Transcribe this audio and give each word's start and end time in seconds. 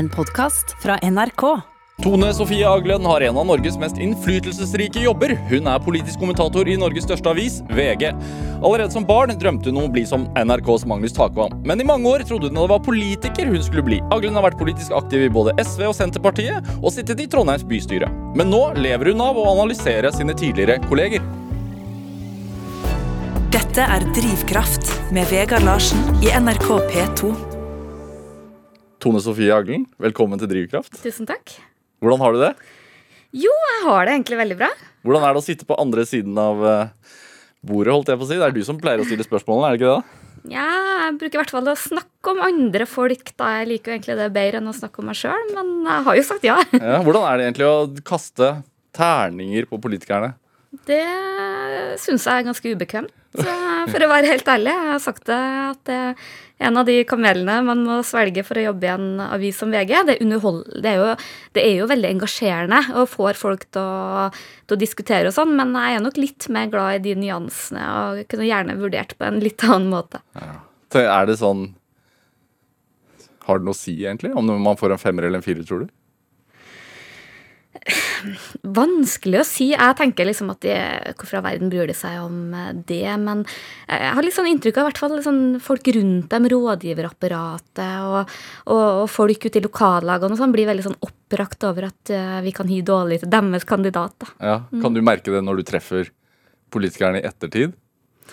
En 0.00 0.08
podkast 0.08 0.76
fra 0.82 0.94
NRK. 1.02 1.42
Tone 2.02 2.34
Sofie 2.34 2.68
Aglen 2.68 3.04
har 3.04 3.20
en 3.20 3.36
av 3.36 3.44
Norges 3.46 3.74
mest 3.78 3.98
innflytelsesrike 4.00 5.02
jobber. 5.04 5.34
Hun 5.50 5.68
er 5.68 5.82
politisk 5.84 6.22
kommentator 6.22 6.68
i 6.72 6.76
Norges 6.80 7.04
største 7.04 7.28
avis, 7.28 7.58
VG. 7.68 8.06
Allerede 8.62 8.94
som 8.94 9.04
barn 9.04 9.34
drømte 9.36 9.68
hun 9.68 9.82
om 9.82 9.90
å 9.90 9.92
bli 9.92 10.06
som 10.08 10.24
NRKs 10.40 10.86
Magnus 10.88 11.12
Takvam. 11.18 11.52
Men 11.68 11.84
i 11.84 11.88
mange 11.90 12.08
år 12.08 12.24
trodde 12.24 12.48
hun 12.48 12.56
det 12.56 12.64
var 12.72 12.80
politiker 12.86 13.52
hun 13.52 13.60
skulle 13.68 13.84
bli. 13.90 14.00
Aglen 14.08 14.40
har 14.40 14.48
vært 14.48 14.56
politisk 14.62 14.96
aktiv 14.96 15.26
i 15.26 15.34
både 15.36 15.52
SV 15.60 15.90
og 15.90 15.94
Senterpartiet, 16.00 16.72
og 16.80 16.96
sittet 16.96 17.20
i 17.20 17.28
Trondheims 17.28 17.68
bystyre. 17.68 18.08
Men 18.40 18.48
nå 18.56 18.64
lever 18.80 19.12
hun 19.12 19.20
av 19.28 19.36
å 19.36 19.46
analysere 19.52 20.16
sine 20.16 20.32
tidligere 20.32 20.80
kolleger. 20.88 21.28
Dette 23.52 23.84
er 23.84 24.08
Drivkraft 24.16 24.96
med 25.12 25.28
Vegard 25.28 25.68
Larsen 25.68 26.22
i 26.24 26.32
NRK 26.40 26.70
P2. 26.88 27.59
Tone 29.00 29.20
Sofie 29.24 29.48
Aglen, 29.54 29.86
velkommen 30.02 30.40
til 30.40 30.50
Drivkraft. 30.50 30.98
Tusen 31.00 31.24
takk. 31.28 31.54
Hvordan 32.04 32.20
har 32.20 32.34
du 32.36 32.40
det? 32.42 32.50
Jo, 33.32 33.48
jeg 33.48 33.84
har 33.86 34.04
det 34.04 34.14
egentlig 34.18 34.38
veldig 34.42 34.56
bra. 34.60 34.68
Hvordan 35.06 35.24
er 35.24 35.32
det 35.32 35.40
å 35.40 35.44
sitte 35.46 35.68
på 35.68 35.78
andre 35.80 36.04
siden 36.08 36.36
av 36.40 36.60
eh, 36.68 37.14
bordet, 37.64 37.94
holdt 37.94 38.10
jeg 38.12 38.20
på 38.20 38.26
å 38.26 38.28
si? 38.28 38.36
Det 38.36 38.48
er 38.50 38.56
du 38.56 38.60
som 38.66 38.80
pleier 38.80 39.00
å 39.00 39.06
stille 39.08 39.24
spørsmålene, 39.24 39.70
er 39.70 39.72
det 39.72 39.80
ikke 39.80 39.94
det? 39.94 40.26
Ja, 40.52 40.66
jeg 41.06 41.16
bruker 41.20 41.38
i 41.38 41.40
hvert 41.40 41.54
fall 41.54 41.70
å 41.72 41.76
snakke 41.80 42.34
om 42.34 42.42
andre 42.44 42.86
folk. 42.88 43.32
da 43.40 43.48
Jeg 43.58 43.70
liker 43.70 43.92
jo 43.92 43.96
egentlig 43.96 44.18
det 44.20 44.28
bedre 44.36 44.60
enn 44.60 44.68
å 44.72 44.76
snakke 44.76 45.00
om 45.00 45.08
meg 45.08 45.18
sjøl, 45.20 45.48
men 45.56 45.72
jeg 45.88 46.06
har 46.10 46.20
jo 46.20 46.26
sagt 46.28 46.46
ja. 46.50 46.58
Ja, 46.76 47.00
hvordan 47.06 47.24
er 47.30 47.40
det 47.40 47.48
egentlig 47.48 47.70
å 47.70 48.04
kaste 48.12 48.50
terninger 48.96 49.68
på 49.70 49.80
politikerne? 49.80 50.34
Det 50.86 51.02
syns 52.04 52.28
jeg 52.28 52.42
er 52.42 52.46
ganske 52.46 52.76
ubekvemt, 52.76 53.16
for 53.34 54.04
å 54.04 54.12
være 54.12 54.28
helt 54.30 54.52
ærlig. 54.52 54.76
Jeg 54.76 54.92
har 54.92 55.02
sagt 55.02 55.24
det 55.26 55.40
at 55.40 55.80
det 55.88 56.02
en 56.60 56.76
av 56.76 56.84
de 56.84 56.98
kamelene 57.08 57.56
man 57.64 57.82
må 57.86 57.98
svelge 58.04 58.44
for 58.44 58.60
å 58.60 58.66
jobbe 58.68 58.88
i 58.88 58.92
en 58.92 59.22
avis 59.24 59.58
som 59.62 59.72
VG. 59.72 59.94
Det 60.10 60.16
det 60.20 60.90
er, 60.90 60.98
jo, 61.00 61.06
det 61.56 61.62
er 61.64 61.74
jo, 61.78 61.88
veldig 61.88 62.10
engasjerende 62.10 62.80
og 63.00 63.08
får 63.14 63.38
folk 63.40 63.64
til 63.72 63.80
å, 63.80 64.26
til 64.68 64.76
å, 64.76 64.80
diskutere 64.80 65.30
og 65.30 65.36
sånn, 65.36 65.54
men 65.56 65.72
jeg 65.78 65.96
er 65.96 66.04
nok 66.04 66.20
litt 66.20 66.48
mer 66.52 66.68
glad 66.72 67.00
i 67.00 67.04
de 67.08 67.16
nyansene 67.22 67.86
og 68.02 68.24
kunne 68.30 68.48
gjerne 68.48 68.76
vurdert 68.80 69.16
på 69.16 69.28
en 69.28 69.40
litt 69.40 69.64
annen 69.64 69.88
måte. 69.92 70.20
Ja. 70.36 70.58
Er 71.00 71.28
det 71.28 71.36
sånn 71.38 71.68
Har 73.46 73.60
det 73.60 73.66
noe 73.68 73.76
å 73.76 73.78
si, 73.78 73.94
egentlig, 74.02 74.32
om 74.34 74.48
man 74.62 74.78
får 74.78 74.96
en 74.96 75.00
femmer 75.00 75.26
eller 75.26 75.40
en 75.40 75.46
firer, 75.46 75.62
tror 75.66 75.86
du? 75.86 75.92
Vanskelig 78.76 79.40
å 79.40 79.46
si. 79.48 79.70
Jeg 79.72 79.96
tenker 79.98 80.28
liksom 80.28 80.52
at 80.52 80.60
de, 80.64 80.74
hvorfor 81.16 81.38
all 81.38 81.46
verden 81.46 81.70
bryr 81.72 81.88
de 81.88 81.96
seg 81.96 82.18
om 82.20 82.52
eh, 82.56 82.70
det? 82.86 83.08
Men 83.22 83.42
jeg 83.88 84.14
har 84.16 84.26
litt 84.26 84.36
sånn 84.36 84.50
inntrykk 84.50 84.80
av 84.80 84.88
hvert 84.90 85.00
fall 85.00 85.16
sånn 85.24 85.42
folk 85.64 85.90
rundt 85.96 86.28
dem, 86.32 86.48
rådgiverapparatet 86.52 88.06
og, 88.06 88.34
og, 88.68 88.86
og 89.02 89.06
folk 89.10 89.48
ute 89.48 89.62
i 89.62 89.64
lokallagene 89.64 90.36
og 90.36 90.42
sånn, 90.42 90.54
blir 90.54 90.68
veldig 90.70 90.86
sånn 90.90 90.98
oppbrakt 91.06 91.68
over 91.68 91.88
at 91.88 92.12
uh, 92.14 92.38
vi 92.44 92.52
kan 92.56 92.68
hy 92.70 92.80
dårlig 92.86 93.22
til 93.22 93.32
deres 93.32 93.68
kandidat. 93.68 94.16
Da. 94.20 94.32
Ja, 94.44 94.56
Kan 94.82 94.96
du 94.96 95.02
merke 95.04 95.32
det 95.32 95.44
når 95.46 95.60
du 95.60 95.68
treffer 95.72 96.10
politikerne 96.74 97.22
i 97.22 97.26
ettertid? 97.26 97.72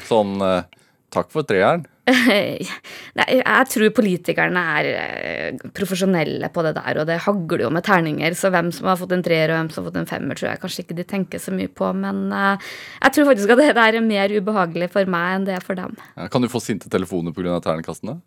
Sånn 0.07 0.37
takk 1.13 1.31
for 1.33 1.47
treeren. 1.47 1.87
Jeg 3.17 3.67
tror 3.71 3.89
politikerne 3.97 4.61
er 4.77 4.87
eh, 4.91 5.65
profesjonelle 5.75 6.47
på 6.53 6.63
det 6.63 6.73
der, 6.77 7.01
og 7.01 7.09
det 7.09 7.19
hagler 7.25 7.65
jo 7.65 7.71
med 7.73 7.83
terninger, 7.87 8.37
så 8.37 8.51
hvem 8.53 8.71
som 8.75 8.87
har 8.91 8.99
fått 8.99 9.15
en 9.15 9.25
treer 9.25 9.51
og 9.51 9.59
hvem 9.59 9.71
som 9.73 9.83
har 9.83 9.89
fått 9.89 9.99
en 10.03 10.09
femmer, 10.09 10.39
tror 10.39 10.51
jeg 10.53 10.61
kanskje 10.63 10.85
ikke 10.85 10.97
de 11.01 11.07
tenker 11.09 11.43
så 11.43 11.51
mye 11.55 11.71
på, 11.71 11.91
men 11.99 12.27
uh, 12.31 12.71
jeg 13.01 13.17
tror 13.17 13.29
faktisk 13.31 13.53
at 13.55 13.63
det 13.63 13.75
der 13.75 13.99
er 13.99 14.07
mer 14.07 14.31
ubehagelig 14.37 14.91
for 14.95 15.11
meg 15.17 15.35
enn 15.35 15.49
det 15.49 15.57
er 15.57 15.67
for 15.67 15.79
dem. 15.79 15.99
Ja, 16.15 16.31
kan 16.31 16.45
du 16.45 16.51
få 16.51 16.63
sinte 16.63 16.91
telefoner 16.93 17.35
pga. 17.35 17.59
terningkastene? 17.65 18.19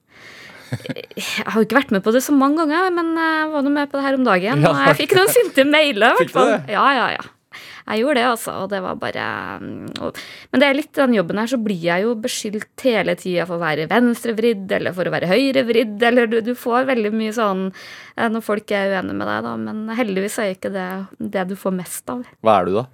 jeg 0.70 1.46
har 1.46 1.56
jo 1.56 1.66
ikke 1.66 1.80
vært 1.80 1.92
med 1.96 2.04
på 2.04 2.12
det 2.14 2.22
så 2.22 2.34
mange 2.36 2.60
ganger, 2.62 2.92
men 2.94 3.12
jeg 3.18 3.50
var 3.50 3.64
nå 3.66 3.72
med 3.74 3.90
på 3.90 3.98
det 3.98 4.06
her 4.06 4.20
om 4.20 4.26
dagen, 4.28 4.64
og 4.68 4.86
jeg 4.86 5.02
fikk 5.04 5.18
noen 5.18 5.32
sinte 5.34 5.66
mailer. 5.68 6.18
Fikk 6.20 6.34
du 6.36 6.42
det? 6.44 6.64
Ja, 6.76 6.88
ja, 6.98 7.12
ja. 7.16 7.28
Jeg 7.50 8.02
gjorde 8.02 8.20
det, 8.20 8.26
altså. 8.28 8.54
Og 8.62 8.68
det 8.70 8.80
var 8.84 8.98
bare 9.00 9.24
mm, 9.62 9.88
og, 10.06 10.20
Men 10.52 10.62
det 10.62 10.68
er 10.68 10.78
litt 10.78 10.92
den 10.98 11.16
jobben 11.16 11.40
her, 11.42 11.50
så 11.50 11.58
blir 11.62 11.82
jeg 11.82 12.06
jo 12.06 12.14
beskyldt 12.22 12.84
hele 12.86 13.16
tida 13.18 13.46
for 13.48 13.58
å 13.58 13.64
være 13.64 13.88
venstrevridd 13.90 14.70
eller 14.78 14.94
for 14.96 15.08
å 15.08 15.14
være 15.14 15.30
høyrevridd, 15.30 15.98
eller 16.10 16.30
du, 16.30 16.38
du, 16.46 16.54
får 16.58 16.88
veldig 16.92 17.12
mye 17.16 17.34
sånn 17.34 17.66
eh, 17.70 18.28
når 18.30 18.46
folk 18.46 18.70
er 18.76 18.94
uenige 18.94 19.18
med 19.18 19.30
deg, 19.32 19.42
da. 19.48 19.56
Men 19.66 19.98
heldigvis 19.98 20.38
er 20.42 20.54
ikke 20.54 20.72
det 20.74 20.88
det 21.18 21.48
du 21.50 21.58
får 21.58 21.76
mest 21.76 22.10
av. 22.12 22.24
Hva 22.44 22.60
er 22.60 22.70
du, 22.70 22.78
da? 22.80 22.86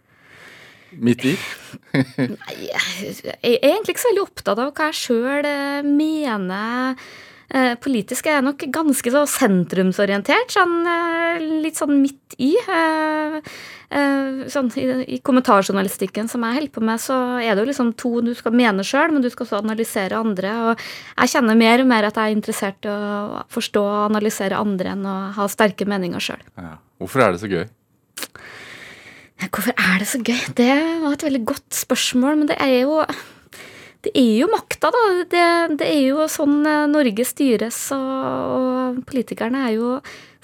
Midt 0.97 1.25
i? 1.28 1.34
Nei, 1.93 2.56
jeg 2.71 3.33
er 3.43 3.56
egentlig 3.59 3.97
ikke 3.97 4.05
så 4.05 4.12
veldig 4.12 4.25
opptatt 4.25 4.61
av 4.62 4.71
hva 4.71 4.91
jeg 4.91 5.00
sjøl 5.03 5.49
eh, 5.49 5.87
mener. 5.87 7.09
Eh, 7.47 7.75
politisk 7.79 8.27
er 8.27 8.41
jeg 8.41 8.47
nok 8.49 8.65
ganske 8.75 9.12
så 9.15 9.23
sentrumsorientert. 9.31 10.51
Sånn, 10.51 10.81
litt 11.62 11.79
sånn 11.79 11.95
midt 12.01 12.34
i. 12.43 12.53
Eh, 12.59 13.39
sånn, 14.51 14.71
i, 14.75 14.87
i, 15.15 15.19
kommentarjournalistikken 15.23 16.31
som 16.31 16.43
jeg 16.43 16.59
holder 16.59 16.75
på 16.75 16.83
med, 16.89 17.03
så 17.03 17.19
er 17.39 17.55
det 17.55 17.62
jo 17.62 17.69
liksom 17.71 17.93
to 18.01 18.12
du 18.27 18.33
skal 18.34 18.57
mene 18.57 18.87
sjøl, 18.87 19.15
men 19.15 19.23
du 19.23 19.31
skal 19.31 19.47
også 19.47 19.62
analysere 19.62 20.19
andre. 20.19 20.57
Og 20.67 20.84
jeg 21.15 21.37
kjenner 21.37 21.59
mer 21.59 21.84
og 21.84 21.91
mer 21.93 22.09
at 22.09 22.19
jeg 22.19 22.33
er 22.33 22.39
interessert 22.39 22.89
i 22.89 22.91
å 22.91 23.45
forstå 23.55 23.84
og 23.84 24.03
analysere 24.09 24.59
andre 24.59 24.97
enn 24.97 25.07
å 25.07 25.17
ha 25.39 25.49
sterke 25.53 25.87
meninger 25.89 26.23
sjøl. 26.23 26.43
Ja. 26.59 26.77
Hvorfor 26.99 27.23
er 27.23 27.34
det 27.34 27.43
så 27.45 27.53
gøy? 27.53 27.67
Hvorfor 29.47 29.73
er 29.77 30.01
det 30.01 30.09
så 30.09 30.19
gøy? 30.25 30.39
Det 30.57 30.75
var 31.03 31.13
et 31.13 31.25
veldig 31.27 31.43
godt 31.47 31.77
spørsmål, 31.77 32.39
men 32.41 32.51
det 32.51 32.57
er 32.63 32.78
jo 32.87 33.03
det 34.06 34.12
er 34.15 34.33
jo 34.39 34.47
makta, 34.53 34.93
da. 34.94 35.03
Det, 35.27 35.43
det, 35.81 35.87
er 35.89 36.03
jo 36.12 36.27
sånn 36.31 36.61
eh, 36.69 36.87
Norge 36.91 37.25
styres, 37.27 37.78
og, 37.97 38.12
og 38.55 39.00
politikerne 39.09 39.65
er 39.67 39.72
jo 39.75 39.97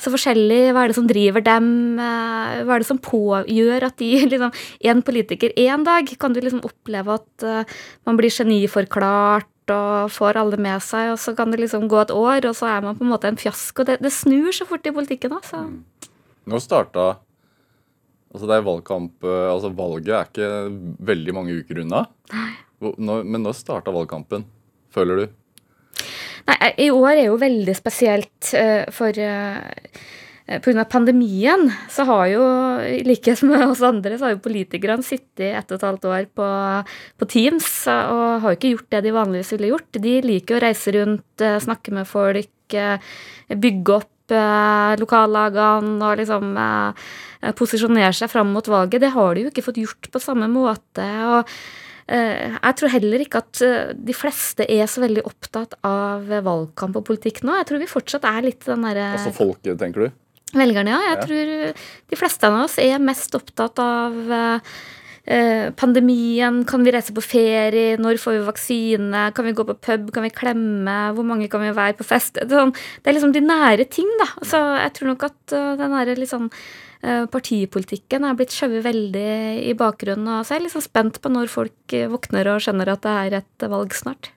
så 0.02 0.10
forskjellige. 0.10 0.72
Hva 0.74 0.82
er 0.82 0.90
det 0.90 0.96
som 0.98 1.06
driver 1.06 1.44
dem? 1.46 1.68
Eh, 2.02 2.62
hva 2.66 2.74
er 2.74 2.82
det 2.82 2.88
som 2.88 3.00
pågjør 3.02 3.86
at 3.86 3.98
de 4.02 4.10
liksom 4.32 4.54
En 4.90 5.02
politiker 5.06 5.54
én 5.54 5.86
dag 5.86 6.10
kan 6.18 6.34
du 6.34 6.40
liksom 6.42 6.64
oppleve 6.66 7.18
at 7.20 7.46
uh, 7.46 7.78
man 8.08 8.18
blir 8.18 8.32
geniforklart 8.32 9.48
og 9.72 10.10
får 10.10 10.40
alle 10.40 10.58
med 10.58 10.82
seg, 10.82 11.12
og 11.12 11.20
så 11.22 11.36
kan 11.38 11.52
det 11.52 11.60
liksom 11.62 11.86
gå 11.88 12.00
et 12.02 12.10
år, 12.10 12.48
og 12.48 12.56
så 12.58 12.66
er 12.72 12.82
man 12.82 12.98
på 12.98 13.06
en 13.06 13.12
måte 13.12 13.30
en 13.30 13.38
fiasko. 13.38 13.86
Det, 13.86 14.00
det 14.02 14.10
snur 14.12 14.50
så 14.52 14.66
fort 14.66 14.88
i 14.90 14.94
politikken, 14.94 15.36
altså. 15.38 15.62
Mm. 15.68 16.10
Nå 16.50 16.58
starta 16.58 17.12
Altså, 18.32 18.46
det 18.48 18.54
er 18.56 18.64
valgkamp 18.64 19.26
Altså, 19.28 19.68
valget 19.76 20.14
er 20.16 20.28
ikke 20.30 20.46
veldig 21.12 21.34
mange 21.36 21.56
uker 21.60 21.82
unna. 21.84 22.06
Nei. 22.32 22.50
Men 22.82 23.44
nå 23.44 23.54
starta 23.56 23.94
valgkampen, 23.94 24.44
føler 24.94 25.22
du? 25.22 25.38
Nei, 26.48 26.72
i 26.86 26.90
år 26.90 27.14
er 27.14 27.28
jo 27.28 27.38
veldig 27.40 27.74
spesielt 27.76 28.50
uh, 28.58 28.90
for 28.94 29.18
eh, 29.22 29.98
Pga. 30.62 30.82
pandemien 30.90 31.68
så 31.90 32.04
har 32.08 32.24
jo, 32.32 32.46
i 32.82 33.02
likhet 33.06 33.44
med 33.46 33.62
oss 33.68 33.82
andre, 33.86 34.16
så 34.18 34.26
har 34.26 34.34
jo 34.34 34.42
politikerne 34.42 35.06
sittet 35.06 35.52
ett 35.54 35.70
og 35.70 35.78
et 35.78 35.84
halvt 35.86 36.08
år 36.10 36.26
på, 36.34 36.48
på, 37.22 37.28
Teams 37.30 37.68
og 37.86 38.42
har 38.42 38.48
jo 38.50 38.58
ikke 38.58 38.72
gjort 38.74 38.88
det 38.90 39.02
de 39.06 39.14
vanligvis 39.14 39.52
ville 39.54 39.70
gjort. 39.70 40.00
De 40.02 40.16
liker 40.26 40.58
å 40.58 40.64
reise 40.64 40.96
rundt, 40.98 41.44
snakke 41.62 41.94
med 41.94 42.10
folk, 42.10 42.76
bygge 43.48 43.94
opp 43.94 44.34
lokallagene 44.98 46.10
og 46.10 46.18
liksom 46.20 46.58
posisjonere 47.58 48.12
seg 48.16 48.34
fram 48.34 48.50
mot 48.52 48.66
valget. 48.66 49.06
Det 49.06 49.14
har 49.14 49.38
de 49.38 49.46
jo 49.46 49.54
ikke 49.54 49.64
fått 49.70 49.80
gjort 49.84 50.10
på 50.10 50.24
samme 50.26 50.50
måte. 50.50 51.06
og 51.30 51.46
Eh, 51.46 51.81
jeg 52.08 52.78
tror 52.78 52.92
heller 52.92 53.22
ikke 53.24 53.42
at 53.42 53.60
eh, 53.64 53.92
de 53.94 54.16
fleste 54.16 54.66
er 54.66 54.88
så 54.90 55.04
veldig 55.04 55.24
opptatt 55.28 55.76
av 55.86 56.26
valgkamp 56.28 56.98
og 56.98 57.06
politikk 57.08 57.42
nå. 57.46 57.54
Jeg 57.60 57.68
tror 57.68 57.82
vi 57.82 57.90
fortsatt 57.90 58.26
er 58.28 58.48
litt 58.48 58.66
den 58.66 58.88
derre 58.88 59.12
Altså 59.16 59.34
folket, 59.36 59.76
tenker 59.80 60.08
du? 60.08 60.18
Velgerne, 60.52 60.92
ja. 60.92 61.04
Jeg 61.06 61.14
ja. 61.14 61.22
tror 61.28 61.86
de 62.12 62.18
fleste 62.18 62.50
av 62.50 62.58
oss 62.66 62.74
er 62.82 63.00
mest 63.00 63.32
opptatt 63.38 63.80
av 63.80 64.18
eh, 64.34 65.70
pandemien, 65.78 66.60
kan 66.68 66.84
vi 66.84 66.92
reise 66.92 67.14
på 67.16 67.24
ferie, 67.24 67.96
når 68.02 68.20
får 68.20 68.36
vi 68.36 68.44
vaksine, 68.50 69.24
kan 69.32 69.48
vi 69.48 69.56
gå 69.56 69.64
på 69.70 69.78
pub, 69.88 70.12
kan 70.12 70.26
vi 70.26 70.34
klemme, 70.34 70.98
hvor 71.16 71.24
mange 71.24 71.48
kan 71.48 71.64
vi 71.64 71.72
være 71.72 71.96
på 71.96 72.08
fest? 72.10 72.36
Det 72.36 72.50
er, 72.50 72.66
sånn, 72.66 72.76
liksom 73.08 73.32
de 73.32 73.46
nære 73.46 73.88
ting, 73.88 74.10
da. 74.20 74.32
Så 74.44 74.60
jeg 74.82 74.96
tror 74.98 75.14
nok 75.14 75.28
at 75.30 75.60
den 75.80 75.96
derre 75.96 76.18
litt 76.18 76.34
sånn 76.34 76.50
Eh, 76.52 76.81
partipolitikken 77.02 78.22
er 78.22 78.36
blitt 78.38 78.54
skjøvet 78.54 78.84
veldig 78.86 79.32
i 79.66 79.74
bakgrunnen. 79.78 80.28
Og 80.38 80.46
så 80.46 80.54
er 80.54 80.60
jeg 80.60 80.68
liksom 80.68 80.84
spent 80.84 81.18
på 81.22 81.32
når 81.32 81.50
folk 81.50 81.96
eh, 81.96 82.10
våkner 82.10 82.52
og 82.52 82.62
skjønner 82.62 82.92
at 82.94 83.02
det 83.02 83.14
er 83.24 83.38
et 83.40 83.66
valg 83.72 83.96
snart. 83.98 84.30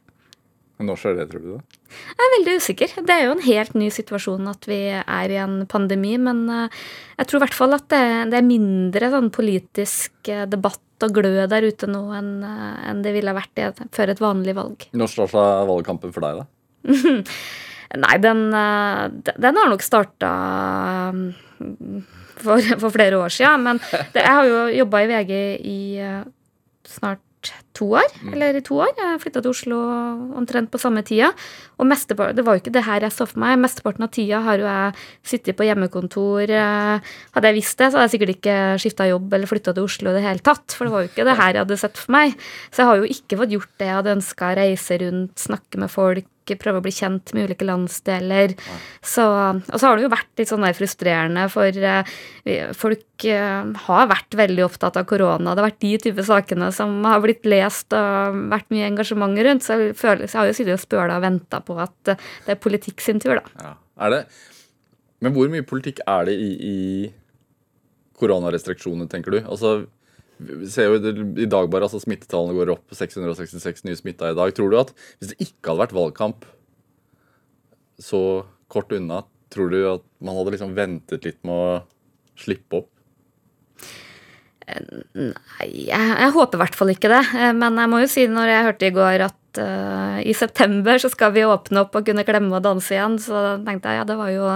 Når 0.81 0.97
skjer 0.99 1.19
det, 1.19 1.27
tror 1.31 1.43
du? 1.43 1.51
da? 1.53 1.81
Jeg 1.95 2.25
er 2.25 2.33
veldig 2.33 2.55
usikker. 2.59 2.95
Det 3.07 3.13
er 3.13 3.21
jo 3.27 3.35
en 3.35 3.43
helt 3.45 3.77
ny 3.77 3.91
situasjon 3.93 4.49
at 4.51 4.65
vi 4.67 4.79
er 4.97 5.31
i 5.31 5.37
en 5.43 5.61
pandemi. 5.71 6.15
Men 6.17 6.41
eh, 6.49 6.81
jeg 7.19 7.29
tror 7.29 7.39
i 7.39 7.45
hvert 7.45 7.59
fall 7.59 7.77
at 7.77 7.87
det, 7.93 8.01
er 8.33 8.49
mindre 8.49 9.11
sånn 9.13 9.29
politisk 9.35 10.33
debatt 10.49 10.81
og 11.05 11.15
glød 11.19 11.51
der 11.51 11.67
ute 11.67 11.87
nå 11.91 12.01
enn, 12.15 13.01
det 13.03 13.11
ville 13.11 13.35
vært 13.35 13.61
før 13.93 14.13
et 14.13 14.21
vanlig 14.23 14.55
valg. 14.57 14.89
Når 14.97 15.11
starta 15.11 15.45
valgkampen 15.69 16.15
for 16.15 16.25
deg, 16.25 16.41
da? 16.41 17.15
Nei, 17.95 18.15
den, 18.19 18.47
den 18.49 19.59
har 19.59 19.69
nok 19.71 19.83
starta 19.85 20.31
for, 22.37 22.61
for 22.81 22.93
flere 22.93 23.17
år 23.17 23.33
siden. 23.33 23.63
Men 23.63 23.81
det, 23.91 24.21
jeg 24.21 24.33
har 24.33 24.49
jo 24.49 24.65
jobba 24.79 25.03
i 25.03 25.11
VG 25.11 25.33
i 25.65 25.79
uh, 26.03 26.23
snart 26.87 27.53
to 27.75 27.87
år. 27.99 28.09
Eller 28.31 28.57
i 28.57 28.63
to 28.65 28.77
år. 28.81 28.91
Jeg 28.97 29.21
flytta 29.23 29.43
til 29.43 29.53
Oslo 29.53 29.79
omtrent 30.39 30.71
på 30.73 30.81
samme 30.81 31.03
tida. 31.05 31.31
Og 31.77 31.89
det 31.91 32.45
var 32.45 32.55
jo 32.55 32.63
ikke 32.63 32.73
det 32.75 32.85
her 32.87 33.05
jeg 33.05 33.13
så 33.13 33.27
for 33.29 33.41
meg. 33.43 33.57
Mesteparten 33.61 34.07
av 34.07 34.11
tida 34.15 34.41
har 34.45 34.61
jo 34.61 34.67
jeg 34.67 35.07
sittet 35.33 35.57
på 35.59 35.67
hjemmekontor. 35.67 36.49
Eh, 36.49 37.15
hadde 37.35 37.51
jeg 37.51 37.59
visst 37.59 37.77
det, 37.79 37.91
så 37.91 37.99
hadde 37.99 38.07
jeg 38.07 38.15
sikkert 38.15 38.35
ikke 38.37 38.57
skifta 38.83 39.09
jobb 39.09 39.33
eller 39.35 39.51
flytta 39.51 39.75
til 39.75 39.89
Oslo 39.89 40.11
i 40.11 40.17
det 40.17 40.23
hele 40.25 40.45
tatt. 40.45 40.67
For 40.71 40.87
det 40.87 40.95
var 40.95 41.03
jo 41.03 41.11
ikke 41.11 41.27
det 41.27 41.39
her 41.41 41.51
jeg 41.51 41.65
hadde 41.65 41.81
sett 41.81 41.99
for 41.99 42.15
meg. 42.15 42.37
Så 42.69 42.83
jeg 42.83 42.91
har 42.91 43.01
jo 43.01 43.11
ikke 43.17 43.41
fått 43.41 43.57
gjort 43.57 43.75
det 43.81 43.91
jeg 43.91 43.99
hadde 43.99 44.15
ønska. 44.19 44.55
Reise 44.55 45.01
rundt, 45.03 45.35
snakke 45.47 45.83
med 45.83 45.91
folk 45.91 46.31
prøve 46.53 46.77
å 46.77 46.83
bli 46.85 46.93
kjent 46.93 47.33
med 47.33 47.47
ulike 47.49 47.65
landsdeler. 47.65 48.53
Så, 49.01 49.25
og 49.25 49.73
så 49.73 49.87
har 49.87 49.97
det 49.97 50.05
jo 50.05 50.11
vært 50.13 50.29
litt 50.37 50.51
sånn 50.51 50.61
der 50.61 50.77
frustrerende, 50.77 51.47
for 51.49 51.73
uh, 51.81 52.13
folk 52.77 53.25
uh, 53.25 53.73
har 53.87 54.11
vært 54.11 54.37
veldig 54.37 54.65
opptatt 54.67 54.99
av 55.01 55.07
korona. 55.09 55.55
Det 55.55 55.63
har 55.63 55.69
vært 55.71 55.81
de 55.81 55.93
type 56.05 56.27
sakene 56.27 56.69
som 56.75 56.99
har 57.07 57.23
blitt 57.25 57.47
lest 57.49 57.64
og 57.97 58.39
vært 58.51 58.69
mye 58.73 58.89
engasjement 58.89 59.41
rundt. 59.47 59.65
Så 59.65 59.79
jeg, 59.79 59.95
føler, 59.99 60.25
så 60.27 60.37
jeg 60.37 60.41
har 60.41 60.51
jo 60.51 60.57
sittet 60.59 60.77
og 60.77 60.83
spøla 60.83 61.17
og 61.19 61.25
venta 61.25 61.61
på 61.65 61.77
at 61.81 62.13
uh, 62.13 62.29
det 62.45 62.55
er 62.55 62.61
politikk 62.61 63.03
sin 63.03 63.21
tur, 63.23 63.39
da. 63.39 63.45
Ja. 63.61 63.73
Er 64.05 64.11
det 64.11 64.21
Men 65.23 65.31
hvor 65.35 65.47
mye 65.49 65.63
politikk 65.65 66.01
er 66.05 66.27
det 66.27 66.35
i, 66.35 66.49
i 66.59 66.75
koronarestriksjoner, 68.19 69.07
tenker 69.11 69.35
du? 69.35 69.39
Altså 69.43 69.85
vi 70.35 70.67
ser 70.67 70.89
jo 70.89 70.97
i 71.39 71.47
dag 71.47 71.69
bare, 71.71 71.87
altså 71.87 72.01
Smittetallene 72.03 72.55
går 72.57 72.73
opp. 72.73 72.91
666 72.91 73.85
nye 73.87 73.95
smitta 73.95 74.31
i 74.31 74.35
dag. 74.35 74.51
Tror 74.55 74.71
du 74.71 74.79
at 74.81 74.91
hvis 75.19 75.31
det 75.31 75.37
ikke 75.47 75.71
hadde 75.71 75.83
vært 75.85 75.95
valgkamp 75.95 76.47
så 78.03 78.19
kort 78.71 78.91
unna, 78.95 79.21
tror 79.53 79.71
du 79.71 79.79
at 79.93 80.03
man 80.19 80.35
hadde 80.35 80.55
liksom 80.57 80.75
ventet 80.75 81.27
litt 81.27 81.39
med 81.47 81.55
å 81.55 82.41
slippe 82.41 82.81
opp? 82.81 82.91
Nei, 84.65 85.69
jeg, 85.85 86.11
jeg 86.19 86.33
håper 86.35 86.57
i 86.57 86.63
hvert 86.63 86.77
fall 86.77 86.93
ikke 86.95 87.11
det. 87.11 87.23
Men 87.57 87.79
jeg 87.81 87.91
må 87.91 88.01
jo 88.01 88.11
si 88.11 88.25
når 88.31 88.51
jeg 88.51 88.67
hørte 88.69 88.89
i 88.89 88.95
går 88.95 89.25
at 89.27 89.61
uh, 89.61 90.19
i 90.25 90.33
september 90.37 90.99
så 91.01 91.11
skal 91.13 91.33
vi 91.35 91.45
åpne 91.47 91.85
opp 91.85 91.97
og 91.97 92.05
kunne 92.07 92.25
klemme 92.27 92.57
og 92.57 92.65
danse 92.65 92.95
igjen, 92.95 93.19
så 93.21 93.57
tenkte 93.65 93.93
jeg 93.93 94.01
ja, 94.01 94.07
det 94.07 94.19
var 94.19 94.31
jo 94.33 94.53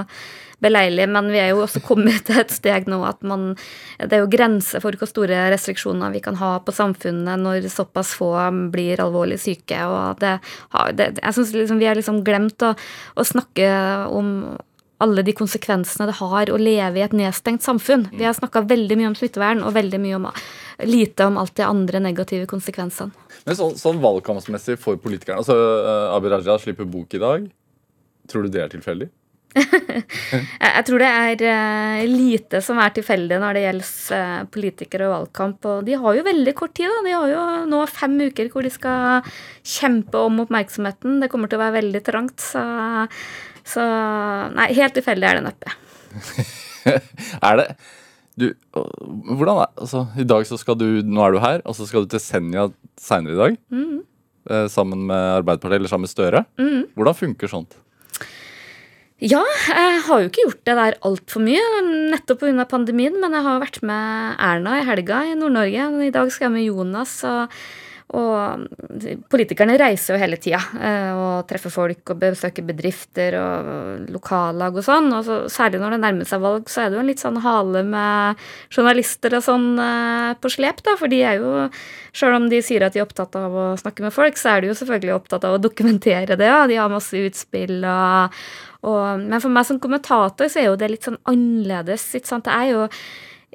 beleilig. 0.63 1.07
Men 1.11 1.29
vi 1.31 1.41
er 1.41 1.51
jo 1.53 1.63
også 1.63 1.81
kommet 1.85 2.25
til 2.27 2.41
et 2.41 2.53
steg 2.53 2.89
nå 2.91 3.01
at 3.07 3.21
man 3.27 3.51
Det 3.99 4.15
er 4.15 4.23
jo 4.23 4.31
grenser 4.31 4.83
for 4.83 4.95
hvor 4.99 5.09
store 5.09 5.47
restriksjoner 5.53 6.13
vi 6.15 6.23
kan 6.23 6.39
ha 6.39 6.55
på 6.63 6.75
samfunnet 6.75 7.41
når 7.41 7.69
såpass 7.71 8.15
få 8.17 8.33
blir 8.73 9.01
alvorlig 9.03 9.39
syke. 9.41 9.79
og 9.85 10.19
det, 10.19 10.39
det 10.97 11.11
Jeg 11.21 11.37
syns 11.37 11.53
liksom 11.55 11.79
vi 11.79 11.89
har 11.89 11.99
liksom 11.99 12.23
glemt 12.27 12.65
å, 12.65 12.73
å 13.15 13.27
snakke 13.27 13.69
om 14.09 14.57
alle 15.03 15.23
de 15.23 15.33
konsekvensene 15.35 16.09
det 16.09 16.17
har 16.19 16.51
å 16.51 16.59
leve 16.59 16.99
i 16.99 17.03
et 17.05 17.15
nedstengt 17.15 17.63
samfunn. 17.63 18.07
Vi 18.11 18.25
har 18.27 18.35
snakka 18.35 18.65
veldig 18.67 18.97
mye 18.99 19.11
om 19.11 19.15
smittevern 19.15 19.63
og 19.63 19.75
veldig 19.77 19.99
mye 20.03 20.17
om, 20.17 20.27
lite 20.83 21.29
om 21.29 21.39
alt 21.39 21.55
de 21.59 21.67
andre 21.67 22.01
negative 22.03 22.49
konsekvensene. 22.51 23.15
Men 23.45 23.55
sånn, 23.55 23.77
sånn 23.79 24.01
valgkampsmessig 24.03 24.75
for 24.81 24.99
politikerne 24.99 25.39
altså 25.39 25.55
uh, 25.55 26.15
Abid 26.17 26.35
Raja 26.35 26.57
slipper 26.59 26.89
bok 26.89 27.15
i 27.15 27.23
dag. 27.23 27.47
Tror 28.29 28.45
du 28.45 28.53
det 28.53 28.65
er 28.65 28.73
tilfeldig? 28.73 29.09
jeg 29.57 30.81
tror 30.85 31.01
det 31.01 31.09
er 31.09 31.41
uh, 31.47 32.03
lite 32.05 32.59
som 32.61 32.77
er 32.83 32.91
tilfeldig 32.93 33.39
når 33.41 33.57
det 33.57 33.63
gjelder 33.63 34.19
uh, 34.19 34.43
politikere 34.53 35.07
og 35.07 35.15
valgkamp. 35.15 35.69
Og 35.71 35.87
de 35.87 35.95
har 36.03 36.17
jo 36.19 36.27
veldig 36.27 36.55
kort 36.59 36.75
tid. 36.77 36.91
Da. 36.91 37.05
De 37.07 37.15
har 37.15 37.31
jo 37.31 37.45
nå 37.71 37.81
fem 37.89 38.19
uker 38.27 38.51
hvor 38.51 38.67
de 38.67 38.73
skal 38.73 39.31
kjempe 39.63 40.27
om 40.27 40.43
oppmerksomheten. 40.43 41.21
Det 41.23 41.31
kommer 41.31 41.49
til 41.49 41.57
å 41.57 41.63
være 41.63 41.79
veldig 41.79 42.03
trangt. 42.05 42.43
Så 42.51 42.61
så 43.69 43.85
nei, 44.55 44.69
helt 44.77 44.97
tilfeldig 44.97 45.29
er 45.29 45.39
det 45.39 45.47
neppe. 45.47 45.73
er 47.49 47.61
det 47.61 47.71
du, 48.39 48.45
hvordan 48.71 49.57
er 49.65 49.71
altså, 49.75 50.05
I 50.15 50.23
dag 50.23 50.45
så 50.47 50.55
skal 50.59 50.77
du 50.79 50.85
Nå 51.03 51.25
er 51.25 51.35
du 51.35 51.41
her, 51.43 51.63
og 51.67 51.75
så 51.75 51.87
skal 51.89 52.05
du 52.05 52.13
til 52.13 52.21
Senja 52.23 52.69
seinere 52.99 53.35
i 53.35 53.39
dag. 53.39 53.59
Mm. 53.73 53.99
Eh, 54.49 54.65
sammen 54.71 55.05
med 55.09 55.41
Arbeiderpartiet, 55.41 55.81
eller 55.81 55.91
sammen 55.91 56.07
med 56.07 56.13
Støre. 56.13 56.43
Mm. 56.59 56.87
Hvordan 56.95 57.17
funker 57.17 57.51
sånt? 57.51 57.75
Ja, 59.19 59.41
jeg 59.67 59.99
har 60.05 60.21
jo 60.21 60.29
ikke 60.29 60.45
gjort 60.45 60.61
det 60.69 60.75
der 60.79 60.97
altfor 61.03 61.43
mye, 61.43 61.63
nettopp 62.13 62.45
pga. 62.45 62.65
pandemien. 62.69 63.19
Men 63.19 63.35
jeg 63.35 63.43
har 63.43 63.59
vært 63.59 63.81
med 63.83 64.39
Erna 64.39 64.79
i 64.79 64.87
helga 64.87 65.25
i 65.27 65.35
Nord-Norge. 65.35 65.89
I 66.07 66.15
dag 66.15 66.31
skal 66.31 66.47
jeg 66.47 66.55
med 66.55 66.67
Jonas. 66.69 67.23
og 67.27 67.51
og 68.17 68.63
politikerne 69.29 69.75
reiser 69.77 70.15
jo 70.15 70.19
hele 70.23 70.39
tida 70.41 70.57
eh, 70.81 71.11
og 71.13 71.43
treffer 71.49 71.69
folk 71.69 72.09
og 72.09 72.17
besøker 72.23 72.65
bedrifter 72.65 73.35
og 73.37 74.07
lokallag 74.09 74.79
og 74.81 74.85
sånn. 74.85 75.11
Og 75.13 75.27
så, 75.27 75.37
særlig 75.53 75.81
når 75.83 75.93
det 75.93 75.99
nærmer 76.01 76.29
seg 76.29 76.41
valg, 76.41 76.71
så 76.73 76.81
er 76.81 76.89
det 76.89 76.97
jo 76.97 77.03
en 77.03 77.11
litt 77.11 77.21
sånn 77.21 77.37
hale 77.43 77.83
med 77.85 78.41
journalister 78.73 79.37
og 79.37 79.45
sånn 79.45 79.69
eh, 79.85 80.31
på 80.41 80.53
slep, 80.55 80.81
da. 80.87 80.97
For 80.97 81.11
de 81.11 81.21
er 81.21 81.37
jo, 81.37 81.53
sjøl 82.17 82.39
om 82.39 82.49
de 82.49 82.63
sier 82.65 82.87
at 82.87 82.97
de 82.97 83.03
er 83.03 83.05
opptatt 83.05 83.37
av 83.37 83.53
å 83.53 83.69
snakke 83.77 84.07
med 84.07 84.15
folk, 84.15 84.41
så 84.41 84.55
er 84.55 84.65
de 84.65 84.73
jo 84.73 84.79
selvfølgelig 84.81 85.17
opptatt 85.19 85.45
av 85.45 85.59
å 85.59 85.61
dokumentere 85.61 86.39
det. 86.39 86.49
Ja. 86.49 86.65
De 86.69 86.81
har 86.81 86.89
masse 86.89 87.13
utspill 87.29 87.85
og, 87.85 88.41
og 88.89 89.21
Men 89.21 89.41
for 89.43 89.53
meg 89.53 89.69
som 89.69 89.77
kommentator 89.81 90.49
så 90.49 90.63
er 90.63 90.71
jo 90.71 90.77
det 90.81 90.95
litt 90.95 91.05
sånn 91.05 91.21
annerledes. 91.29 92.09
Ikke 92.17 92.33
sant? 92.33 92.49
Det 92.49 92.57
er 92.57 92.73
jo 92.73 92.85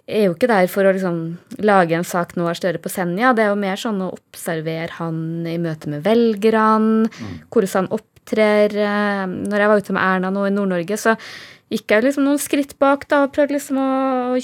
er 0.07 0.27
jo 0.27 0.35
ikke 0.35 0.51
der 0.51 0.69
for 0.71 0.87
å 0.87 0.93
liksom 0.95 1.21
lage 1.65 1.97
en 1.97 2.07
sak 2.07 2.35
nå 2.37 2.49
er 2.49 2.59
Støre 2.59 2.81
på 2.83 2.93
Senja. 2.93 3.33
Det 3.37 3.47
er 3.47 3.53
jo 3.53 3.61
mer 3.61 3.81
sånn 3.81 4.03
å 4.05 4.13
observere 4.13 4.93
han 4.99 5.47
i 5.49 5.57
møte 5.61 5.91
med 5.93 6.05
velgerne, 6.05 7.09
mm. 7.09 7.33
hvordan 7.49 7.75
han 7.79 7.91
opptrer. 7.97 8.77
Eh, 8.77 9.25
når 9.49 9.65
jeg 9.65 9.73
var 9.73 9.85
ute 9.85 9.97
med 9.97 10.05
Erna 10.05 10.33
nå 10.35 10.47
i 10.49 10.55
Nord-Norge, 10.55 11.01
så 11.01 11.17
gikk 11.73 11.95
jeg 11.95 12.05
liksom 12.05 12.27
noen 12.27 12.41
skritt 12.41 12.75
bak 12.83 13.07
da, 13.11 13.25
og 13.25 13.35
prøvde 13.35 13.57
liksom 13.57 13.79
å, 13.81 13.91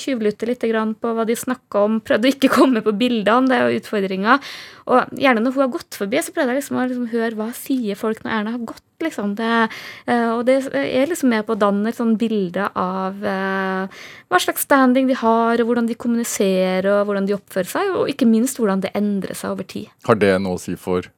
tjuvlytte 0.01 0.49
litt 0.49 0.63
på 0.65 1.15
hva 1.15 1.25
de 1.29 1.37
snakka 1.37 1.85
om. 1.87 1.99
Prøvde 2.05 2.29
å 2.29 2.33
ikke 2.33 2.53
komme 2.59 2.83
på 2.85 2.95
bildene, 2.97 3.51
det 3.51 3.57
er 3.57 3.67
jo 3.67 3.81
utfordringa. 3.81 4.39
Og 4.91 5.19
gjerne 5.21 5.43
når 5.45 5.57
hun 5.57 5.65
har 5.67 5.75
gått 5.75 5.99
forbi, 5.99 6.23
så 6.23 6.35
prøvde 6.35 6.55
jeg 6.55 6.63
liksom 6.63 6.79
å 6.79 6.87
liksom 6.87 7.11
høre 7.13 7.37
hva 7.39 7.51
sier 7.57 7.99
folk 7.99 8.23
når 8.25 8.39
Erna 8.39 8.55
har 8.57 8.65
gått. 8.73 8.87
liksom. 9.01 9.35
Det, 9.37 9.51
uh, 10.11 10.31
og 10.37 10.43
det 10.49 10.59
er 10.77 11.09
liksom 11.09 11.31
med 11.33 11.47
på 11.49 11.55
å 11.55 11.61
danne 11.61 11.89
et 11.89 11.97
sånn 11.97 12.19
bilde 12.21 12.67
av 12.77 13.23
uh, 13.25 14.03
hva 14.29 14.41
slags 14.43 14.67
standing 14.67 15.09
de 15.09 15.17
har, 15.17 15.61
og 15.61 15.71
hvordan 15.71 15.89
de 15.89 15.97
kommuniserer, 15.97 16.89
og 16.91 17.07
hvordan 17.09 17.29
de 17.29 17.37
oppfører 17.39 17.71
seg, 17.71 17.95
og 17.97 18.11
ikke 18.13 18.29
minst 18.29 18.61
hvordan 18.61 18.85
det 18.85 18.93
endrer 18.99 19.39
seg 19.39 19.55
over 19.55 19.69
tid. 19.69 19.89
Har 20.09 20.21
det 20.21 20.35
noe 20.43 20.59
å 20.59 20.61
si 20.61 20.77
for 20.77 21.09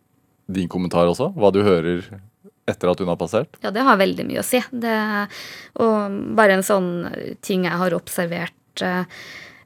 din 0.52 0.70
kommentar 0.70 1.10
også? 1.10 1.32
Hva 1.34 1.50
du 1.54 1.62
hører 1.66 2.06
etter 2.70 2.92
at 2.92 3.00
hun 3.02 3.10
har 3.10 3.18
passert? 3.20 3.56
Ja, 3.64 3.72
det 3.74 3.84
har 3.86 4.00
veldig 4.00 4.26
mye 4.28 4.42
å 4.42 4.46
si. 4.46 4.60
Det, 4.70 4.98
og 5.82 6.18
bare 6.38 6.58
en 6.58 6.66
sånn 6.66 6.90
ting 7.44 7.66
jeg 7.66 7.80
har 7.80 7.96
observert 7.96 8.84
uh, 8.86 9.02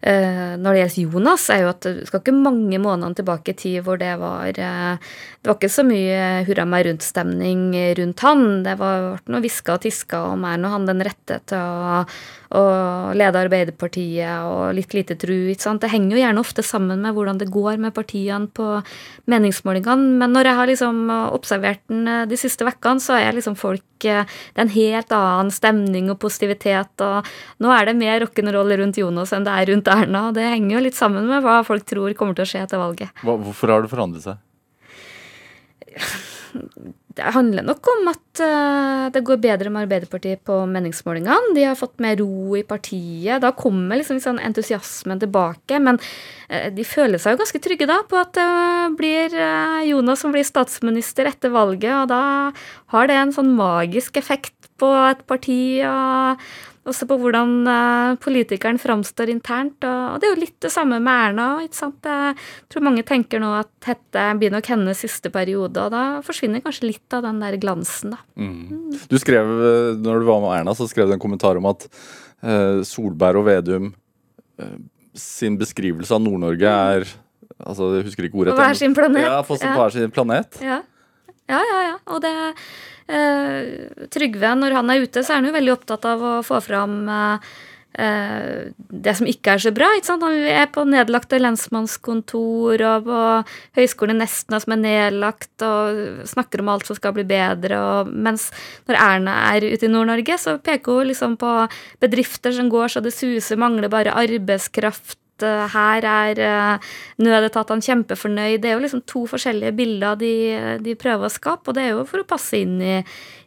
når 0.02 0.76
det 0.76 0.80
gjelder 0.82 1.14
Jonas, 1.16 1.46
er 1.50 1.62
jo 1.64 1.70
at 1.72 1.86
du 1.86 2.02
skal 2.06 2.20
ikke 2.20 2.34
mange 2.36 2.78
månedene 2.78 3.16
tilbake 3.16 3.54
i 3.54 3.58
tid 3.58 3.78
hvor 3.82 3.98
det 3.98 4.12
var 4.20 4.52
uh, 4.52 5.00
Det 5.40 5.48
var 5.48 5.56
ikke 5.56 5.72
så 5.72 5.84
mye 5.86 6.44
hurra 6.46 6.66
meg 6.68 6.86
rundt-stemning 6.86 7.68
rundt 7.98 8.24
han. 8.26 8.44
Det 8.66 8.76
var 8.78 9.22
noe 9.26 9.42
hviska 9.42 9.78
og 9.78 9.86
tiska 9.86 10.22
om 10.34 10.44
er 10.46 10.60
nå 10.60 10.70
han 10.70 10.86
den 10.88 11.04
rette 11.06 11.40
til 11.48 11.58
å 11.58 12.04
å, 12.54 12.62
lede 13.16 13.40
Arbeiderpartiet 13.40 14.46
og 14.46 14.74
litt 14.76 14.94
lite 14.94 15.16
tru. 15.18 15.34
ikke 15.50 15.64
sant? 15.66 15.82
Det 15.82 15.90
henger 15.92 16.16
jo 16.16 16.22
gjerne 16.22 16.42
ofte 16.42 16.64
sammen 16.66 17.02
med 17.02 17.16
hvordan 17.16 17.40
det 17.40 17.50
går 17.52 17.80
med 17.82 17.94
partiene 17.96 18.46
på 18.46 18.80
meningsmålingene. 19.30 20.16
Men 20.20 20.34
når 20.36 20.50
jeg 20.50 20.60
har 20.60 20.70
liksom 20.70 21.02
observert 21.32 21.82
den 21.90 22.06
eh, 22.10 22.26
de 22.30 22.38
siste 22.38 22.66
ukene, 22.66 23.02
så 23.02 23.18
er 23.18 23.36
liksom 23.36 23.56
folk 23.58 23.95
eh, 23.95 23.95
Det 24.04 24.12
er 24.16 24.62
en 24.64 24.72
helt 24.74 25.12
annen 25.16 25.52
stemning 25.54 26.10
og 26.12 26.20
positivitet. 26.22 26.92
og 27.00 27.26
Nå 27.62 27.72
er 27.72 27.88
det 27.88 27.96
mer 27.96 28.20
rock'n'roll 28.24 28.76
rundt 28.82 29.00
Jonas 29.00 29.32
enn 29.32 29.46
det 29.46 29.54
er 29.54 29.72
rundt 29.72 29.88
Erna. 29.88 30.28
og 30.28 30.34
Det 30.34 30.46
henger 30.50 30.76
jo 30.76 30.84
litt 30.88 30.98
sammen 30.98 31.28
med 31.30 31.44
hva 31.46 31.62
folk 31.66 31.86
tror 31.88 32.14
kommer 32.18 32.36
til 32.36 32.46
å 32.46 32.50
skje 32.52 32.64
etter 32.66 32.82
valget. 32.82 33.24
Hvorfor 33.24 33.72
har 33.72 33.84
det 33.84 33.92
forandret 33.92 34.26
seg? 34.26 34.42
det 37.16 37.32
handler 37.32 37.64
nok 37.64 37.88
om 37.88 38.10
at 38.12 38.40
uh, 38.44 39.06
det 39.14 39.22
går 39.24 39.40
bedre 39.40 39.70
med 39.72 39.86
Arbeiderpartiet 39.86 40.42
på 40.46 40.58
meningsmålingene. 40.68 41.54
De 41.56 41.64
har 41.64 41.78
fått 41.78 41.96
mer 42.04 42.18
ro 42.20 42.56
i 42.58 42.64
partiet. 42.66 43.40
Da 43.40 43.54
kommer 43.56 43.96
liksom 44.00 44.20
sånn 44.20 44.40
entusiasmen 44.44 45.22
tilbake. 45.22 45.80
Men 45.80 46.00
uh, 46.02 46.68
de 46.76 46.84
føler 46.84 47.22
seg 47.22 47.34
jo 47.34 47.40
ganske 47.40 47.62
trygge 47.64 47.88
da 47.88 48.02
på 48.08 48.20
at 48.20 48.34
det 48.36 48.96
blir 49.00 49.32
uh, 49.32 49.80
Jonas 49.88 50.24
som 50.24 50.36
blir 50.36 50.44
statsminister 50.46 51.30
etter 51.32 51.54
valget. 51.56 51.92
Og 52.02 52.12
da 52.12 52.22
har 52.92 53.08
det 53.08 53.20
en 53.22 53.36
sånn 53.36 53.54
magisk 53.56 54.20
effekt 54.20 54.70
på 54.76 54.92
et 55.08 55.24
parti. 55.28 55.60
og 55.88 56.42
også 56.90 57.06
på 57.10 57.18
hvordan 57.20 57.52
uh, 57.66 58.16
politikeren 58.22 58.78
framstår 58.80 59.30
internt. 59.32 59.84
Og, 59.84 60.18
det 60.20 60.28
er 60.28 60.34
jo 60.34 60.40
litt 60.42 60.56
det 60.64 60.70
samme 60.72 60.98
med 61.02 61.30
Erna. 61.30 61.48
ikke 61.64 61.78
sant? 61.78 62.06
Jeg 62.06 62.36
tror 62.72 62.86
mange 62.86 63.04
tenker 63.06 63.42
nå 63.42 63.52
at 63.58 63.70
dette 63.86 64.24
blir 64.40 64.54
nok 64.54 64.70
hennes 64.72 65.02
siste 65.04 65.32
periode, 65.34 65.82
og 65.82 65.92
da 65.94 66.22
forsvinner 66.26 66.64
kanskje 66.64 66.90
litt 66.92 67.16
av 67.16 67.26
den 67.26 67.42
der 67.42 67.58
glansen, 67.62 68.16
da. 68.16 68.22
Mm. 68.38 68.96
Du 69.10 69.16
skrev, 69.20 69.46
eh, 69.46 69.92
når 70.02 70.22
du 70.22 70.28
var 70.28 70.42
med 70.44 70.56
Erna, 70.60 70.74
så 70.78 70.88
skrev 70.90 71.10
du 71.10 71.16
en 71.16 71.22
kommentar 71.22 71.58
om 71.60 71.68
at 71.70 71.86
uh, 71.90 72.82
Solberg 72.86 73.42
og 73.42 73.48
Vedum 73.50 73.94
sin 75.16 75.58
beskrivelse 75.60 76.14
av 76.16 76.22
Nord-Norge 76.24 76.64
mm. 76.64 76.96
er 76.96 77.10
altså 77.56 77.90
Jeg 77.98 78.06
husker 78.08 78.26
ikke 78.26 78.40
ordet. 78.40 78.54
På 78.56 78.64
hver 78.64 78.78
sin 78.78 78.94
planet. 78.96 79.24
Ja, 79.24 79.40
på 79.44 79.56
ja. 79.60 79.72
hver 79.76 79.92
sin 79.92 80.12
planet. 80.12 80.58
Ja. 80.64 80.80
ja, 81.48 81.60
ja, 81.60 81.80
ja. 81.90 81.96
Og 82.12 82.22
det 82.24 82.32
Eh, 82.36 82.52
Trygve, 83.06 84.56
når 84.58 84.76
han 84.80 84.90
er 84.90 85.06
ute, 85.06 85.22
så 85.22 85.32
er 85.32 85.40
han 85.40 85.48
jo 85.48 85.56
veldig 85.56 85.74
opptatt 85.76 86.06
av 86.10 86.22
å 86.26 86.34
få 86.46 86.58
fram 86.64 86.94
eh, 87.12 87.50
eh, 88.02 88.70
det 88.74 89.14
som 89.18 89.28
ikke 89.30 89.54
er 89.54 89.62
så 89.62 89.72
bra. 89.74 89.92
ikke 89.94 90.08
sant? 90.10 90.24
Han 90.26 90.46
er 90.50 90.66
på 90.74 90.84
nedlagte 90.88 91.38
lensmannskontor 91.38 92.82
og 92.90 93.06
på 93.06 93.20
Høgskolen 93.78 94.18
i 94.18 94.24
Nesna 94.24 94.60
som 94.62 94.74
er 94.74 94.82
nedlagt, 94.82 95.54
og 95.62 96.26
snakker 96.28 96.64
om 96.64 96.72
alt 96.74 96.88
som 96.90 96.98
skal 96.98 97.14
bli 97.16 97.26
bedre. 97.28 97.78
Og, 97.78 98.10
mens 98.10 98.48
når 98.90 98.98
Erna 99.02 99.36
er 99.52 99.68
ute 99.68 99.86
i 99.86 99.92
Nord-Norge, 99.92 100.40
så 100.42 100.58
peker 100.58 101.02
hun 101.02 101.12
liksom 101.12 101.38
på 101.40 101.52
bedrifter 102.02 102.56
som 102.58 102.72
går 102.72 102.96
så 102.96 103.04
det 103.04 103.14
suser, 103.14 103.60
mangler 103.60 103.92
bare 103.92 104.16
arbeidskraft 104.18 105.20
Eh, 105.20 105.25
her 105.42 106.06
er 106.08 106.40
uh, 106.40 106.92
nødetatene 107.20 107.84
kjempefornøyd. 107.84 108.60
Det 108.62 108.70
er 108.70 108.76
jo 108.76 108.84
liksom 108.84 109.02
to 109.08 109.26
forskjellige 109.30 109.74
bilder 109.76 110.16
de, 110.20 110.32
de, 110.84 110.96
prøver 110.98 111.28
å 111.28 111.32
skape, 111.32 111.68
og 111.68 111.76
det 111.76 111.84
er 111.84 111.94
jo 111.94 112.06
for 112.08 112.22
å 112.22 112.28
passe 112.28 112.62
inn 112.62 112.78
i, 112.80 112.96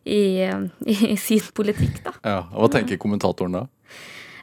i, 0.06 0.22
i, 0.46 0.98
i 1.14 1.18
sin 1.18 1.50
politikk, 1.56 2.04
da. 2.06 2.16
Ja, 2.24 2.40
Hva 2.54 2.72
tenker 2.76 3.02
kommentatoren 3.02 3.58
da? 3.58 3.66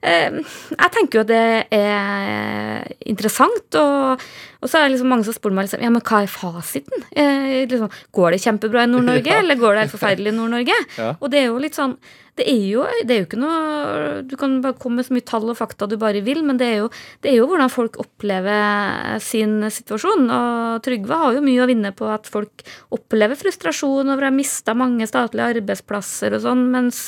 Uh, 0.07 0.43
jeg 0.71 0.93
tenker 0.95 1.19
jo 1.19 1.25
at 1.25 1.31
det 1.33 1.47
er 1.75 2.85
interessant, 3.11 3.79
og, 3.81 4.23
og 4.63 4.71
så 4.71 4.79
er 4.79 4.87
det 4.87 4.97
liksom 4.97 5.11
mange 5.11 5.27
som 5.27 5.35
spør 5.37 5.57
meg 5.57 5.67
liksom, 5.67 5.83
ja, 5.83 5.91
men 5.93 6.05
hva 6.07 6.23
er 6.23 6.31
fasiten. 6.31 7.09
Eh, 7.11 7.65
liksom, 7.71 7.91
går 8.15 8.37
det 8.37 8.45
kjempebra 8.45 8.87
i 8.87 8.93
Nord-Norge, 8.93 9.33
ja. 9.35 9.41
eller 9.43 9.59
går 9.61 9.75
det 9.75 9.87
helt 9.87 9.97
forferdelig 9.97 10.33
i 10.35 10.39
Nord-Norge? 10.39 10.79
Ja. 10.97 11.11
Og 11.21 11.29
det 11.29 11.43
er 11.43 11.51
jo 11.51 11.59
litt 11.61 11.77
sånn 11.77 11.93
det 12.37 12.45
er, 12.51 12.63
jo, 12.69 12.83
det 13.09 13.15
er 13.15 13.21
jo 13.23 13.27
ikke 13.27 13.39
noe 13.41 14.23
Du 14.29 14.35
kan 14.39 14.59
bare 14.65 14.77
komme 14.77 15.01
med 15.01 15.07
så 15.09 15.15
mye 15.17 15.25
tall 15.25 15.49
og 15.49 15.57
fakta 15.57 15.89
du 15.89 15.97
bare 16.01 16.21
vil, 16.25 16.43
men 16.45 16.59
det 16.61 16.69
er 16.69 16.77
jo, 16.83 16.91
det 17.25 17.31
er 17.31 17.39
jo 17.39 17.47
hvordan 17.49 17.73
folk 17.73 17.97
opplever 18.03 19.17
sin 19.25 19.59
situasjon. 19.73 20.29
Og 20.29 20.85
Trygve 20.85 21.21
har 21.23 21.37
jo 21.37 21.45
mye 21.45 21.65
å 21.65 21.69
vinne 21.71 21.95
på 21.97 22.09
at 22.13 22.29
folk 22.29 22.65
opplever 22.93 23.41
frustrasjon 23.41 24.13
over 24.13 24.27
å 24.27 24.31
ha 24.31 24.37
mista 24.37 24.77
mange 24.77 25.09
statlige 25.09 25.57
arbeidsplasser 25.57 26.37
og 26.37 26.45
sånn, 26.45 26.67
mens, 26.75 27.01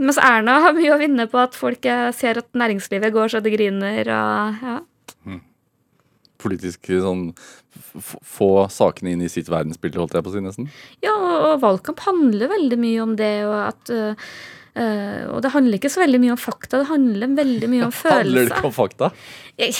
mens, 0.00 0.18
Erna 0.20 0.58
har 0.64 0.76
mye 0.76 0.94
å 0.94 1.00
vinne 1.00 1.28
på 1.30 1.40
at 1.42 1.56
folk 1.58 1.86
ser 2.16 2.40
at 2.42 2.48
næringslivet 2.56 3.14
går 3.14 3.32
så 3.32 3.42
det 3.44 3.54
griner. 3.54 4.10
og 4.10 4.64
ja. 4.64 4.76
Hmm. 5.26 5.42
Politisk 6.40 6.90
sånn 7.04 7.28
få 8.00 8.52
sakene 8.72 9.14
inn 9.14 9.24
i 9.24 9.30
sitt 9.30 9.50
verdensbilde, 9.50 10.00
holdt 10.00 10.16
jeg 10.16 10.24
på 10.26 10.32
å 10.32 10.34
si, 10.34 10.42
nesten? 10.44 10.70
Ja, 11.04 11.14
og 11.14 11.60
valgkamp 11.62 12.00
handler 12.06 12.50
veldig 12.52 12.80
mye 12.80 13.04
om 13.04 13.14
det, 13.20 13.34
og 13.48 13.60
at 13.68 13.94
Uh, 14.70 15.26
og 15.34 15.40
det 15.42 15.50
handler 15.50 15.80
ikke 15.80 15.90
så 15.90 16.04
veldig 16.04 16.20
mye 16.22 16.34
om 16.36 16.38
fakta, 16.38 16.78
det 16.78 16.86
handler 16.92 17.32
veldig 17.34 17.68
mye 17.72 17.86
om 17.88 17.94
følelser. 17.94 18.20
handler 18.22 18.44
det 18.46 18.52
ikke 18.54 18.68
om 18.68 18.76
fakta? 18.76 19.08
Jeg, 19.58 19.74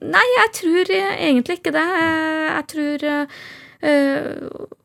nei, 0.00 0.22
jeg 0.38 0.52
tror 0.56 0.92
egentlig 0.96 1.58
ikke 1.58 1.74
det. 1.76 1.82
Jeg 2.48 2.64
tror 2.72 3.04
uh, 3.12 3.42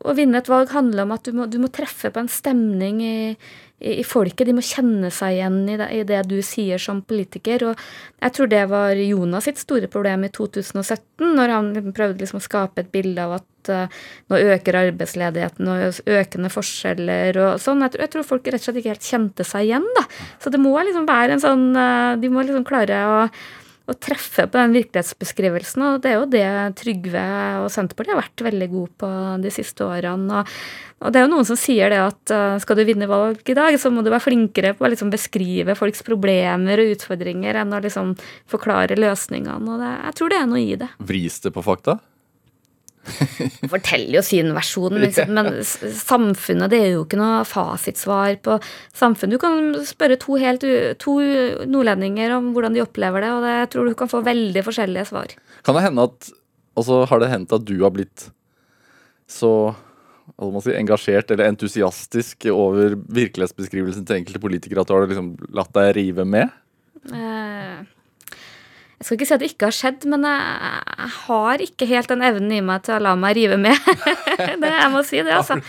å 0.03 0.17
vinne 0.17 0.41
et 0.41 0.51
valg 0.51 0.73
handler 0.75 1.07
om 1.07 1.15
at 1.15 1.29
du 1.29 1.37
må, 1.37 1.47
du 1.47 1.61
må 1.63 1.71
treffe 1.71 2.11
på 2.11 2.21
en 2.21 2.31
stemning 2.31 2.99
i, 3.05 3.17
i, 3.79 4.03
folket. 4.03 4.47
De 4.47 4.55
må 4.57 4.63
kjenne 4.65 5.09
seg 5.13 5.35
igjen 5.35 5.59
i 5.69 5.75
det, 5.77 5.87
i 5.93 6.05
det, 6.07 6.21
du 6.29 6.37
sier 6.45 6.81
som 6.81 7.03
politiker. 7.05 7.69
Og 7.69 7.83
jeg 8.23 8.33
tror 8.33 8.49
det 8.51 8.63
var 8.71 8.97
Jonas 9.01 9.45
sitt 9.49 9.61
store 9.61 9.89
problem 9.91 10.25
i 10.25 10.31
2017, 10.33 11.27
når 11.37 11.53
han 11.53 11.69
prøvde 11.91 12.23
liksom 12.23 12.41
å 12.41 12.45
skape 12.47 12.83
et 12.83 12.91
bilde 12.93 13.27
av 13.27 13.37
at 13.37 13.71
uh, 13.73 13.99
nå 14.31 14.41
øker 14.55 14.79
arbeidsledigheten 14.81 15.69
og 15.69 16.01
økende 16.17 16.51
forskjeller 16.53 17.41
og 17.43 17.61
sånn. 17.61 17.85
Jeg, 17.85 17.99
jeg, 18.01 18.13
tror 18.15 18.27
folk 18.31 18.49
rett 18.49 18.61
og 18.61 18.67
slett 18.69 18.81
ikke 18.81 18.95
helt 18.95 19.13
kjente 19.13 19.47
seg 19.47 19.69
igjen, 19.69 19.87
da. 19.99 20.07
Så 20.41 20.53
det 20.53 20.61
må 20.63 20.73
liksom 20.79 21.07
være 21.09 21.37
en 21.37 21.43
sånn 21.43 21.69
uh, 21.77 22.17
De 22.17 22.33
må 22.33 22.45
liksom 22.45 22.65
klare 22.67 23.05
å 23.05 23.23
å 23.87 23.95
treffe 23.95 24.45
på 24.51 24.59
den 24.59 24.75
virkelighetsbeskrivelsen. 24.75 25.85
Og 25.87 26.01
det 26.03 26.11
er 26.11 26.17
jo 26.17 26.27
det 26.31 26.47
Trygve 26.79 27.23
og 27.61 27.69
Senterpartiet 27.71 28.15
har 28.15 28.21
vært 28.21 28.43
veldig 28.49 28.67
gode 28.73 28.91
på 28.99 29.11
de 29.43 29.53
siste 29.53 29.85
årene. 29.87 30.41
Og, 30.41 30.57
og 31.07 31.13
det 31.13 31.21
er 31.21 31.25
jo 31.27 31.31
noen 31.31 31.47
som 31.47 31.59
sier 31.59 31.93
det 31.93 32.01
at 32.03 32.33
uh, 32.35 32.57
skal 32.63 32.79
du 32.79 32.83
vinne 32.87 33.07
valg 33.09 33.39
i 33.47 33.55
dag, 33.57 33.77
så 33.79 33.91
må 33.93 34.03
du 34.03 34.11
være 34.11 34.25
flinkere 34.27 34.73
på 34.75 34.87
å 34.87 34.91
liksom 34.91 35.13
beskrive 35.13 35.77
folks 35.79 36.03
problemer 36.07 36.83
og 36.83 36.97
utfordringer 36.97 37.61
enn 37.63 37.75
å 37.77 37.81
liksom 37.83 38.13
forklare 38.51 38.99
løsningene. 38.99 39.63
Og 39.63 39.83
det, 39.83 39.95
jeg 40.09 40.19
tror 40.19 40.33
det 40.33 40.41
er 40.41 40.51
noe 40.51 40.63
i 40.65 40.77
det. 40.83 40.91
Vris 41.07 41.39
det 41.45 41.55
på 41.55 41.63
fakta? 41.65 41.99
Forteller 43.73 44.19
jo 44.19 44.23
sin 44.25 44.53
versjon, 44.55 44.97
liksom. 45.01 45.33
men 45.35 45.61
samfunnet 45.63 46.71
det 46.73 46.81
er 46.83 46.89
jo 46.95 47.05
ikke 47.05 47.19
noe 47.19 47.43
fasitsvar 47.47 48.39
på 48.45 48.57
samfunnet. 48.95 49.37
Du 49.37 49.41
kan 49.41 49.85
spørre 49.87 50.19
to, 50.21 50.39
helt, 50.41 50.65
to 51.01 51.19
nordlendinger 51.67 52.35
om 52.37 52.51
hvordan 52.55 52.77
de 52.77 52.83
opplever 52.85 53.25
det, 53.25 53.31
og 53.35 53.45
det, 53.45 53.55
jeg 53.61 53.71
tror 53.73 53.87
du 53.89 53.97
kan 53.97 54.11
få 54.11 54.23
veldig 54.27 54.65
forskjellige 54.67 55.09
svar. 55.11 55.37
Kan 55.67 55.79
det 55.79 55.87
hende 55.87 56.09
at 56.09 56.33
Altså, 56.77 57.01
har 57.09 57.21
det 57.21 57.31
hendt 57.31 57.53
at 57.55 57.65
du 57.65 57.73
har 57.81 57.89
blitt 57.89 58.27
så 59.27 59.73
si, 60.61 60.73
engasjert 60.77 61.31
eller 61.33 61.49
entusiastisk 61.49 62.45
over 62.53 62.93
virkelighetsbeskrivelsen 63.09 64.05
til 64.05 64.19
enkelte 64.19 64.41
politikere 64.43 64.83
at 64.83 64.91
du 64.91 64.93
har 64.93 65.07
liksom 65.09 65.31
latt 65.57 65.73
deg 65.73 65.95
rive 65.97 66.27
med? 66.29 66.53
Eh, 67.09 67.81
jeg 68.97 69.05
skal 69.05 69.17
ikke 69.17 69.27
si 69.29 69.33
at 69.35 69.41
det 69.43 69.49
ikke 69.51 69.67
har 69.69 69.75
skjedd, 69.77 70.05
men 70.09 70.23
jeg, 70.25 71.09
har 71.27 71.61
ikke 71.61 71.85
helt 71.85 72.09
den 72.09 72.23
evnen 72.25 72.55
i 72.55 72.63
meg 72.65 72.81
til 72.87 72.95
å 72.95 73.03
la 73.05 73.13
meg 73.19 73.35
rive 73.37 73.59
med. 73.61 73.77
det, 74.63 74.71
jeg 74.71 74.89
må 74.93 75.03
si 75.05 75.21
det, 75.21 75.35
altså. 75.35 75.59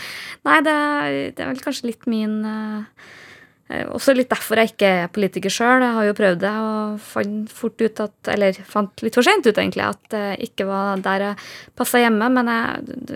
Nei, 0.47 0.57
det, 0.65 0.77
det 1.37 1.45
er 1.45 1.51
vel 1.51 1.61
kanskje 1.61 1.91
litt 1.91 2.09
min 2.09 2.39
uh, 2.41 3.11
også 3.69 4.15
litt 4.17 4.31
derfor 4.31 4.57
jeg 4.57 4.71
ikke 4.71 4.87
er 5.03 5.11
politiker 5.13 5.51
sjøl. 5.53 5.83
Jeg 5.85 5.93
har 5.93 6.05
jo 6.07 6.15
prøvd 6.17 6.39
det 6.41 6.53
og 6.57 6.95
fant 7.05 7.51
fort 7.53 7.77
ut 7.83 7.99
at 8.01 8.29
Eller 8.33 8.57
fant 8.65 8.89
litt 9.05 9.13
for 9.17 9.23
seint 9.25 9.45
ut, 9.45 9.53
egentlig, 9.53 9.83
at 9.85 10.01
det 10.09 10.41
ikke 10.49 10.65
var 10.65 10.97
der 11.05 11.19
jeg 11.27 11.37
passa 11.77 11.97
hjemme. 12.01 12.25
Men 12.33 12.49
jeg, 12.49 12.65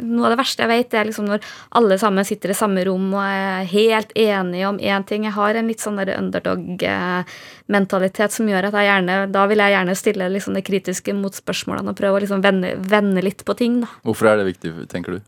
noe 0.06 0.26
av 0.28 0.32
det 0.36 0.42
verste 0.44 0.62
jeg 0.64 0.70
vet, 0.70 0.94
er 0.94 1.10
liksom 1.10 1.26
når 1.32 1.40
alle 1.80 1.96
sammen 2.02 2.26
sitter 2.28 2.50
i 2.54 2.58
samme 2.58 2.82
rom 2.86 3.08
og 3.16 3.26
er 3.26 3.72
helt 3.74 4.12
enige 4.14 4.70
om 4.70 4.78
én 4.78 5.04
ting. 5.10 5.22
Jeg 5.26 5.38
har 5.40 5.54
en 5.58 5.70
litt 5.72 5.82
sånn 5.82 6.00
underdog-mentalitet 6.04 8.32
som 8.38 8.50
gjør 8.50 8.66
at 8.70 8.76
jeg 8.78 8.90
gjerne 8.92 9.16
Da 9.34 9.42
vil 9.50 9.62
jeg 9.64 9.74
gjerne 9.74 9.96
stille 9.98 10.34
liksom 10.36 10.54
det 10.58 10.68
kritiske 10.70 11.12
mot 11.18 11.34
spørsmålene 11.34 11.90
og 11.90 11.98
prøve 11.98 12.16
å 12.20 12.22
liksom 12.22 12.46
vende, 12.46 12.70
vende 12.78 13.22
litt 13.26 13.42
på 13.46 13.54
ting, 13.58 13.82
da. 13.82 13.88
Hvorfor 14.06 14.26
er 14.30 14.36
det 14.42 14.50
viktig, 14.54 14.70
tenker 14.94 15.12
du? 15.18 15.22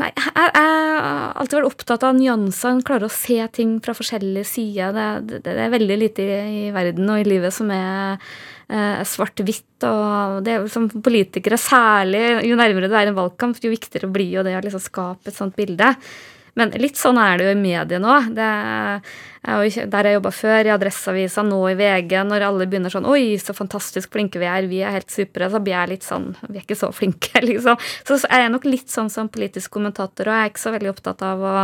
Nei, 0.00 0.08
jeg, 0.16 0.52
har 0.56 1.34
alltid 1.36 1.58
vært 1.58 1.68
opptatt 1.68 2.06
av 2.06 2.16
nyanser. 2.16 2.80
Klarer 2.86 3.08
å 3.08 3.12
se 3.12 3.36
ting 3.52 3.76
fra 3.84 3.94
forskjellige 3.96 4.48
sider. 4.48 4.94
Det, 4.96 5.06
det, 5.28 5.40
det 5.44 5.66
er 5.66 5.74
veldig 5.74 5.98
lite 6.00 6.24
i, 6.24 6.40
i, 6.62 6.64
verden 6.74 7.10
og 7.12 7.20
i 7.20 7.28
livet 7.28 7.52
som 7.54 7.70
er 7.74 8.16
eh, 8.72 9.02
svart-hvitt. 9.08 9.86
Og 9.88 10.40
det 10.46 10.56
er 10.56 10.68
som 10.72 10.88
politikere 10.92 11.60
særlig, 11.60 12.24
jo 12.48 12.58
nærmere 12.58 12.88
det 12.88 13.00
er 13.00 13.12
en 13.12 13.18
valgkamp, 13.18 13.60
jo 13.60 13.72
viktigere 13.74 14.10
blir 14.12 14.38
jo 14.38 14.46
det 14.46 14.56
å 14.56 14.64
liksom 14.64 14.84
skape 14.84 15.32
et 15.32 15.38
sånt 15.38 15.58
bilde. 15.58 15.92
Men 16.58 16.72
litt 16.76 16.98
sånn 17.00 17.16
er 17.20 17.38
det 17.38 17.46
jo 17.46 17.52
i 17.54 17.60
mediene 17.60 18.08
òg. 18.12 18.26
Der 18.36 19.00
jeg 19.42 20.16
jobba 20.18 20.30
før, 20.36 20.68
i 20.68 20.72
Adresseavisa, 20.74 21.42
nå 21.46 21.58
i 21.70 21.76
VG, 21.78 22.12
når 22.28 22.44
alle 22.46 22.66
begynner 22.70 22.92
sånn 22.92 23.08
Oi, 23.08 23.38
så 23.40 23.54
fantastisk 23.56 24.12
flinke 24.12 24.38
vi 24.38 24.46
er, 24.46 24.68
vi 24.70 24.82
er 24.84 24.94
helt 24.98 25.10
supre. 25.10 25.48
Så 25.50 25.62
blir 25.64 25.74
jeg 25.74 25.92
litt 25.94 26.06
sånn 26.06 26.28
Vi 26.44 26.60
er 26.60 26.62
ikke 26.62 26.78
så 26.78 26.92
flinke, 26.94 27.42
liksom. 27.48 27.80
Så 28.08 28.20
er 28.28 28.44
jeg 28.44 28.54
nok 28.54 28.68
litt 28.68 28.92
sånn 28.92 29.10
som 29.12 29.32
politisk 29.32 29.72
kommentator, 29.74 30.28
og 30.28 30.36
jeg 30.36 30.44
er 30.44 30.52
ikke 30.52 30.64
så 30.66 30.74
veldig 30.76 30.92
opptatt 30.92 31.24
av 31.26 31.42
å, 31.42 31.56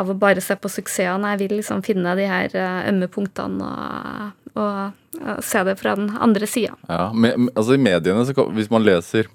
av 0.00 0.10
å 0.10 0.18
bare 0.18 0.44
se 0.44 0.56
på 0.56 0.72
suksessene. 0.72 1.34
Jeg 1.34 1.44
vil 1.44 1.58
liksom 1.60 1.84
finne 1.86 2.16
de 2.18 2.28
her 2.30 2.56
eh, 2.56 2.80
ømme 2.90 3.10
punktene 3.12 3.68
og, 3.68 4.44
og, 4.56 5.18
og 5.20 5.44
se 5.44 5.66
det 5.68 5.76
fra 5.82 5.94
den 6.00 6.14
andre 6.16 6.48
sida. 6.48 6.78
Ja, 6.88 7.10
altså 7.54 7.76
i 7.76 7.82
mediene, 7.82 8.24
så 8.24 8.48
hvis 8.56 8.72
man 8.72 8.86
leser 8.86 9.28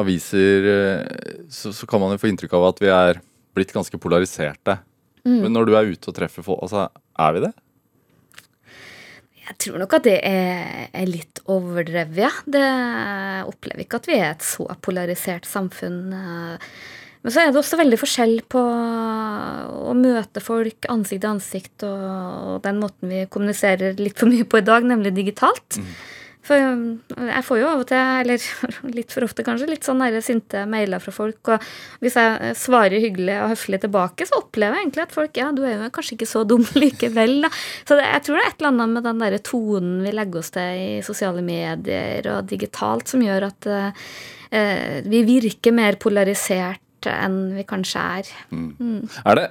aviser, 0.00 0.64
eh, 0.72 1.44
så, 1.52 1.72
så 1.76 1.86
kan 1.86 2.00
man 2.00 2.14
jo 2.14 2.22
få 2.22 2.32
inntrykk 2.32 2.56
av 2.56 2.70
at 2.70 2.80
vi 2.80 2.88
er 2.88 3.20
blitt 3.56 3.74
ganske 3.74 3.98
polariserte. 4.00 4.78
Mm. 5.26 5.42
Men 5.44 5.52
når 5.54 5.68
du 5.68 5.76
er 5.78 5.92
ute 5.92 6.10
og 6.10 6.16
treffer 6.16 6.46
folk, 6.46 6.62
altså, 6.64 6.88
er 7.22 7.36
vi 7.36 7.44
det? 7.44 7.52
Jeg 9.42 9.58
tror 9.64 9.82
nok 9.82 9.94
at 9.98 10.06
det 10.06 10.18
er, 10.24 10.88
er 10.94 11.08
litt 11.10 11.42
overdrevet, 11.50 12.18
ja. 12.24 12.30
Det 12.46 12.62
jeg 12.62 13.46
opplever 13.50 13.84
ikke 13.84 13.98
at 14.00 14.10
vi 14.10 14.18
er 14.18 14.28
et 14.30 14.46
så 14.46 14.66
polarisert 14.84 15.48
samfunn. 15.50 16.12
Men 17.22 17.34
så 17.34 17.42
er 17.42 17.50
det 17.50 17.60
også 17.60 17.78
veldig 17.78 17.98
forskjell 18.00 18.36
på 18.50 18.62
å 18.62 19.92
møte 19.98 20.42
folk 20.42 20.88
ansikt 20.90 21.22
til 21.22 21.30
ansikt 21.30 21.84
og, 21.86 22.62
den 22.64 22.80
måten 22.82 23.12
vi 23.12 23.26
kommuniserer 23.30 23.98
litt 24.00 24.18
for 24.18 24.30
mye 24.30 24.46
på 24.46 24.62
i 24.62 24.66
dag, 24.66 24.86
nemlig 24.86 25.14
digitalt. 25.18 25.78
Mm. 25.78 25.92
For 26.42 26.58
jeg 26.58 27.44
får 27.46 27.58
jo 27.60 27.68
av 27.70 27.82
og 27.84 27.86
til, 27.86 28.00
eller 28.02 28.46
litt 28.96 29.14
for 29.14 29.26
ofte 29.26 29.44
kanskje, 29.46 29.68
litt 29.70 29.86
sånn 29.86 30.02
sinte 30.24 30.64
mailer 30.66 31.02
fra 31.02 31.14
folk. 31.14 31.52
Og 31.54 32.02
hvis 32.02 32.18
jeg 32.18 32.56
svarer 32.58 33.02
hyggelig 33.02 33.36
og 33.44 33.52
høflig 33.54 33.82
tilbake, 33.84 34.26
så 34.26 34.40
opplever 34.40 34.78
jeg 34.78 34.88
egentlig 34.88 35.04
at 35.06 35.14
folk 35.14 35.38
ja, 35.38 35.50
du 35.54 35.62
er 35.62 35.76
jo 35.76 35.90
kanskje 35.94 36.16
ikke 36.18 36.30
så 36.32 36.42
dum 36.48 36.66
likevel. 36.82 37.38
Da. 37.46 37.52
Så 37.86 37.98
det, 37.98 38.08
jeg 38.10 38.26
tror 38.26 38.38
det 38.38 38.44
er 38.44 38.50
et 38.50 38.62
eller 38.62 38.72
annet 38.72 38.96
med 38.96 39.08
den 39.08 39.24
der 39.24 39.38
tonen 39.46 39.96
vi 40.02 40.14
legger 40.18 40.42
oss 40.42 40.54
til 40.54 40.82
i 40.82 40.92
sosiale 41.06 41.46
medier 41.46 42.30
og 42.34 42.50
digitalt, 42.50 43.12
som 43.12 43.22
gjør 43.22 43.48
at 43.52 43.70
uh, 43.70 44.06
vi 45.06 45.22
virker 45.28 45.74
mer 45.74 46.00
polarisert 46.02 46.80
enn 47.10 47.38
vi 47.56 47.64
kanskje 47.66 48.02
er. 48.18 48.34
Mm. 48.54 48.70
Mm. 48.78 48.98
Er 49.26 49.38
det 49.38 49.46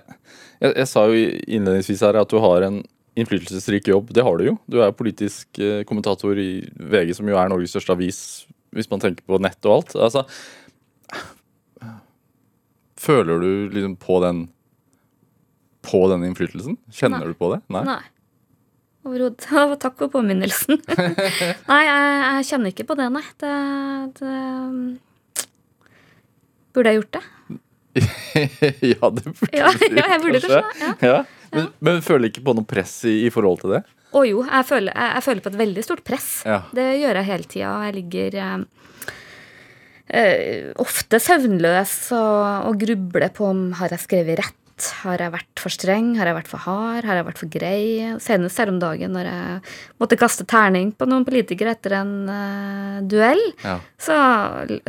jeg, 0.62 0.75
jeg 0.75 0.88
sa 0.91 1.07
jo 1.10 1.21
innledningsvis 1.48 2.03
her 2.05 2.19
at 2.21 2.31
du 2.31 2.38
har 2.43 2.67
en 2.67 2.81
innflytelsesrik 3.20 3.89
jobb. 3.91 4.13
Det 4.15 4.24
har 4.24 4.39
du 4.39 4.46
jo. 4.46 4.56
Du 4.72 4.80
er 4.84 4.96
politisk 4.96 5.60
eh, 5.60 5.84
kommentator 5.88 6.38
i 6.39 6.63
VG, 6.80 7.15
som 7.18 7.27
jo 7.30 7.38
er 7.39 7.51
Norges 7.51 7.74
største 7.75 7.96
avis, 7.96 8.22
hvis 8.75 8.89
man 8.91 9.03
tenker 9.03 9.25
på 9.27 9.39
nett 9.44 9.60
og 9.68 9.80
alt. 9.80 9.96
Altså, 10.08 10.25
føler 13.01 13.41
du 13.41 13.51
liksom 13.74 13.98
på 14.00 14.22
den 14.24 14.48
på 15.82 16.03
den 16.12 16.24
innflytelsen? 16.27 16.77
Kjenner 16.94 17.24
Nei. 17.24 17.34
du 17.34 17.38
på 17.38 17.50
det? 17.56 17.62
Nei. 17.74 17.84
Nei. 17.89 18.01
overhodet. 19.08 19.48
Takk 19.84 19.98
for 19.98 20.13
påminnelsen. 20.13 20.77
nei, 21.72 21.82
jeg, 21.88 22.03
jeg, 22.22 22.48
kjenner 22.51 22.74
ikke 22.74 22.88
på 22.91 22.98
det, 23.00 23.10
nei. 23.13 23.25
Det, 23.41 23.56
det 24.22 24.36
Burde 26.72 26.94
jeg 26.94 27.01
gjort 27.01 27.18
det? 27.18 27.24
ja, 28.94 29.10
det 29.12 29.24
burde 29.27 29.50
ja, 29.51 29.72
du 29.75 29.98
ja, 29.98 30.06
jeg 30.13 30.20
burde 30.24 30.39
kanskje. 30.39 30.62
Ja. 30.80 30.94
ja. 31.03 31.40
Men, 31.51 31.72
men 31.84 32.01
føler 32.05 32.29
ikke 32.31 32.43
på 32.48 32.55
noe 32.58 32.67
press 32.67 33.01
i, 33.10 33.22
i 33.27 33.31
forhold 33.34 33.63
til 33.63 33.75
det? 33.77 33.81
Å 34.12 34.22
jo, 34.27 34.41
jeg 34.43 34.67
føler, 34.67 34.91
jeg, 34.91 35.12
jeg 35.15 35.24
føler, 35.27 35.43
på 35.46 35.51
et 35.53 35.60
veldig 35.62 35.84
stort 35.88 36.03
press. 36.08 36.29
Ja. 36.48 36.62
Det 36.75 36.88
gjør 37.00 37.20
jeg 37.22 37.29
hele 37.29 37.48
tida. 37.51 37.74
Jeg 37.88 37.96
ligger 38.00 38.39
eh, 38.43 38.55
eh, 40.12 40.72
ofte 40.84 41.20
søvnløs 41.24 41.93
og, 42.17 42.72
og 42.72 42.81
grubler 42.81 43.31
på 43.36 43.48
om 43.51 43.70
har 43.79 43.93
jeg 43.96 44.03
skrevet 44.08 44.41
rett. 44.41 44.58
Har 45.03 45.22
jeg 45.22 45.29
vært 45.29 45.62
for 45.62 45.70
streng? 45.70 46.08
Har 46.17 46.25
jeg 46.25 46.36
vært 46.39 46.50
for 46.50 46.63
hard? 46.65 47.05
Har 47.05 47.20
jeg 47.20 47.25
vært 47.27 47.39
for 47.43 47.51
grei? 47.53 47.81
Senest 48.24 48.58
her 48.58 48.72
om 48.72 48.79
dagen 48.81 49.13
når 49.13 49.27
jeg 49.29 49.60
måtte 50.01 50.17
kaste 50.17 50.48
terning 50.50 50.89
på 50.98 51.05
noen 51.05 51.27
politikere 51.27 51.75
etter 51.75 52.00
en 52.00 52.13
uh, 52.25 52.96
duell, 53.05 53.43
Ja. 53.62 53.75
så, 54.01 54.17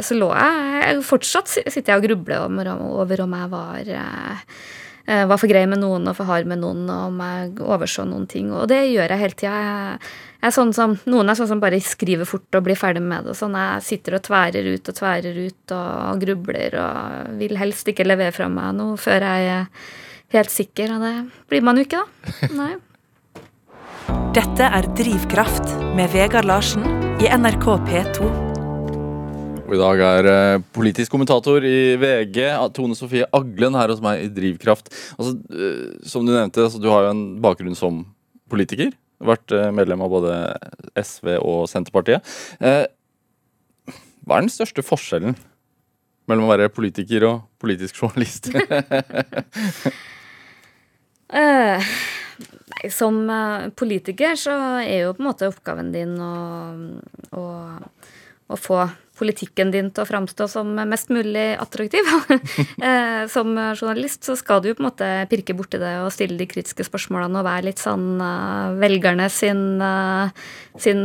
så 0.00 0.16
lå 0.16 0.30
jeg, 0.32 0.70
jeg 0.80 1.04
Fortsatt 1.04 1.52
sitter 1.52 1.92
jeg 1.92 2.00
og 2.00 2.06
grubler 2.08 2.46
over, 2.46 2.72
over 3.04 3.22
om 3.26 3.36
jeg 3.36 3.52
var 3.52 3.92
uh, 4.00 4.56
var 5.06 5.38
for 5.40 5.50
grei 5.50 5.64
med 5.66 5.80
noen 5.82 6.06
og 6.06 6.14
for 6.18 6.28
hard 6.28 6.46
med 6.46 6.60
noen, 6.62 6.84
og 6.86 7.08
om 7.10 7.22
jeg 7.24 7.48
overså 7.64 8.04
noen 8.06 8.28
ting. 8.30 8.52
Og 8.54 8.68
det 8.70 8.84
gjør 8.86 9.14
jeg 9.14 9.22
hele 9.22 9.38
tida. 9.38 10.52
Sånn 10.54 10.72
noen 11.10 11.30
er 11.30 11.38
sånn 11.38 11.50
som 11.50 11.62
bare 11.62 11.80
skriver 11.82 12.26
fort 12.28 12.58
og 12.58 12.64
blir 12.66 12.78
ferdig 12.78 13.02
med 13.02 13.26
det. 13.26 13.34
sånn. 13.38 13.54
Jeg 13.58 13.82
sitter 13.86 14.18
og 14.18 14.24
tværer 14.26 14.70
ut 14.74 14.88
og 14.88 14.98
tværer 14.98 15.42
ut 15.42 15.74
og 15.78 16.22
grubler 16.22 16.78
og 16.82 17.36
vil 17.42 17.58
helst 17.60 17.90
ikke 17.90 18.06
levere 18.06 18.34
fra 18.34 18.48
meg 18.50 18.74
noe 18.78 18.96
før 19.00 19.26
jeg 19.26 19.52
er 19.58 19.66
helt 20.34 20.54
sikker. 20.54 20.96
Og 20.96 21.04
det 21.06 21.14
blir 21.50 21.62
man 21.62 21.78
jo 21.78 21.86
ikke, 21.86 22.02
da. 22.02 22.54
Nei. 22.58 22.72
Dette 24.36 24.64
er 24.64 24.88
Drivkraft 24.96 25.76
med 25.98 26.10
Vegard 26.14 26.48
Larsen 26.48 26.86
i 27.22 27.28
NRK 27.28 27.68
P2. 27.86 28.51
Og 29.72 29.78
I 29.78 29.80
dag 29.80 30.00
er 30.04 30.26
eh, 30.28 30.62
politisk 30.76 31.14
kommentator 31.14 31.64
i 31.64 31.96
VG, 31.96 32.42
Tone 32.76 32.92
Sofie 32.92 33.24
Aglen, 33.32 33.72
her 33.72 33.88
hos 33.88 34.02
meg 34.04 34.20
i 34.20 34.28
Drivkraft. 34.28 34.90
Altså, 35.16 35.32
eh, 35.48 35.94
som 36.04 36.26
du 36.26 36.32
nevnte, 36.34 36.60
altså, 36.60 36.76
du 36.76 36.90
har 36.92 37.06
jo 37.06 37.12
en 37.14 37.22
bakgrunn 37.40 37.72
som 37.78 38.02
politiker. 38.52 38.92
Vært 39.24 39.48
eh, 39.56 39.70
medlem 39.72 40.04
av 40.04 40.12
både 40.12 40.34
SV 41.00 41.38
og 41.38 41.64
Senterpartiet. 41.72 42.20
Hva 42.60 44.36
er 44.36 44.44
den 44.44 44.52
største 44.52 44.84
forskjellen 44.84 45.38
mellom 46.28 46.44
å 46.44 46.52
være 46.52 46.68
politiker 46.76 47.24
og 47.30 47.40
politisk 47.62 47.96
journalist? 48.02 48.52
Nei, 51.32 52.90
som 52.92 53.24
politiker 53.80 54.36
så 54.36 54.52
er 54.82 55.06
jo 55.06 55.16
på 55.16 55.24
en 55.24 55.30
måte 55.30 55.48
oppgaven 55.48 55.88
din 55.96 56.12
å, 56.20 56.34
å, 57.40 57.46
å 58.52 58.60
få 58.60 58.84
politikken 59.22 59.70
din 59.72 59.88
til 59.94 60.04
å 60.04 60.08
framstå 60.08 60.48
som 60.50 60.74
mest 60.90 61.12
mulig 61.14 61.52
attraktiv. 61.62 62.02
Eh, 62.82 63.28
som 63.30 63.52
journalist 63.54 64.26
så 64.26 64.34
skal 64.38 64.62
du 64.62 64.68
jo 64.68 64.74
på 64.74 64.82
en 64.82 64.88
måte 64.88 65.08
pirke 65.30 65.54
borti 65.54 65.78
det 65.78 65.92
og 66.02 66.10
stille 66.14 66.34
de 66.40 66.46
kritiske 66.50 66.84
spørsmålene 66.88 67.38
og 67.38 67.46
være 67.46 67.66
litt 67.68 67.82
sånn 67.82 68.18
uh, 68.18 68.74
velgerne 68.80 69.28
sin, 69.30 69.62
uh, 69.78 70.32
sin 70.80 71.04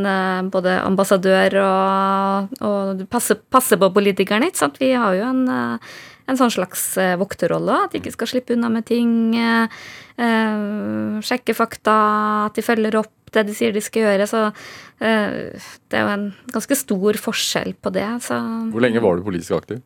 både 0.53 0.79
ambassadør 0.81 1.59
og, 1.61 2.57
og 2.65 3.03
passe, 3.13 3.37
passe 3.53 3.77
på 3.77 3.91
politikerne, 3.93 4.49
ikke 4.49 4.63
sant. 4.63 4.81
Vi 4.81 4.93
har 4.97 5.17
jo 5.19 5.29
en 5.29 5.43
en 6.27 6.35
sånn 6.35 6.51
slags 6.51 6.81
vokterrolle. 7.21 7.85
At 7.85 7.93
de 7.93 8.01
ikke 8.01 8.11
skal 8.17 8.27
slippe 8.33 8.57
unna 8.57 8.67
med 8.73 8.83
ting. 8.89 9.31
Eh, 10.17 11.21
sjekke 11.21 11.53
fakta, 11.53 11.95
at 12.47 12.57
de 12.57 12.63
følger 12.65 12.95
opp 12.97 13.13
det 13.35 13.47
de 13.49 13.55
sier 13.57 13.75
de 13.75 13.83
skal 13.83 14.07
gjøre. 14.07 14.27
Så 14.29 14.43
eh, 14.47 15.69
det 15.89 15.99
er 15.99 16.05
jo 16.05 16.15
en 16.15 16.27
ganske 16.53 16.79
stor 16.79 17.21
forskjell 17.27 17.75
på 17.81 17.93
det. 17.95 18.07
Så 18.25 18.39
Hvor 18.73 18.83
lenge 18.83 19.03
var 19.03 19.17
du 19.17 19.25
politisk 19.27 19.57
aktiv? 19.59 19.83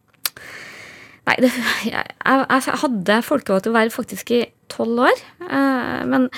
Nei, 1.29 1.38
det, 1.38 1.51
jeg, 1.86 2.15
jeg 2.25 2.81
hadde 2.81 3.21
folkevalgt 3.25 3.69
å 3.69 3.75
være 3.75 3.93
faktisk 3.93 4.33
i 4.33 4.43
tolv 4.71 5.05
år. 5.05 5.24
Eh, 5.45 6.01
men 6.10 6.29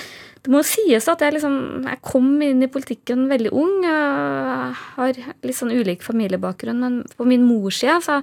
det 0.44 0.52
må 0.52 0.60
jo 0.60 0.68
sies 0.68 1.06
at 1.08 1.22
jeg, 1.24 1.32
liksom, 1.38 1.54
jeg 1.88 2.02
kom 2.04 2.26
inn 2.44 2.60
i 2.60 2.68
politikken 2.68 3.22
veldig 3.30 3.52
ung. 3.56 3.78
Jeg 3.86 4.74
har 4.76 5.20
litt 5.40 5.56
sånn 5.56 5.72
ulik 5.72 6.04
familiebakgrunn, 6.04 6.82
men 6.82 6.98
på 7.16 7.24
min 7.28 7.46
mors 7.48 7.78
side 7.80 7.96
så, 8.04 8.18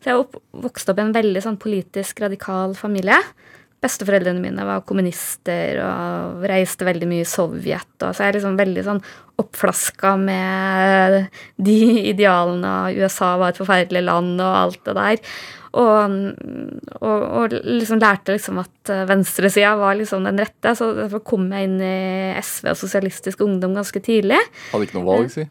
så 0.00 0.14
jeg 0.14 0.22
opp, 0.22 0.38
vokste 0.56 0.94
opp 0.94 1.02
i 1.02 1.04
en 1.04 1.12
veldig 1.12 1.42
sånn 1.44 1.60
politisk 1.60 2.24
radikal 2.24 2.72
familie. 2.78 3.18
Besteforeldrene 3.84 4.40
mine 4.40 4.64
var 4.66 4.84
kommunister 4.88 5.78
og 5.84 6.46
reiste 6.48 6.86
veldig 6.88 7.08
mye 7.10 7.24
i 7.24 7.28
Sovjet. 7.28 7.92
Og 8.00 8.14
så 8.16 8.22
er 8.22 8.30
jeg 8.30 8.38
liksom 8.38 8.56
veldig 8.58 8.84
sånn 8.86 9.02
oppflaska 9.36 10.14
med 10.16 11.26
de 11.60 11.76
idealene 12.12 12.72
av 12.86 12.96
USA 12.96 13.34
var 13.36 13.52
et 13.52 13.60
forferdelig 13.60 14.02
land 14.06 14.40
og 14.40 14.58
alt 14.62 14.80
det 14.88 14.96
der. 14.96 15.20
Og, 15.76 16.16
og, 17.02 17.26
og 17.26 17.56
liksom 17.66 18.00
lærte 18.00 18.32
liksom 18.32 18.62
at 18.62 18.92
venstresida 19.10 19.74
var 19.76 19.98
liksom 19.98 20.24
den 20.24 20.40
rette. 20.40 20.72
Så 20.78 20.94
derfor 20.96 21.24
kom 21.34 21.50
jeg 21.52 21.68
inn 21.68 21.76
i 21.84 21.98
SV 22.40 22.72
og 22.72 22.80
Sosialistisk 22.80 23.44
Ungdom 23.44 23.76
ganske 23.76 24.00
tidlig. 24.00 24.40
Hadde 24.72 24.88
ikke 24.88 24.98
noe 25.02 25.10
valg, 25.10 25.30
si? 25.36 25.44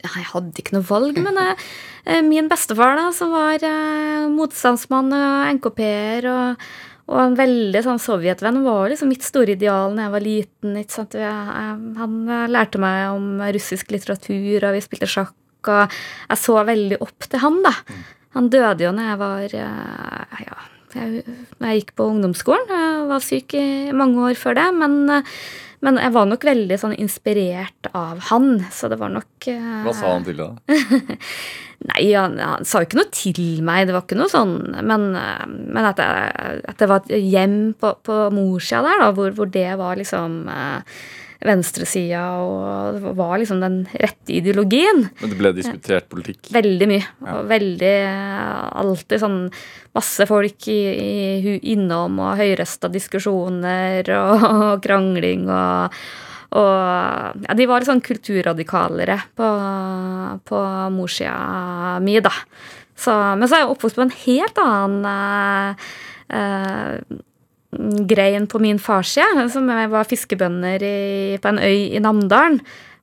Jeg 0.00 0.28
hadde 0.32 0.62
ikke 0.62 0.76
noe 0.76 0.86
valg, 0.88 1.18
men 1.20 1.36
jeg, 1.40 2.22
min 2.26 2.48
bestefar, 2.50 2.96
da, 2.98 3.08
som 3.16 3.34
var 3.34 3.64
motstandsmann 4.32 5.12
og 5.12 5.50
NKP-er 5.58 6.28
og, 6.30 6.64
og, 7.10 7.18
en 7.24 7.36
veldig 7.38 7.82
sånn 7.84 8.00
sovjetvenn, 8.00 8.62
var 8.64 8.88
liksom 8.92 9.10
mitt 9.12 9.26
store 9.26 9.56
ideal 9.58 9.96
da 9.96 10.06
jeg 10.06 10.14
var 10.14 10.24
liten. 10.24 10.78
ikke 10.80 10.96
sant? 10.96 11.18
Han 12.00 12.16
lærte 12.52 12.80
meg 12.80 13.10
om 13.12 13.44
russisk 13.44 13.92
litteratur, 13.92 14.64
og 14.64 14.76
vi 14.78 14.82
spilte 14.86 15.10
sjakk, 15.10 15.36
og 15.68 16.00
jeg 16.30 16.40
så 16.40 16.58
veldig 16.70 17.00
opp 17.04 17.28
til 17.28 17.44
han, 17.44 17.60
da. 17.66 17.74
Han 18.38 18.50
døde 18.52 18.86
jo 18.86 18.92
når 18.94 19.08
jeg 19.10 19.20
var 19.20 19.56
ja, 19.58 20.60
jeg, 20.94 21.24
når 21.58 21.72
jeg 21.72 21.80
gikk 21.82 21.96
på 21.98 22.06
ungdomsskolen. 22.12 22.70
Jeg 22.70 23.08
var 23.10 23.24
syk 23.24 23.56
i 23.58 23.66
mange 23.96 24.30
år 24.30 24.38
før 24.38 24.56
det, 24.58 24.68
men, 24.78 24.96
men 25.84 25.96
jeg 26.00 26.12
var 26.12 26.28
nok 26.28 26.44
veldig 26.44 26.76
sånn 26.80 26.94
inspirert 27.00 27.88
av 27.96 28.20
han, 28.28 28.60
så 28.72 28.90
det 28.92 28.98
var 29.00 29.12
nok 29.14 29.48
Hva 29.86 29.94
sa 29.96 30.12
han 30.12 30.26
til 30.26 30.40
deg? 30.42 30.74
Nei, 31.90 32.10
han, 32.12 32.36
han, 32.36 32.66
sa 32.68 32.82
jo 32.82 32.90
ikke 32.90 32.98
noe 32.98 33.12
til 33.16 33.62
meg, 33.64 33.86
det 33.88 33.94
var 33.96 34.04
ikke 34.04 34.18
noe 34.20 34.28
sånn 34.28 34.52
Men, 34.84 35.06
men 35.16 35.86
at, 35.88 36.02
jeg, 36.02 36.60
at, 36.68 36.76
det 36.76 36.90
var 36.90 37.06
et 37.06 37.14
hjem 37.24 37.56
på, 37.80 37.94
på 38.04 38.18
morssida 38.36 38.82
der, 38.84 39.00
da, 39.06 39.08
hvor, 39.16 39.32
hvor, 39.38 39.48
det 39.48 39.70
var 39.80 39.96
liksom 39.96 40.42
venstresida 41.46 42.22
og 42.44 42.98
det 42.98 43.12
var 43.16 43.34
liksom 43.40 43.62
den 43.62 43.78
rette 43.96 44.34
ideologien. 44.36 45.06
Men 45.22 45.32
det 45.32 45.38
ble 45.38 45.52
diskutert 45.56 46.08
politikk? 46.12 46.50
Veldig 46.52 46.88
mye. 46.90 47.04
Ja. 47.04 47.36
Og 47.38 47.50
veldig 47.50 47.94
Alltid 48.80 49.22
sånn 49.22 49.38
masse 49.96 50.26
folk 50.28 50.68
i, 50.70 50.80
i, 50.90 51.54
innom 51.72 52.20
og 52.22 52.36
høyrøsta 52.40 52.90
diskusjoner 52.92 54.12
og, 54.16 54.44
og 54.66 54.74
krangling 54.84 55.48
og 55.50 56.02
og 56.50 57.44
ja, 57.46 57.54
de 57.54 57.66
var 57.70 57.78
litt 57.78 57.86
sånn 57.86 58.02
kulturradikalere 58.02 59.14
på, 59.38 59.48
på 60.50 60.62
morssida 60.90 62.00
mi, 62.02 62.16
da. 62.18 62.32
Så, 62.98 63.14
men 63.38 63.46
så 63.46 63.54
er 63.56 63.62
jeg 63.62 63.70
oppvokst 63.70 63.98
på 64.00 64.02
en 64.02 64.16
helt 64.24 64.58
annen 64.58 65.06
eh, 65.12 65.84
eh, 66.34 67.20
greien 67.70 68.48
på 68.50 68.58
min 68.62 68.80
farsside, 68.82 69.46
som 69.52 69.68
var 69.68 70.08
fiskebønder 70.08 70.82
i, 70.82 71.38
på 71.42 71.52
en 71.52 71.60
øy 71.62 71.96
i 71.96 72.02
Namdalen. 72.02 72.60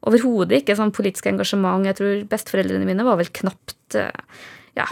Overhodet 0.08 0.62
ikke 0.62 0.75
sånn 0.77 0.93
politisk 0.95 1.30
engasjement. 1.32 1.88
Jeg 1.88 1.97
tror 1.97 2.25
besteforeldrene 2.30 2.88
mine 2.88 3.06
var 3.08 3.17
vel 3.19 3.32
knapt 3.34 3.97
ja, 4.77 4.86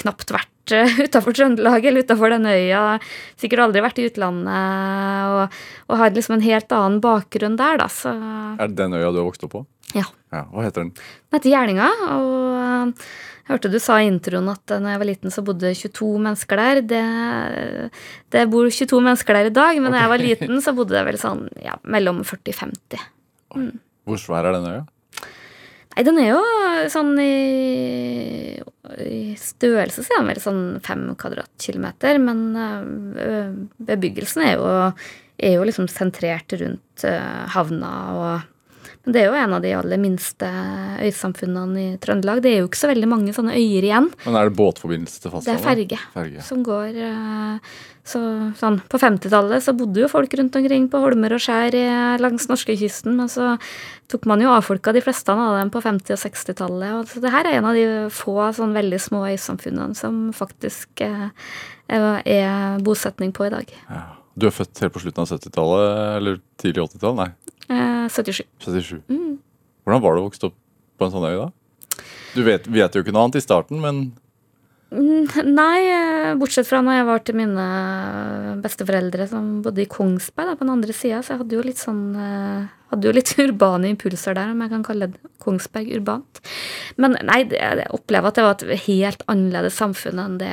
knapt 0.00 0.32
vært 0.34 0.74
utafor 1.06 1.36
Trøndelag 1.36 1.84
eller 1.84 2.04
utafor 2.04 2.32
den 2.34 2.48
øya. 2.48 2.98
Sikkert 3.40 3.66
aldri 3.66 3.84
vært 3.84 4.00
i 4.00 4.08
utlandet 4.08 5.34
og, 5.34 5.60
og 5.88 6.00
har 6.00 6.14
liksom 6.14 6.38
en 6.38 6.44
helt 6.44 6.74
annen 6.76 7.00
bakgrunn 7.04 7.58
der, 7.60 7.80
da. 7.80 7.88
Så 7.92 8.12
Er 8.12 8.68
det 8.68 8.78
den 8.80 8.96
øya 8.96 9.12
du 9.12 9.22
har 9.22 9.28
vokst 9.28 9.46
opp 9.46 9.54
på? 9.56 9.64
Ja. 9.94 10.06
ja 10.34 10.44
hva 10.50 10.66
heter 10.66 10.84
den? 10.84 10.94
Den 10.96 11.38
heter 11.38 11.54
Gjerninga. 11.54 11.90
og 12.18 13.06
hørte 13.48 13.70
du 13.72 13.78
sa 13.82 13.98
i 14.00 14.08
introen 14.08 14.48
at 14.52 14.64
da 14.70 14.80
jeg 14.94 15.00
var 15.02 15.08
liten, 15.08 15.32
så 15.34 15.44
bodde 15.46 15.74
22 15.76 16.10
mennesker 16.26 16.60
der. 16.60 16.80
Det, 16.94 17.02
det 18.34 18.46
bor 18.52 18.68
22 18.70 19.02
mennesker 19.04 19.38
der 19.38 19.50
i 19.50 19.54
dag, 19.54 19.80
men 19.80 19.90
da 19.90 19.98
okay. 19.98 20.04
jeg 20.04 20.12
var 20.14 20.24
liten, 20.24 20.64
så 20.64 20.74
bodde 20.76 20.96
det 20.96 21.04
vel 21.10 21.20
sånn 21.20 21.46
ja, 21.64 21.76
mellom 21.84 22.22
40 22.24 22.54
og 22.54 22.60
50. 22.62 23.06
Mm. 23.54 23.72
Hvor 24.08 24.20
svær 24.20 24.48
er 24.48 24.56
den 24.56 24.70
øya? 24.72 24.82
Nei, 25.94 26.02
den 26.02 26.16
er 26.18 26.32
jo 26.32 26.40
sånn 26.90 27.12
i, 27.22 28.56
i 29.04 29.20
størrelse 29.38 30.02
så 30.02 30.16
er 30.16 30.24
den 30.24 30.30
vel 30.32 30.40
sånn 30.42 30.64
fem 30.82 31.04
kvadratkilometer, 31.20 32.18
men 32.18 32.40
bebyggelsen 33.78 34.42
er 34.42 34.56
jo, 34.56 34.72
er 35.38 35.54
jo 35.54 35.68
liksom 35.68 35.86
sentrert 35.92 36.56
rundt 36.58 37.06
havna 37.54 37.92
og 38.16 38.50
Men 39.04 39.12
det 39.12 39.20
er 39.20 39.26
jo 39.28 39.34
en 39.36 39.52
av 39.52 39.60
de 39.62 39.72
aller 39.76 39.98
minste 40.00 40.48
øysamfunnene 41.04 41.80
i 41.82 41.96
Trøndelag. 42.00 42.40
Det 42.44 42.52
er 42.54 42.62
jo 42.62 42.68
ikke 42.70 42.80
så 42.80 42.88
veldig 42.88 43.08
mange 43.10 43.34
sånne 43.36 43.52
øyer 43.56 43.84
igjen. 43.88 44.06
Men 44.24 44.38
er 44.40 44.48
det 44.48 44.56
båtforbindelse 44.56 45.20
til 45.20 45.34
Det 45.44 45.52
er 45.54 45.60
ferge, 45.64 45.98
Ferge. 46.14 46.42
som 46.46 46.62
går 46.64 46.96
eh, 47.04 47.74
så, 48.04 48.20
sånn, 48.60 48.78
På 48.88 48.98
50-tallet 49.00 49.62
så 49.64 49.72
bodde 49.76 50.00
jo 50.02 50.08
folk 50.12 50.32
rundt 50.40 50.56
omkring 50.56 50.88
på 50.92 51.00
holmer 51.00 51.32
og 51.36 51.40
skjær 51.44 51.74
i- 51.76 52.18
langs 52.20 52.48
norskekysten, 52.48 53.14
men 53.16 53.28
så 53.28 53.58
tok 54.08 54.26
man 54.26 54.40
jo 54.40 54.48
avfolka 54.52 54.92
de 54.92 55.00
fleste 55.04 55.28
av 55.32 55.58
dem 55.60 55.70
på 55.70 55.80
50- 55.84 56.12
og 56.16 56.20
60-tallet. 56.24 56.92
og 57.00 57.06
så 57.08 57.20
Det 57.20 57.30
her 57.32 57.44
er 57.46 57.58
en 57.58 57.64
av 57.70 57.74
de 57.74 57.86
få 58.10 58.52
sånn 58.56 58.72
veldig 58.76 59.00
små 59.00 59.24
øysamfunnene 59.32 59.94
som 59.96 60.32
faktisk 60.32 61.00
eh, 61.00 61.30
er 61.88 62.22
er 62.24 62.78
bosetning 62.80 63.32
på 63.32 63.46
i 63.46 63.50
dag. 63.50 63.66
Ja. 63.90 64.02
Du 64.36 64.46
er 64.48 64.50
født 64.50 64.80
helt 64.80 64.92
på 64.92 64.98
slutten 65.00 65.22
av 65.22 65.28
70-tallet, 65.30 66.16
eller 66.16 66.40
tidlig 66.58 66.88
80-tall? 66.90 67.14
Nei, 67.20 67.28
Eh, 67.68 68.06
77. 68.10 68.44
77. 68.64 69.00
Mm. 69.08 69.38
Hvordan 69.84 70.04
var 70.04 70.14
det 70.16 70.22
å 70.22 70.28
vokse 70.28 70.50
opp 70.50 70.58
på 70.98 71.06
en 71.06 71.14
sånn 71.14 71.28
øy 71.28 71.36
da? 71.38 71.48
Du 72.34 72.42
vet, 72.42 72.66
vet 72.66 72.94
jo 72.94 73.04
ikke 73.04 73.14
noe 73.14 73.28
annet 73.28 73.40
i 73.40 73.44
starten, 73.44 73.80
men 73.82 74.06
Mm, 74.94 75.26
Nei, 75.50 75.80
eh, 75.90 76.34
bortsett 76.38 76.68
fra 76.68 76.78
når 76.84 76.98
jeg 77.00 77.06
var 77.08 77.22
til 77.26 77.36
mine 77.40 77.62
besteforeldre 78.62 79.26
som 79.26 79.46
bodde 79.64 79.82
i 79.82 79.88
Kongsberg, 79.90 80.52
da, 80.52 80.54
på 80.54 80.62
den 80.62 80.74
andre 80.76 80.94
sida, 80.94 81.18
så 81.18 81.32
jeg 81.34 81.40
hadde 81.40 81.56
jo 81.56 81.64
litt 81.66 81.80
sånn 81.82 82.02
eh, 82.14 82.68
Hadde 82.92 83.08
jo 83.08 83.14
litt 83.16 83.32
urbane 83.42 83.90
impulser 83.90 84.36
der, 84.38 84.52
om 84.52 84.60
jeg 84.62 84.70
kan 84.70 84.84
kalle 84.86 85.08
det 85.10 85.32
Kongsberg 85.42 85.88
urbant. 85.96 86.38
Men 87.00 87.16
nei, 87.26 87.40
jeg 87.50 87.88
opplever 87.96 88.30
at 88.30 88.38
det 88.38 88.44
var 88.46 88.54
et 88.60 88.84
helt 88.84 89.24
annerledes 89.32 89.80
samfunn 89.80 90.20
enn 90.22 90.38
det 90.38 90.52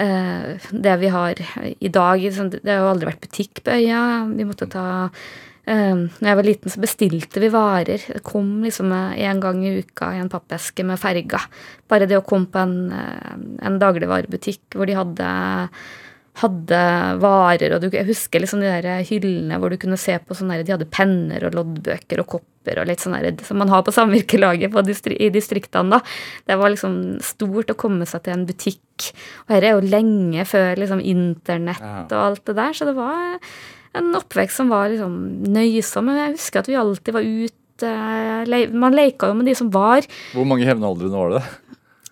eh, 0.00 0.70
det 0.72 0.96
vi 1.02 1.12
har 1.12 1.42
i 1.76 1.92
dag. 1.92 2.24
Sånn, 2.32 2.54
Det 2.54 2.64
har 2.72 2.80
jo 2.86 2.88
aldri 2.94 3.10
vært 3.10 3.26
butikk 3.26 3.60
på 3.66 3.76
øya. 3.76 4.00
Vi 4.32 4.48
måtte 4.48 4.70
ta 4.72 4.86
når 5.70 6.26
jeg 6.26 6.38
var 6.38 6.46
liten, 6.46 6.72
så 6.72 6.82
bestilte 6.82 7.42
vi 7.42 7.50
varer. 7.52 8.02
Det 8.02 8.22
kom 8.26 8.62
liksom 8.64 8.90
én 8.90 9.40
gang 9.42 9.62
i 9.62 9.76
uka 9.84 10.10
i 10.16 10.20
en 10.22 10.30
pappeske 10.32 10.84
med 10.86 10.98
ferga. 10.98 11.42
Bare 11.90 12.08
det 12.10 12.18
å 12.18 12.26
komme 12.26 12.50
på 12.50 12.58
en, 12.58 12.92
eh, 12.92 13.34
en 13.66 13.78
dagligvarebutikk 13.78 14.74
hvor 14.74 14.86
de 14.90 14.98
hadde, 14.98 15.28
hadde 16.42 16.82
varer, 17.22 17.74
og 17.74 17.82
du, 17.82 17.88
jeg 17.90 18.08
husker 18.08 18.42
liksom 18.42 18.64
de 18.64 18.72
der 18.82 19.06
hyllene 19.06 19.58
hvor 19.60 19.70
du 19.70 19.78
kunne 19.78 19.98
se 20.00 20.18
på 20.18 20.34
sånne 20.34 20.58
der, 20.58 20.66
De 20.66 20.74
hadde 20.74 20.90
penner 20.90 21.44
og 21.46 21.54
loddbøker 21.54 22.22
og 22.22 22.30
kopper 22.34 22.80
og 22.80 22.86
litt 22.90 23.00
sånn 23.00 23.16
som 23.46 23.58
man 23.58 23.70
har 23.70 23.82
på 23.86 23.94
samvirkelaget 23.94 24.72
på 24.72 24.82
distri, 24.82 25.16
i 25.20 25.30
distriktene. 25.30 25.90
da. 25.90 26.00
Det 26.46 26.58
var 26.58 26.70
liksom 26.70 27.20
stort 27.22 27.70
å 27.70 27.78
komme 27.78 28.06
seg 28.06 28.24
til 28.24 28.34
en 28.34 28.46
butikk. 28.46 29.12
Og 29.46 29.54
dette 29.54 29.66
er 29.66 29.76
jo 29.76 29.86
lenge 29.86 30.44
før 30.44 30.80
liksom 30.82 31.00
internett 31.00 32.10
og 32.10 32.22
alt 32.24 32.44
det 32.44 32.56
der, 32.56 32.72
så 32.72 32.90
det 32.90 32.96
var 32.98 33.38
en 33.96 34.12
oppvekst 34.18 34.60
som 34.60 34.70
var 34.70 34.90
liksom 34.92 35.16
nøysom. 35.50 36.06
Men 36.06 36.20
jeg 36.20 36.36
husker 36.36 36.62
at 36.62 36.70
vi 36.70 36.78
alltid 36.78 37.16
var 37.16 37.26
ute 37.26 37.56
Man 38.76 38.92
leka 38.92 39.30
jo 39.30 39.36
med 39.38 39.46
de 39.48 39.54
som 39.56 39.70
var. 39.72 40.04
hvor 40.34 40.44
mange 40.44 40.66
jevnaldrende 40.66 41.16
var 41.16 41.30
det? 41.32 41.42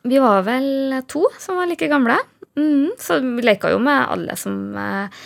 Vi 0.08 0.20
var 0.22 0.46
vel 0.46 0.94
to 1.06 1.26
som 1.38 1.58
var 1.60 1.68
like 1.68 1.90
gamle. 1.90 2.16
Mm, 2.56 2.94
så 2.98 3.18
vi 3.20 3.44
leka 3.44 3.74
jo 3.74 3.78
med 3.82 4.06
alle 4.08 4.36
som 4.40 4.54
eh, 4.80 5.18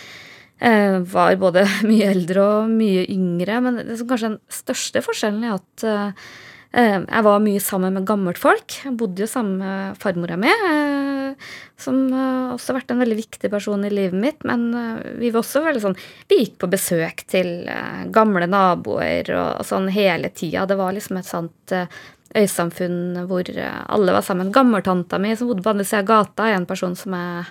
eh, 0.59 0.99
var 0.99 1.35
både 1.39 1.63
mye 1.89 2.11
eldre 2.11 2.43
og 2.43 2.73
mye 2.73 3.05
yngre. 3.07 3.61
Men 3.63 3.79
det 3.87 3.97
som 4.01 4.09
kanskje 4.09 4.33
den 4.33 4.41
største 4.51 5.05
forskjellen 5.05 5.47
er 5.47 5.55
at 5.55 5.87
eh, 5.87 6.27
jeg 6.73 7.21
var 7.25 7.41
mye 7.43 7.59
sammen 7.61 7.93
med 7.93 8.05
gammelt 8.09 8.39
folk. 8.41 8.79
Jeg 8.81 8.95
bodde 8.97 9.21
jo 9.21 9.27
sammen 9.29 9.59
med 9.61 9.99
farmora 10.01 10.37
mi, 10.41 10.49
eh, 10.49 11.51
som 11.77 11.99
eh, 12.09 12.53
også 12.55 12.71
har 12.71 12.79
vært 12.79 12.93
en 12.95 13.03
veldig 13.03 13.17
viktig 13.19 13.51
person 13.53 13.85
i 13.85 13.91
livet 13.93 14.17
mitt. 14.17 14.41
Men 14.47 14.65
eh, 14.73 15.03
vi 15.21 15.29
var 15.29 15.43
også 15.43 15.61
veldig 15.67 15.83
sånn 15.83 15.97
Vi 16.31 16.39
gikk 16.41 16.57
på 16.63 16.71
besøk 16.73 17.25
til 17.29 17.69
eh, 17.69 18.03
gamle 18.13 18.49
naboer 18.49 19.29
og, 19.37 19.61
sånn 19.69 19.91
hele 19.93 20.33
tida. 20.33 20.65
Det 20.69 20.79
var 20.79 20.97
liksom 20.97 21.21
et 21.21 21.29
sånt 21.29 21.75
eh, 21.77 22.01
øysamfunn 22.41 23.21
hvor 23.29 23.49
eh, 23.53 23.79
alle 23.93 24.17
var 24.17 24.25
sammen. 24.25 24.53
Gammeltanta 24.55 25.21
mi 25.21 25.35
som 25.37 25.51
bodde 25.51 25.65
på 25.65 25.73
andre 25.75 25.85
sida 25.87 26.01
av 26.01 26.09
gata, 26.09 26.49
er 26.49 26.57
en 26.57 26.69
person 26.69 26.97
som 26.97 27.13
jeg 27.13 27.45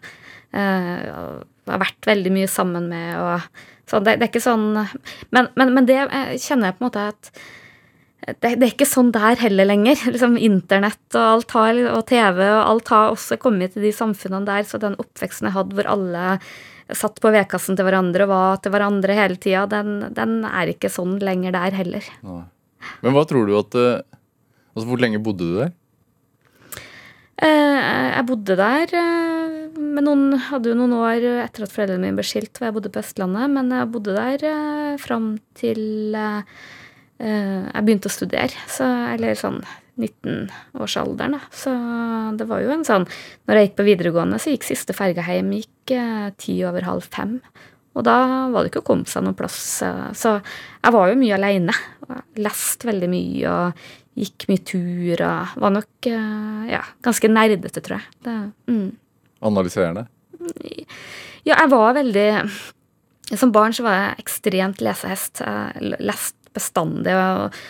eh, 0.59 1.13
har 1.71 1.83
vært 1.87 2.11
veldig 2.11 2.35
mye 2.35 2.51
sammen 2.51 2.91
med. 2.91 3.15
og 3.23 3.71
så 3.91 3.99
det, 4.01 4.17
det 4.19 4.27
er 4.27 4.31
ikke 4.31 4.41
sånn 4.41 4.71
Men, 5.35 5.49
men, 5.59 5.73
men 5.75 5.87
det 5.89 5.99
eh, 6.05 6.37
kjenner 6.41 6.71
jeg 6.71 6.79
på 6.79 6.83
en 6.85 6.91
måte 6.91 7.11
at 7.13 7.33
det, 8.27 8.53
det 8.59 8.67
er 8.67 8.71
ikke 8.71 8.89
sånn 8.89 9.13
der 9.15 9.39
heller 9.41 9.69
lenger. 9.69 9.99
Liksom 10.15 10.37
Internett 10.41 11.17
og 11.19 11.23
alt 11.23 11.57
har, 11.57 11.81
og 11.97 12.05
TV 12.11 12.43
og 12.47 12.61
alt 12.61 12.93
har 12.95 13.15
også 13.17 13.39
kommet 13.43 13.75
til 13.75 13.87
de 13.87 13.95
samfunnene 13.97 14.49
der. 14.49 14.67
Så 14.69 14.81
den 14.83 14.99
oppveksten 15.03 15.51
jeg 15.51 15.57
hadde 15.57 15.79
hvor 15.79 15.91
alle 15.91 16.39
satt 16.93 17.21
på 17.25 17.31
vedkassen 17.33 17.79
til 17.79 17.87
hverandre 17.87 18.27
og 18.27 18.33
var 18.33 18.59
til 18.61 18.75
hverandre 18.75 19.15
hele 19.17 19.39
tida, 19.41 19.65
den, 19.71 20.11
den 20.13 20.43
er 20.45 20.73
ikke 20.75 20.91
sånn 20.93 21.17
lenger 21.23 21.55
der 21.55 21.79
heller. 21.79 22.09
Nei. 22.27 22.43
Men 23.05 23.15
hva 23.15 23.23
tror 23.29 23.47
du 23.47 23.55
at 23.61 23.79
eh, 23.79 24.03
Altså, 24.73 24.87
hvor 24.89 25.03
lenge 25.03 25.19
bodde 25.21 25.45
du 25.45 25.57
der? 25.59 25.73
Eh, 27.45 27.81
Jeg 28.17 28.25
bodde 28.25 28.55
der 28.57 28.95
men 29.77 30.05
noen, 30.07 30.37
hadde 30.51 30.73
jo 30.73 30.77
noen 30.79 30.95
år 30.97 31.25
etter 31.45 31.67
at 31.67 31.73
foreldrene 31.73 32.07
mine 32.07 32.19
ble 32.19 32.27
skilt, 32.27 32.55
og 32.59 32.67
jeg 32.67 32.77
bodde 32.77 32.93
på 32.93 33.03
Østlandet, 33.03 33.53
men 33.55 33.73
jeg 33.73 33.91
bodde 33.93 34.17
der 34.17 34.45
eh, 34.49 34.95
fram 35.01 35.35
til 35.59 36.17
eh, 36.19 36.41
eh, 36.41 36.82
jeg 37.23 37.85
begynte 37.87 38.11
å 38.11 38.15
studere, 38.15 38.65
så, 38.67 38.87
eller 39.15 39.39
sånn 39.39 39.61
19-årsalderen, 40.01 41.37
da. 41.37 41.41
Så 41.53 41.73
det 42.39 42.47
var 42.49 42.63
jo 42.65 42.73
en 42.73 42.85
sånn 42.87 43.05
Når 43.47 43.59
jeg 43.59 43.69
gikk 43.69 43.77
på 43.81 43.87
videregående, 43.87 44.39
så 44.41 44.55
gikk 44.55 44.65
siste 44.67 44.97
ferga 44.97 45.25
hjem 45.27 45.53
gikk 45.59 45.93
eh, 45.97 46.31
ti 46.41 46.57
over 46.65 46.87
halv 46.89 47.05
fem. 47.13 47.37
Og 47.93 48.07
da 48.07 48.17
var 48.53 48.65
det 48.65 48.73
ikke 48.73 48.81
å 48.81 48.89
komme 48.89 49.09
seg 49.11 49.27
noen 49.27 49.37
plass. 49.37 49.83
eh, 49.85 50.09
Så 50.17 50.39
jeg 50.41 50.97
var 50.97 51.11
jo 51.11 51.19
mye 51.21 51.37
aleine. 51.37 51.77
Leste 52.41 52.89
veldig 52.89 53.11
mye 53.13 53.53
og 53.53 53.85
gikk 54.19 54.49
mye 54.51 54.65
tur 54.69 55.23
og 55.29 55.55
var 55.61 55.77
nok 55.77 56.09
eh, 56.09 56.73
ja, 56.73 56.83
ganske 57.05 57.29
nerdete, 57.33 57.85
tror 57.85 57.99
jeg. 58.01 58.21
Det, 58.25 58.37
mm. 58.73 58.89
Analyserende? 59.45 60.07
Ja, 61.47 61.57
jeg 61.59 61.69
var 61.71 61.95
veldig 61.95 62.27
Som 63.39 63.53
barn 63.55 63.73
så 63.77 63.85
var 63.87 63.95
jeg 63.99 64.25
ekstremt 64.25 64.81
lesehest. 64.85 65.43
Jeg 65.45 65.93
leste 66.01 66.42
bestandig. 66.57 67.15
og, 67.17 67.63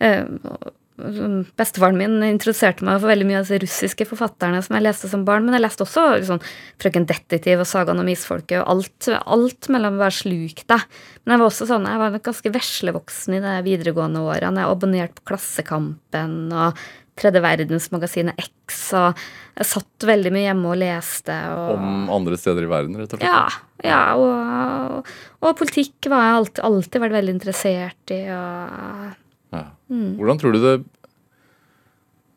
eh, 0.00 0.24
og 0.48 0.74
Bestefaren 0.98 1.94
min 1.94 2.16
introduserte 2.26 2.82
meg 2.82 2.96
for 2.98 3.12
veldig 3.12 3.26
mye 3.28 3.38
av 3.38 3.46
de 3.46 3.60
russiske 3.62 4.02
forfatterne 4.08 4.58
som 4.66 4.74
jeg 4.74 4.82
leste 4.82 5.10
som 5.10 5.22
barn, 5.26 5.44
men 5.46 5.54
jeg 5.54 5.62
leste 5.62 5.84
også 5.84 6.06
liksom, 6.16 6.40
Frøken 6.82 7.06
Detektiv 7.06 7.62
og 7.62 7.68
Sagaen 7.70 8.02
om 8.02 8.10
isfolket 8.10 8.58
og 8.58 8.72
alt, 8.72 9.06
alt 9.22 9.68
mellom 9.70 10.00
hver 10.00 10.16
sluk 10.16 10.64
det. 10.66 10.80
Men 11.22 11.36
jeg 11.36 11.42
var 11.44 11.52
også 11.52 11.68
sånn, 11.70 11.86
jeg 11.86 12.02
var 12.02 12.18
ganske 12.26 12.52
veslevoksen 12.56 13.38
i 13.38 13.42
de 13.44 13.54
videregående 13.68 14.24
årene. 14.26 14.64
Jeg 14.64 14.74
abonnerte 14.74 15.22
på 15.22 15.28
Klassekampen 15.30 16.34
og 16.50 16.82
Tredje 17.18 17.42
Verdensmagasinet 17.46 18.42
X, 18.42 18.82
og 18.98 19.22
jeg 19.58 19.70
satt 19.70 20.06
veldig 20.06 20.34
mye 20.34 20.48
hjemme 20.48 20.74
og 20.74 20.82
leste. 20.82 21.38
Og, 21.54 21.72
Om 21.78 22.12
andre 22.18 22.38
steder 22.42 22.66
i 22.66 22.70
verden, 22.74 22.98
rett 22.98 23.14
og 23.14 23.22
slett? 23.22 23.30
ja, 23.30 23.46
ja 23.84 24.02
og, 24.18 25.06
og 25.42 25.56
politikk 25.58 26.08
var 26.10 26.24
jeg 26.24 26.36
alltid, 26.38 26.62
alltid 26.66 27.02
vært 27.04 27.16
veldig 27.18 27.34
interessert 27.36 28.14
i. 28.14 28.22
Og, 28.34 29.12
Ja. 29.54 29.62
mm. 29.88 30.16
Hvordan 30.18 30.40
tror 30.40 30.52
du 30.52 30.58
det 30.60 30.72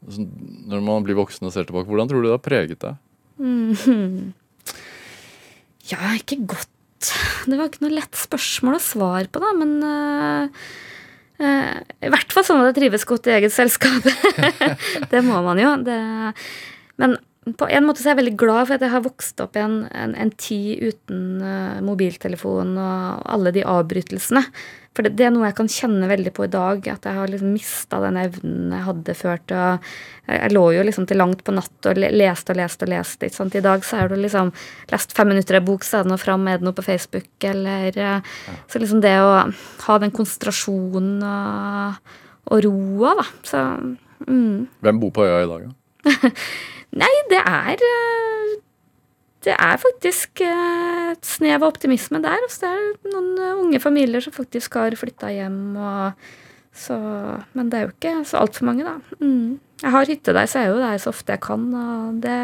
altså, 0.06 0.28
Når 0.72 0.84
man 0.86 1.04
blir 1.08 1.18
voksen 1.18 1.50
og 1.50 1.52
ser 1.56 1.66
tilbake, 1.68 1.90
hvordan 1.90 2.08
tror 2.12 2.22
du 2.22 2.30
det 2.30 2.36
har 2.38 2.46
preget 2.46 2.80
deg? 2.86 3.00
Mm. 3.42 4.32
Ja, 5.90 6.14
ikke 6.16 6.38
godt. 6.46 6.70
Det 7.50 7.58
var 7.58 7.68
ikke 7.72 7.82
noe 7.88 7.96
lett 7.98 8.16
spørsmål 8.20 8.78
å 8.78 8.84
svare 8.86 9.28
på, 9.34 9.42
da, 9.42 9.50
men 9.58 9.72
uh, 9.82 10.62
uh, 11.42 11.80
I 12.06 12.12
hvert 12.14 12.36
fall 12.36 12.46
sånn 12.46 12.62
at 12.62 12.70
jeg 12.70 12.78
trives 12.84 13.08
godt 13.10 13.28
i 13.28 13.34
eget 13.40 13.56
selskap. 13.56 14.06
det 15.12 15.24
må 15.26 15.42
man 15.42 15.58
jo. 15.60 15.74
Det, 15.84 15.98
men 17.02 17.18
på 17.42 17.66
en 17.74 17.88
måte 17.88 17.98
så 17.98 18.12
er 18.12 18.14
jeg 18.14 18.20
veldig 18.20 18.38
glad 18.38 18.68
for 18.68 18.76
at 18.76 18.84
jeg 18.86 18.94
har 18.94 19.02
vokst 19.02 19.42
opp 19.42 19.56
i 19.58 19.64
en, 19.64 19.80
en, 19.98 20.12
en 20.14 20.32
tid 20.38 20.92
uten 20.92 21.40
uh, 21.42 21.80
mobiltelefon 21.82 22.76
og 22.78 23.24
alle 23.34 23.54
de 23.56 23.64
avbrytelsene. 23.66 24.44
For 24.94 25.08
det, 25.08 25.16
det 25.18 25.26
er 25.26 25.32
noe 25.34 25.48
jeg 25.48 25.56
kan 25.58 25.72
kjenne 25.72 26.10
veldig 26.12 26.34
på 26.38 26.46
i 26.46 26.52
dag, 26.54 26.86
at 26.92 27.08
jeg 27.08 27.18
har 27.18 27.32
liksom 27.32 27.54
mista 27.56 27.98
den 28.04 28.20
evnen 28.22 28.76
jeg 28.76 28.86
hadde 28.86 29.16
før 29.18 29.42
til 29.50 29.58
å 29.58 29.70
jeg, 29.72 30.36
jeg 30.36 30.54
lå 30.54 30.64
jo 30.76 30.84
liksom 30.86 31.08
til 31.10 31.18
langt 31.18 31.42
på 31.48 31.56
natt 31.56 31.90
og 31.90 32.02
leste 32.04 32.54
og 32.54 32.60
leste 32.60 32.86
og 32.86 32.92
leste. 32.94 33.30
Ikke 33.32 33.40
sant? 33.40 33.58
I 33.58 33.64
dag 33.66 33.88
så 33.88 34.04
er 34.04 34.12
du 34.12 34.20
liksom 34.20 34.52
lest 34.92 35.16
fem 35.18 35.32
minutter 35.34 35.58
av 35.58 35.66
bok, 35.66 35.88
så 35.88 35.98
er 35.98 36.06
det 36.06 36.12
noe 36.12 36.22
fram, 36.22 36.46
er 36.46 36.62
det 36.62 36.68
noe 36.68 36.78
på 36.78 36.86
Facebook, 36.86 37.32
eller 37.50 37.98
uh, 37.98 38.36
Så 38.70 38.84
liksom 38.84 39.02
det 39.02 39.16
å 39.18 39.32
ha 39.88 39.98
den 40.04 40.14
konsentrasjonen 40.14 41.26
og, 41.26 42.14
og 42.54 42.62
roa, 42.68 43.16
da. 43.24 43.26
Så 43.50 43.64
mm. 44.30 44.86
Hvem 44.86 45.02
bor 45.02 45.16
på 45.18 45.26
øya 45.26 45.42
i 45.42 45.50
dag, 45.56 45.72
da? 45.72 46.30
Nei, 46.98 47.12
det 47.32 47.40
er 47.40 47.80
eh, 47.88 48.54
Det 49.46 49.56
er 49.56 49.82
faktisk 49.82 50.44
eh, 50.46 51.12
et 51.14 51.26
snev 51.26 51.62
av 51.64 51.72
optimisme 51.72 52.22
der. 52.24 52.40
Altså, 52.46 52.68
det 52.68 52.72
er 52.72 53.14
noen 53.14 53.30
eh, 53.40 53.60
unge 53.64 53.82
familier 53.84 54.24
som 54.24 54.36
faktisk 54.36 54.76
har 54.80 54.96
flytta 55.00 55.32
hjem. 55.34 55.60
Og 55.80 56.78
så, 56.78 56.98
men 57.58 57.72
det 57.72 57.80
er 57.80 57.86
jo 57.88 57.94
ikke 57.94 58.16
så 58.28 58.42
altfor 58.44 58.68
mange, 58.70 58.88
da. 58.88 58.98
Mm. 59.24 59.60
Jeg 59.82 59.94
har 59.96 60.10
hytte 60.12 60.36
der, 60.36 60.50
så 60.50 60.62
jeg 60.62 60.70
er 60.70 60.76
jo 60.76 60.82
der 60.84 61.02
så 61.02 61.14
ofte 61.14 61.34
jeg 61.34 61.44
kan. 61.44 61.64
Og 61.74 62.20
det, 62.24 62.40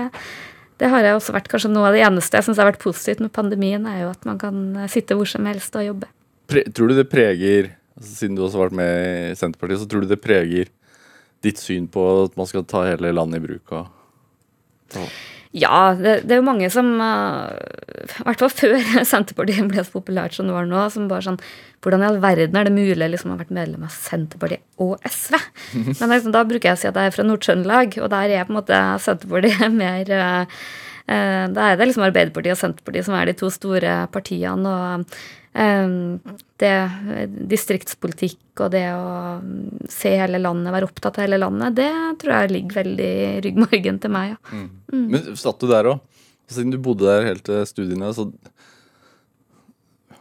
det 0.82 0.92
har 0.94 1.06
jeg 1.06 1.18
også 1.20 1.36
vært 1.36 1.52
kanskje 1.52 1.74
noe 1.74 1.90
av 1.90 1.98
det 1.98 2.06
eneste 2.08 2.40
jeg 2.40 2.48
syns 2.48 2.62
har 2.62 2.72
vært 2.72 2.82
positivt 2.82 3.22
med 3.24 3.36
pandemien, 3.36 3.86
er 3.86 4.06
jo 4.06 4.14
at 4.16 4.26
man 4.30 4.40
kan 4.42 4.64
sitte 4.92 5.18
hvor 5.18 5.30
som 5.30 5.46
helst 5.50 5.76
og 5.78 5.86
jobbe. 5.86 6.10
Pre 6.48 6.64
tror 6.72 6.90
du 6.90 6.98
det 6.98 7.10
preger 7.12 7.74
Altså, 7.98 8.12
siden 8.14 8.36
du 8.38 8.44
også 8.46 8.60
har 8.60 8.68
vært 8.68 8.78
med 8.78 9.32
i 9.32 9.38
Senterpartiet, 9.40 9.82
så 9.82 9.88
tror 9.90 10.04
du 10.04 10.12
det 10.12 10.20
preger 10.22 10.68
ditt 11.42 11.58
syn 11.58 11.88
på 11.90 12.04
at 12.28 12.36
man 12.38 12.46
skal 12.46 12.66
ta 12.70 12.84
hele 12.86 13.10
landet 13.10 13.42
i 13.42 13.46
bruk? 13.48 13.74
og 13.74 13.97
Ja, 15.56 15.96
det, 15.96 16.22
det, 16.28 16.36
er 16.36 16.42
jo 16.42 16.48
mange 16.48 16.68
som 16.72 16.90
uh, 17.00 17.48
I 18.20 18.26
hvert 18.28 18.42
fall 18.44 18.52
før 18.52 18.76
Senterpartiet 19.12 19.70
ble 19.72 19.86
så 19.86 19.94
populært 19.96 20.36
som 20.36 20.50
det 20.50 20.56
var 20.56 20.68
nå, 20.68 20.82
som 20.94 21.08
bare 21.10 21.26
sånn 21.26 21.40
Hvordan 21.86 22.04
i 22.04 22.08
all 22.10 22.20
verden 22.24 22.58
er 22.60 22.68
det 22.68 22.74
mulig 22.76 22.98
liksom, 23.14 23.32
å 23.32 23.38
ha 23.38 23.42
vært 23.42 23.54
medlem 23.56 23.86
av 23.88 23.94
Senterpartiet 23.94 24.66
og 24.84 24.98
SV? 25.08 25.38
Men 26.02 26.12
liksom, 26.12 26.34
da 26.36 26.44
bruker 26.48 26.72
jeg 26.72 26.80
å 26.80 26.82
si 26.82 26.90
at 26.90 27.00
jeg 27.00 27.12
er 27.12 27.16
fra 27.16 27.26
Nord-Trøndelag, 27.28 28.00
og 28.02 28.12
der 28.12 28.34
er 28.34 28.48
på 28.48 28.54
en 28.54 28.60
måte 28.60 28.82
Senterpartiet 29.06 29.74
mer 29.84 30.14
uh, 30.18 30.62
uh, 31.08 31.46
Da 31.54 31.70
er 31.70 31.80
det 31.80 31.90
liksom 31.92 32.08
Arbeiderpartiet 32.10 32.58
og 32.58 32.62
Senterpartiet 32.64 33.08
som 33.08 33.18
er 33.18 33.30
de 33.30 33.38
to 33.40 33.52
store 33.54 34.00
partiene. 34.14 34.74
og 34.74 35.22
det 35.58 36.74
distriktspolitikk 37.50 38.62
og 38.62 38.72
det 38.76 38.84
å 38.94 39.40
se 39.90 40.12
hele 40.20 40.38
landet, 40.42 40.74
være 40.76 40.90
opptatt 40.90 41.18
av 41.18 41.26
hele 41.26 41.40
landet, 41.42 41.78
det 41.80 41.90
tror 42.22 42.34
jeg 42.36 42.54
ligger 42.54 42.80
veldig 42.82 43.08
i 43.08 43.32
ryggmargen 43.46 43.98
til 44.04 44.14
meg. 44.14 44.36
Ja. 44.36 44.38
Mm. 44.52 44.68
Mm. 44.94 45.08
Men 45.16 45.40
satt 45.40 45.62
du 45.62 45.70
der 45.72 45.90
òg? 45.94 46.24
Siden 46.48 46.72
du 46.72 46.78
bodde 46.80 47.10
der 47.10 47.26
helt 47.28 47.44
til 47.48 47.66
studiene, 47.68 48.14
så 48.16 48.30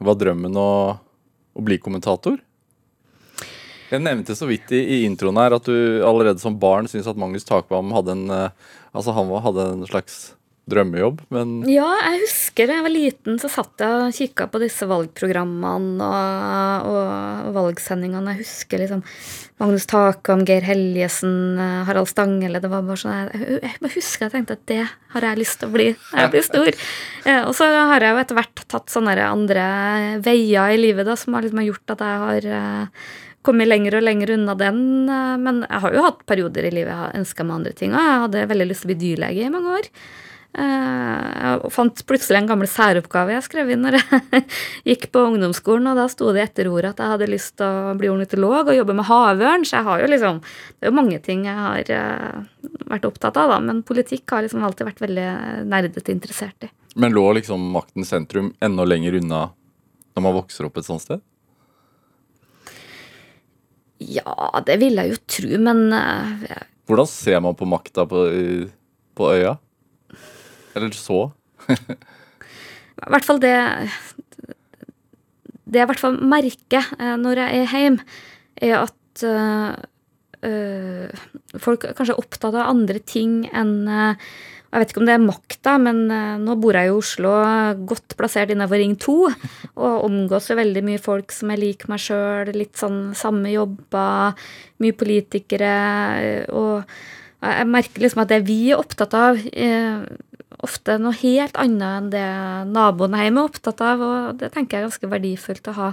var 0.03 0.19
drømmen 0.19 0.57
å, 0.59 0.71
å 1.57 1.65
bli 1.65 1.79
kommentator? 1.83 2.41
Jeg 3.87 4.03
nevnte 4.03 4.35
så 4.35 4.49
vidt 4.49 4.73
i, 4.75 4.81
i, 4.83 4.97
introen 5.07 5.39
her 5.39 5.55
at 5.55 5.69
du 5.69 6.03
allerede 6.03 6.43
som 6.43 6.57
barn 6.59 6.89
syntes 6.91 7.07
at 7.13 7.21
Magnus 7.21 7.47
Takvam 7.47 7.93
hadde 7.95 8.17
en, 8.17 8.25
eh, 8.35 8.73
altså 8.91 9.15
han 9.15 9.31
hadde 9.45 9.69
en 9.77 9.85
slags 9.87 10.17
drømmejobb, 10.67 11.21
men 11.31 11.61
Ja, 11.71 11.87
jeg 12.09 12.25
husker 12.25 12.67
da 12.67 12.79
jeg 12.79 12.85
var 12.87 12.93
liten, 12.93 13.37
så 13.39 13.51
satt 13.51 13.83
jeg 13.83 13.99
og 14.03 14.17
kikka 14.17 14.49
på 14.51 14.61
disse 14.63 14.89
valgprogrammene 14.91 16.09
og, 16.91 16.97
og 17.47 17.53
valgsendingene. 17.55 18.35
Jeg 18.35 18.43
husker 18.43 18.83
liksom 18.83 19.05
Magnus 19.63 19.87
Takam, 19.89 20.43
Geir 20.49 20.67
Helgesen, 20.67 21.61
Harald 21.87 22.11
Stanghelle. 22.11 22.61
Det 22.61 22.71
var 22.73 22.83
bare 22.85 23.01
sånn 23.01 23.15
Jeg, 23.15 23.61
jeg 23.63 23.79
bare 23.85 23.95
husker 23.95 24.27
jeg 24.27 24.35
tenkte 24.35 24.57
at 24.59 24.67
det 24.73 24.83
har 25.15 25.29
jeg 25.31 25.41
lyst 25.41 25.61
til 25.63 25.71
å 25.71 25.77
bli 25.77 25.87
når 25.95 26.21
jeg 26.25 26.35
blir 26.35 26.49
stor. 26.49 26.83
Og 27.47 27.55
så 27.57 27.71
har 27.71 28.03
jeg 28.03 28.17
jo 28.17 28.25
etter 28.25 28.41
hvert 28.41 28.67
tatt 28.67 28.93
sånne 28.93 29.17
andre 29.23 29.69
veier 30.27 30.75
i 30.75 30.83
livet 30.83 31.07
da, 31.09 31.15
som 31.19 31.39
har 31.39 31.47
liksom 31.47 31.63
gjort 31.65 31.95
at 31.95 32.05
jeg 32.05 32.21
har 32.27 32.51
eh, 32.59 33.09
kommet 33.47 33.71
lenger 33.71 34.01
og 34.01 34.07
lenger 34.07 34.35
unna 34.35 34.59
den. 34.59 34.85
Eh, 35.07 35.35
men 35.47 35.63
jeg 35.65 35.83
har 35.87 35.97
jo 35.97 36.07
hatt 36.11 36.23
perioder 36.29 36.67
i 36.67 36.75
livet 36.75 36.91
jeg 36.91 37.03
har 37.05 37.19
ønska 37.23 37.47
meg 37.47 37.61
andre 37.61 37.75
ting. 37.79 37.95
Og 37.95 38.03
jeg 38.03 38.23
hadde 38.27 38.47
veldig 38.53 38.71
lyst 38.73 38.85
til 38.85 38.91
å 38.91 38.93
bli 38.93 39.03
dyrlege 39.07 39.47
i 39.47 39.53
mange 39.53 39.81
år. 39.81 39.93
Jeg 40.57 41.57
eh, 41.61 41.65
fant 41.69 41.99
plutselig 42.09 42.39
en 42.39 42.47
gammel 42.49 42.69
særoppgave 42.71 43.35
jeg 43.35 43.45
skrev 43.45 43.75
inn 43.75 43.83
når 43.85 43.99
jeg 43.99 44.45
gikk 44.89 45.11
på 45.13 45.27
ungdomsskolen, 45.29 45.91
og 45.91 45.99
da 45.99 46.07
sto 46.09 46.31
det 46.33 46.47
etter 46.47 46.71
ordet 46.71 46.95
at 46.95 47.03
jeg 47.03 47.13
hadde 47.13 47.29
lyst 47.29 47.59
til 47.61 47.69
å 47.69 47.93
bli 47.99 48.09
ornitolog 48.09 48.71
og 48.71 48.79
jobbe 48.79 48.97
med 48.97 49.05
havørn, 49.05 49.67
så 49.69 49.79
jeg 49.79 49.89
har 49.91 50.01
jo 50.01 50.09
liksom 50.15 50.39
Det 50.41 50.87
er 50.87 50.89
jo 50.89 50.97
mange 50.97 51.19
ting 51.27 51.45
jeg 51.45 51.59
har 51.61 51.93
eh, 51.99 52.71
vært 52.89 53.09
opptatt 53.11 53.37
av, 53.43 53.53
da, 53.53 53.59
men 53.69 53.83
politikk 53.85 54.33
har 54.33 54.47
liksom 54.47 54.65
alltid 54.65 54.89
vært 54.89 55.05
veldig 55.05 55.27
nerdete 55.69 56.15
interessert 56.15 56.65
i. 56.65 56.71
Men 56.97 57.13
lå 57.13 57.27
liksom 57.37 57.69
maktens 57.75 58.15
sentrum 58.15 58.55
enda 58.65 58.89
lenger 58.89 59.19
unna 59.21 59.43
når 60.17 60.25
man 60.25 60.37
vokser 60.39 60.71
opp 60.71 60.81
et 60.81 60.89
sånt 60.89 61.05
sted? 61.05 61.21
Ja, 64.01 64.49
det 64.65 64.79
vil 64.81 64.97
jeg 64.97 65.13
jo 65.13 65.21
tro, 65.29 65.53
men 65.69 65.85
uh, 65.93 66.65
Hvordan 66.89 67.13
ser 67.13 67.45
man 67.45 67.57
på 67.59 67.69
makta 67.69 68.09
på, 68.09 68.25
på 69.17 69.31
øya? 69.37 69.59
Eller 70.77 70.93
så. 70.97 71.31
I 71.67 73.11
hvert 73.13 73.27
fall 73.27 73.41
det 73.43 73.57
Det 75.67 75.81
jeg 75.81 75.85
i 75.85 75.91
hvert 75.91 76.03
fall 76.03 76.19
merker 76.23 76.85
eh, 77.01 77.17
når 77.19 77.43
jeg 77.43 77.63
er 77.65 77.73
hjemme, 77.75 78.05
er 78.63 78.77
at 78.79 79.25
uh, 79.27 79.73
folk 81.59 81.89
kanskje 81.97 82.15
er 82.15 82.21
opptatt 82.21 82.55
av 82.55 82.71
andre 82.71 83.01
ting 83.03 83.41
enn 83.51 83.89
jeg 83.89 84.83
vet 84.83 84.93
ikke 84.93 85.01
om 85.01 85.09
det 85.09 85.15
er 85.15 85.23
makta, 85.25 85.73
men 85.81 86.01
nå 86.43 86.55
bor 86.61 86.77
jeg 86.77 86.91
i 86.91 86.93
Oslo, 86.93 87.31
godt 87.89 88.17
plassert 88.19 88.51
innenfor 88.53 88.77
Ring 88.83 88.97
2, 89.01 89.15
og 89.79 90.05
omgås 90.05 90.51
jo 90.51 90.59
veldig 90.59 90.83
mye 90.85 91.01
folk 91.01 91.33
som 91.33 91.53
er 91.55 91.63
lik 91.63 91.87
meg 91.89 92.03
sjøl, 92.03 92.51
litt 92.53 92.77
sånn 92.77 93.15
samme 93.17 93.55
jobber, 93.55 94.37
mye 94.85 94.97
politikere, 95.01 95.73
og 96.53 96.85
jeg 97.47 97.69
merker 97.69 98.05
liksom 98.05 98.23
at 98.27 98.35
det 98.35 98.43
vi 98.47 98.59
er 98.73 98.83
opptatt 98.83 99.17
av, 99.17 99.41
ofte 100.65 100.97
noe 101.01 101.17
helt 101.21 101.57
annet 101.61 101.87
enn 101.87 102.13
det 102.13 102.29
naboen 102.73 103.17
hjemme 103.19 103.43
er 103.43 103.51
opptatt 103.51 103.83
av. 103.85 104.05
Og 104.05 104.39
det 104.41 104.53
tenker 104.55 104.79
jeg 104.79 104.85
er 104.85 104.89
ganske 104.89 105.11
verdifullt 105.11 105.69
å 105.73 105.77
ha 105.77 105.91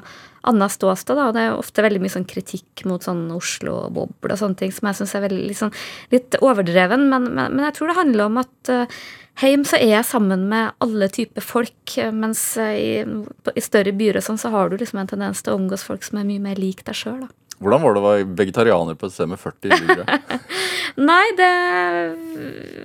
annet 0.49 0.76
ståsted. 0.76 1.19
da, 1.19 1.32
Det 1.32 1.41
er 1.41 1.58
ofte 1.58 1.84
veldig 1.86 2.02
mye 2.04 2.13
sånn 2.13 2.30
kritikk 2.30 2.86
mot 2.89 3.04
sånn 3.04 3.26
Oslo-boble 3.36 4.36
og 4.36 4.39
sånne 4.39 4.60
ting 4.60 4.71
som 4.76 4.89
jeg 4.89 5.02
syns 5.02 5.15
er 5.15 5.26
veldig, 5.28 5.43
liksom, 5.52 5.73
litt 6.13 6.39
overdreven. 6.41 7.10
Men, 7.10 7.30
men, 7.34 7.58
men, 7.58 7.65
jeg 7.69 7.78
tror 7.80 7.91
det 7.91 7.99
handler 7.99 8.26
om 8.30 8.41
at 8.43 8.73
uh, 8.73 9.04
Hjemme 9.41 9.65
så 9.65 9.80
er 9.82 9.95
jeg 9.95 10.06
sammen 10.06 10.43
med 10.45 10.76
alle 10.84 11.08
typer 11.10 11.41
folk, 11.41 11.95
mens 12.13 12.54
i, 12.62 13.02
i 13.02 13.63
større 13.65 13.89
byer 13.97 14.19
og 14.19 14.26
sånn 14.28 14.38
så 14.38 14.52
har 14.54 14.69
du 14.69 14.76
liksom 14.78 14.99
en 15.02 15.10
tendens 15.10 15.41
til 15.41 15.56
å 15.56 15.58
omgås 15.58 15.82
folk 15.88 16.06
som 16.06 16.19
er 16.21 16.28
mye 16.28 16.43
mer 16.43 16.62
lik 16.62 16.84
deg 16.86 16.99
sjøl. 16.99 17.23
Hvordan 17.62 17.84
var 17.84 17.94
det 17.94 18.02
å 18.02 18.06
være 18.08 18.28
vegetarianer 18.39 18.98
på 19.00 19.08
et 19.08 19.16
sted 19.16 19.30
med 19.32 19.39
40 19.42 19.74
innbyggere? 19.76 20.18
Nei, 21.10 21.24
det, 21.38 21.52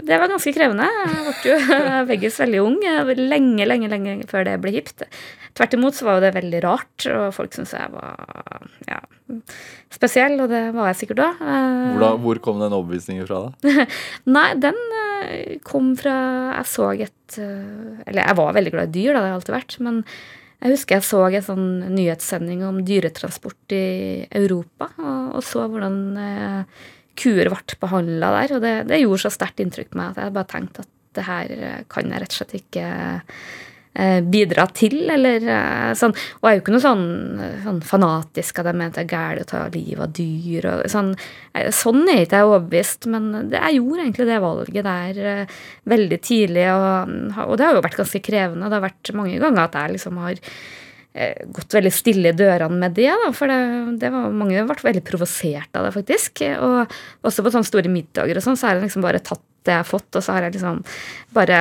det, 0.08 0.16
var 0.16 0.30
ganske 0.30 0.52
krevende. 0.54 0.86
Jeg 0.88 1.34
ble 1.42 1.52
jo 1.52 1.88
veggis 2.12 2.38
veldig 2.40 2.62
ung. 2.64 2.78
Lenge, 3.18 3.66
lenge 3.68 3.90
lenge 3.92 4.14
før 4.30 4.46
det 4.48 4.56
ble 4.62 4.72
hipt. 4.78 5.04
Tvert 5.58 5.74
imot 5.74 5.96
så 5.96 6.06
var 6.06 6.22
det 6.22 6.36
veldig 6.36 6.62
rart, 6.62 7.08
og 7.10 7.32
folk 7.34 7.56
syntes 7.56 7.74
jeg 7.74 7.90
var 7.90 8.68
ja, 8.86 9.00
spesiell, 9.92 10.38
og 10.44 10.52
det 10.52 10.62
var 10.76 10.92
jeg 10.92 11.00
sikkert 11.02 11.24
òg. 11.26 11.44
Hvor 12.22 12.42
kom 12.44 12.62
den 12.62 12.76
overbevisningen 12.76 13.26
fra, 13.28 13.48
da? 13.48 13.86
Nei, 14.36 14.48
den 14.62 14.78
eh, 15.02 15.56
kom 15.66 15.94
fra 15.98 16.14
Jeg 16.60 16.68
så 16.70 16.90
et 16.94 17.38
eh, 17.42 18.04
Eller 18.06 18.22
jeg 18.22 18.36
var 18.38 18.54
veldig 18.56 18.72
glad 18.74 18.90
i 18.90 18.94
dyr, 19.00 19.16
da, 19.16 19.24
det 19.24 19.32
har 19.32 19.40
alltid 19.40 19.56
vært. 19.56 19.78
men 19.84 20.04
jeg 20.58 20.74
husker 20.74 20.98
jeg 20.98 21.06
så 21.06 21.22
en 21.28 21.44
sånn 21.46 21.68
nyhetssending 21.94 22.64
om 22.66 22.80
dyretransport 22.86 23.74
i 23.76 24.26
Europa, 24.40 24.90
og, 24.98 25.38
og 25.38 25.44
så 25.46 25.66
hvordan 25.70 25.98
eh, 26.18 26.84
kuer 27.18 27.50
ble 27.52 27.78
behandla 27.78 28.32
der. 28.40 28.56
Og 28.56 28.64
det, 28.64 28.74
det, 28.90 29.00
gjorde 29.04 29.24
så 29.26 29.34
sterkt 29.34 29.62
inntrykk 29.62 29.92
på 29.92 30.00
meg 30.00 30.12
at 30.12 30.24
jeg 30.24 30.34
bare 30.34 30.52
tenkte 30.54 30.86
at 30.86 30.94
det 31.18 31.24
her 31.26 31.52
kan 31.90 32.12
jeg 32.12 32.22
rett 32.22 32.34
og 32.34 32.40
slett 32.40 32.58
ikke 32.58 32.88
bidra 34.22 34.66
til, 34.70 35.00
eller 35.10 35.42
eh, 35.42 35.92
sånn. 35.98 36.14
Og 36.38 36.46
jeg 36.46 36.52
er 36.52 36.58
jo 36.58 36.64
ikke 36.64 36.74
noe 36.76 36.84
sånn, 36.84 37.04
sånn 37.64 37.80
fanatisk 37.86 38.60
at 38.62 38.70
jeg 38.70 38.78
mener 38.78 38.94
det 38.94 39.04
er 39.04 39.10
galt 39.10 39.44
å 39.44 39.48
ta 39.50 39.62
livet 39.74 40.04
av 40.04 40.14
dyr 40.14 40.68
og 40.70 40.84
sånn. 40.92 41.12
Eh, 41.52 41.70
sånn 41.74 42.04
er 42.06 42.24
ikke 42.24 42.42
jeg 42.42 42.50
overbevist, 42.50 43.08
men 43.10 43.30
det, 43.50 43.58
jeg 43.58 43.80
gjorde 43.80 44.04
egentlig 44.06 44.28
det 44.30 44.40
valget 44.44 44.88
der 44.88 45.22
eh, 45.34 45.60
veldig 45.94 46.20
tidlig, 46.22 46.66
og, 46.74 47.14
og, 47.46 47.56
det 47.58 47.66
har 47.66 47.78
jo 47.78 47.86
vært 47.88 48.02
ganske 48.02 48.24
krevende. 48.30 48.68
Det 48.68 48.78
har 48.78 48.88
vært 48.88 49.16
mange 49.18 49.40
ganger 49.42 49.64
at 49.66 49.80
jeg 49.82 49.98
liksom 49.98 50.22
har 50.22 50.38
Eh, 50.38 50.86
gått 51.54 51.74
veldig 51.78 51.92
stille 51.94 52.32
i 52.32 52.36
dørene 52.36 52.80
med 52.80 52.96
det. 52.96 53.10
Da, 53.10 53.30
for 53.36 53.50
det, 53.50 53.58
det 54.02 54.12
var, 54.14 54.32
mange 54.34 54.64
ble 54.68 54.78
veldig 54.90 55.04
provosert 55.06 55.78
av 55.78 55.88
det, 55.88 55.94
faktisk. 55.96 56.42
Og 56.62 57.28
også 57.28 57.44
på 57.44 57.54
sånne 57.54 57.68
store 57.68 57.92
middager 57.92 58.38
og 58.38 58.44
sånn, 58.44 58.58
så 58.58 58.68
har 58.68 58.78
jeg 58.78 58.88
liksom 58.88 59.06
bare 59.06 59.22
tatt 59.24 59.44
det 59.66 59.74
jeg 59.74 59.82
har 59.82 59.88
fått, 59.88 60.08
og 60.16 60.24
så 60.24 60.34
har 60.34 60.46
jeg 60.46 60.54
liksom 60.56 60.78
bare 61.36 61.58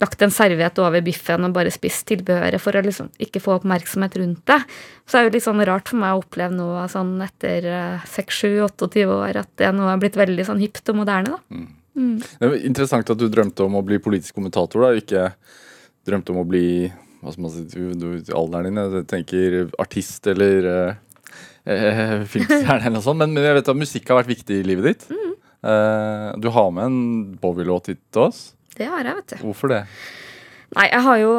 lagt 0.00 0.22
en 0.24 0.32
serviett 0.32 0.78
over 0.80 1.02
biffen 1.04 1.44
og 1.44 1.52
bare 1.52 1.72
spist 1.74 2.06
tilbehøret 2.08 2.62
for 2.62 2.76
å 2.76 2.82
liksom 2.86 3.10
ikke 3.20 3.42
få 3.44 3.58
oppmerksomhet 3.58 4.16
rundt 4.22 4.40
det. 4.48 4.60
Så 5.04 5.16
det 5.16 5.20
er 5.20 5.26
jo 5.26 5.34
litt 5.34 5.44
sånn 5.44 5.64
rart 5.68 5.90
for 5.92 6.00
meg 6.00 6.14
å 6.14 6.22
oppleve 6.22 6.56
nå 6.56 6.70
sånn 6.92 7.18
etter 7.26 7.68
6-7-28 8.08 9.02
eh, 9.02 9.12
år 9.12 9.42
at 9.42 9.52
det 9.60 9.74
nå 9.76 9.90
er 9.90 10.00
blitt 10.00 10.16
veldig 10.20 10.46
sånn 10.48 10.62
hipt 10.62 10.88
og 10.92 11.02
moderne, 11.02 11.36
da. 11.36 11.42
Mm. 11.52 11.68
Mm. 12.00 12.16
Det 12.22 12.46
er 12.46 12.66
interessant 12.68 13.12
at 13.12 13.18
du 13.18 13.26
drømte 13.28 13.66
om 13.66 13.76
å 13.76 13.84
bli 13.84 13.98
politisk 14.00 14.38
kommentator, 14.38 14.86
da, 14.86 14.96
ikke 14.96 15.26
drømte 16.08 16.32
om 16.32 16.40
å 16.40 16.48
bli 16.48 16.66
hva 17.20 17.34
skal 17.34 17.44
man 17.44 17.52
si, 17.52 17.64
du, 18.00 18.06
alderen 18.36 18.70
din. 18.70 18.80
Jeg 18.80 19.08
tenker 19.10 19.58
artist 19.82 20.28
eller 20.30 20.70
eh, 20.70 20.94
eh 21.68 22.14
filmstjerne 22.32 22.80
eller 22.80 22.96
noe 22.96 23.04
sånt. 23.04 23.20
Men, 23.20 23.34
men, 23.36 23.44
jeg 23.44 23.58
vet 23.60 23.74
at 23.74 23.82
musikk 23.82 24.08
har 24.08 24.22
vært 24.22 24.32
viktig 24.32 24.62
i 24.62 24.66
livet 24.66 24.88
ditt. 24.88 25.04
Mm. 25.12 25.36
Eh, 25.70 26.30
du 26.40 26.48
har 26.54 26.72
med 26.72 26.88
en 26.88 27.36
Bowie-låt 27.42 27.92
hit 27.92 28.02
til 28.14 28.30
oss. 28.30 28.50
Det 28.76 28.88
har 28.88 29.04
jeg, 29.04 29.18
vet 29.20 29.34
du. 29.34 29.38
Hvorfor 29.44 29.74
det? 29.74 29.84
Nei, 30.70 30.86
jeg 30.86 31.02
har 31.02 31.18
jo 31.18 31.30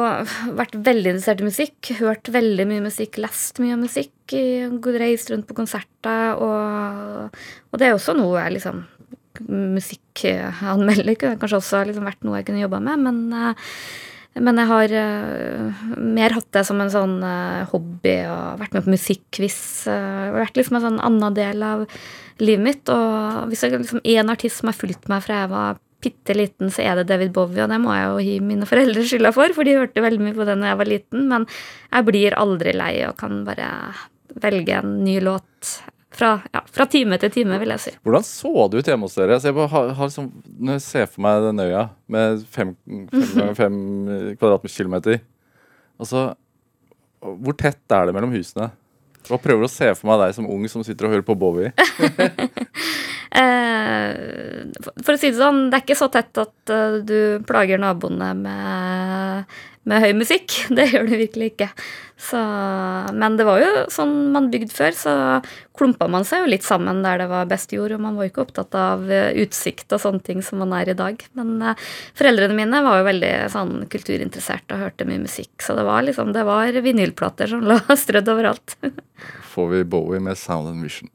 vært 0.58 0.74
veldig 0.76 1.14
interessert 1.14 1.40
i 1.40 1.46
musikk. 1.48 1.92
Hørt 1.98 2.28
veldig 2.34 2.66
mye 2.68 2.84
musikk, 2.84 3.16
lest 3.22 3.62
mye 3.64 3.78
musikk. 3.80 4.14
Reist 4.30 5.32
rundt 5.32 5.48
på 5.48 5.56
konserter. 5.56 6.36
Og, 6.36 7.38
og, 7.72 7.80
det 7.80 7.88
er 7.88 7.96
også 7.96 8.16
noe 8.18 8.38
jeg 8.40 8.58
liksom 8.58 8.84
Musikkanmelder 9.42 11.16
kunne 11.16 11.38
kanskje 11.40 11.58
også 11.58 11.78
liksom 11.88 12.04
vært 12.04 12.20
noe 12.22 12.36
jeg 12.36 12.44
kunne 12.50 12.60
jobba 12.60 12.82
med, 12.84 13.00
men 13.00 13.20
uh, 13.32 13.70
men 14.40 14.56
jeg 14.56 14.68
har 14.70 14.92
uh, 14.96 15.84
mer 16.00 16.32
hatt 16.32 16.48
det 16.56 16.64
som 16.64 16.80
en 16.80 16.92
sånn 16.92 17.18
uh, 17.20 17.68
hobby 17.68 18.14
og 18.32 18.62
vært 18.62 18.76
med 18.76 18.86
på 18.86 18.94
musikkquiz. 18.94 19.60
Uh, 19.90 20.32
vært 20.38 20.56
liksom 20.56 20.78
en 20.78 20.86
sånn 20.86 21.00
annen 21.04 21.36
del 21.36 21.64
av 21.66 21.84
livet 22.40 22.64
mitt. 22.64 22.92
Og 22.92 23.50
hvis 23.50 23.66
det 23.66 23.74
liksom 23.76 24.00
en 24.00 24.32
artist 24.32 24.60
som 24.60 24.70
har 24.70 24.78
fulgt 24.78 25.10
meg 25.12 25.24
fra 25.26 25.42
jeg 25.42 25.52
var 25.52 25.82
bitte 26.02 26.34
liten, 26.34 26.72
så 26.72 26.82
er 26.82 26.98
det 26.98 27.10
David 27.12 27.34
Bowie, 27.36 27.62
og 27.62 27.70
det 27.70 27.78
må 27.78 27.92
jeg 27.94 28.08
jo 28.08 28.22
gi 28.26 28.38
mine 28.42 28.66
foreldre 28.66 29.04
skylda 29.06 29.30
for, 29.36 29.52
for 29.54 29.68
de 29.68 29.76
hørte 29.78 30.02
veldig 30.02 30.24
mye 30.24 30.34
på 30.34 30.46
det 30.48 30.56
da 30.58 30.72
jeg 30.72 30.80
var 30.80 30.90
liten. 30.90 31.28
Men 31.30 31.46
jeg 31.92 32.08
blir 32.08 32.38
aldri 32.40 32.74
lei 32.74 32.94
og 33.06 33.18
kan 33.20 33.44
bare 33.46 33.68
velge 34.42 34.80
en 34.80 34.96
ny 35.04 35.18
låt 35.22 35.76
fra, 36.16 36.32
ja, 36.52 36.62
fra 36.68 36.86
time 36.90 37.18
til 37.20 37.32
time, 37.32 37.58
vil 37.62 37.72
jeg 37.74 37.82
si. 37.84 37.92
Hvordan 38.04 38.26
så 38.26 38.52
det 38.70 38.82
ut 38.82 38.90
hjemme 38.90 39.08
hos 39.08 39.16
dere? 39.16 39.38
Jeg 39.40 39.56
har, 39.56 39.88
har 39.96 40.10
liksom, 40.10 40.28
når 40.58 40.78
jeg 40.78 40.84
ser 40.86 41.08
for 41.10 41.24
meg 41.24 41.46
den 41.46 41.64
øya 41.64 41.86
med 42.12 42.44
fem, 42.52 42.74
fem 43.12 43.32
ganger 43.32 43.58
fem 43.58 43.76
kvadratkilometer 44.40 45.20
Altså, 46.02 46.32
hvor 47.22 47.54
tett 47.54 47.94
er 47.94 48.08
det 48.08 48.14
mellom 48.16 48.32
husene? 48.34 48.72
Hva 49.28 49.38
prøver 49.38 49.68
å 49.68 49.70
se 49.70 49.92
for 49.94 50.08
meg 50.10 50.18
deg 50.24 50.32
som 50.34 50.48
ung 50.50 50.64
som 50.70 50.82
sitter 50.82 51.06
og 51.06 51.12
hører 51.14 51.26
på 51.26 51.36
Bowie. 51.38 51.70
eh, 53.38 54.08
for, 54.98 55.12
å 55.14 55.20
si 55.20 55.30
det 55.30 55.38
sånn, 55.38 55.68
det 55.70 55.78
er 55.78 55.84
ikke 55.84 56.00
så 56.00 56.08
tett 56.10 56.42
at 56.42 56.72
uh, 56.74 56.98
du 57.06 57.38
plager 57.46 57.78
naboene 57.78 58.32
med 58.40 59.54
med 59.88 60.02
høy 60.04 60.12
musikk. 60.16 60.54
Det 60.76 60.88
gjør 60.92 61.08
du 61.08 61.16
virkelig 61.16 61.52
ikke. 61.54 61.70
Så, 62.22 62.38
men 63.18 63.34
det 63.34 63.44
var 63.48 63.58
jo 63.58 63.70
sånn 63.90 64.12
man 64.30 64.46
bygde 64.52 64.70
før, 64.70 64.94
så 64.94 65.12
klumpa 65.74 66.06
man 66.12 66.26
seg 66.28 66.44
jo 66.44 66.50
litt 66.52 66.62
sammen 66.62 67.00
der 67.02 67.18
det 67.18 67.26
var 67.32 67.48
best 67.50 67.72
jord, 67.74 67.96
og 67.96 68.04
man 68.04 68.14
var 68.14 68.28
jo 68.28 68.30
ikke 68.30 68.44
opptatt 68.44 68.76
av 68.78 69.08
eh, 69.10 69.32
utsikt 69.42 69.90
og 69.90 70.02
sånne 70.04 70.22
ting 70.22 70.44
som 70.46 70.62
man 70.62 70.74
er 70.78 70.92
i 70.92 70.96
dag. 70.98 71.24
Men 71.38 71.56
eh, 71.58 71.88
foreldrene 72.18 72.54
mine 72.54 72.84
var 72.86 73.00
jo 73.00 73.08
veldig 73.08 73.32
sånn 73.52 73.74
kulturinteressert 73.90 74.70
og 74.70 74.84
hørte 74.84 75.08
mye 75.08 75.24
musikk, 75.24 75.56
så 75.64 75.74
det 75.78 75.86
var 75.88 76.06
liksom, 76.06 76.30
det 76.36 76.46
var 76.46 76.78
vinylplater 76.86 77.50
som 77.50 77.66
lå 77.72 77.80
strødd 77.90 78.30
overalt. 78.36 78.76
Får 79.52 79.74
vi 79.74 79.82
Bowie 79.96 80.22
med 80.22 80.38
Sound 80.38 80.70
and 80.70 80.86
Vision. 80.86 81.10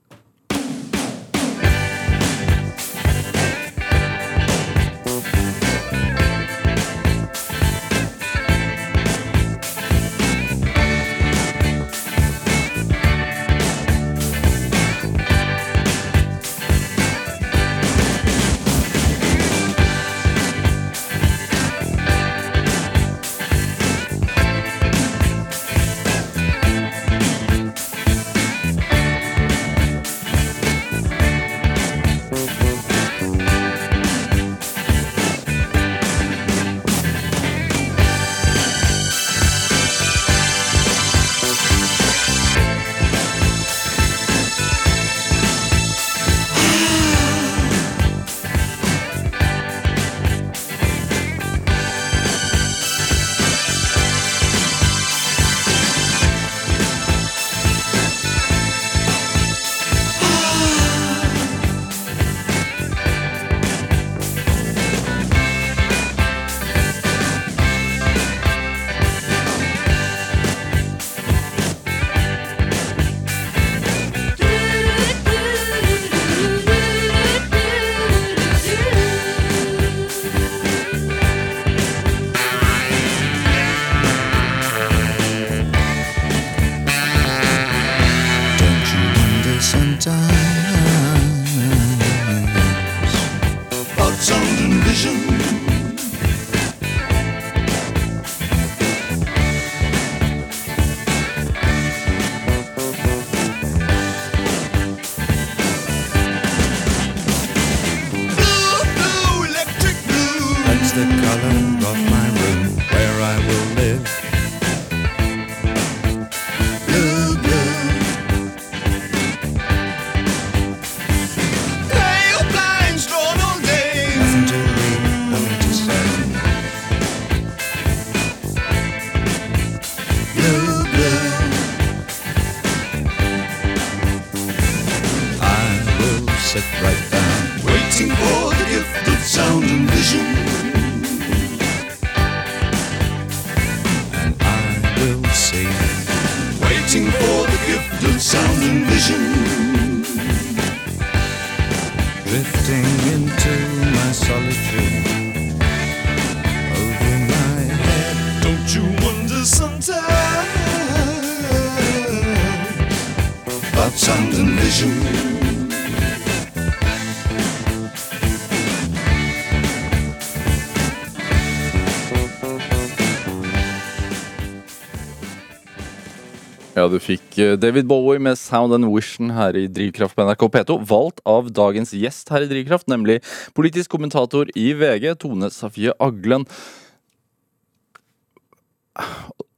Ja, 176.88 176.94
du 176.94 177.02
fikk 177.04 177.36
eh, 177.44 177.58
David 177.60 177.84
Bowie 177.84 178.16
med 178.16 178.38
'Sound 178.40 178.72
and 178.72 178.86
Vision' 178.88 179.34
her 179.36 179.58
i 179.60 179.66
Drivkraft 179.68 180.16
på 180.16 180.24
NRK 180.24 180.48
P2. 180.48 180.78
Valgt 180.88 181.20
av 181.28 181.50
dagens 181.52 181.92
gjest 181.92 182.30
her 182.32 182.46
i 182.46 182.48
Drivkraft, 182.48 182.88
nemlig 182.88 183.18
politisk 183.52 183.92
kommentator 183.92 184.48
i 184.56 184.72
VG, 184.72 185.10
Tone 185.20 185.50
Safie 185.52 185.92
Aglen. 186.00 186.48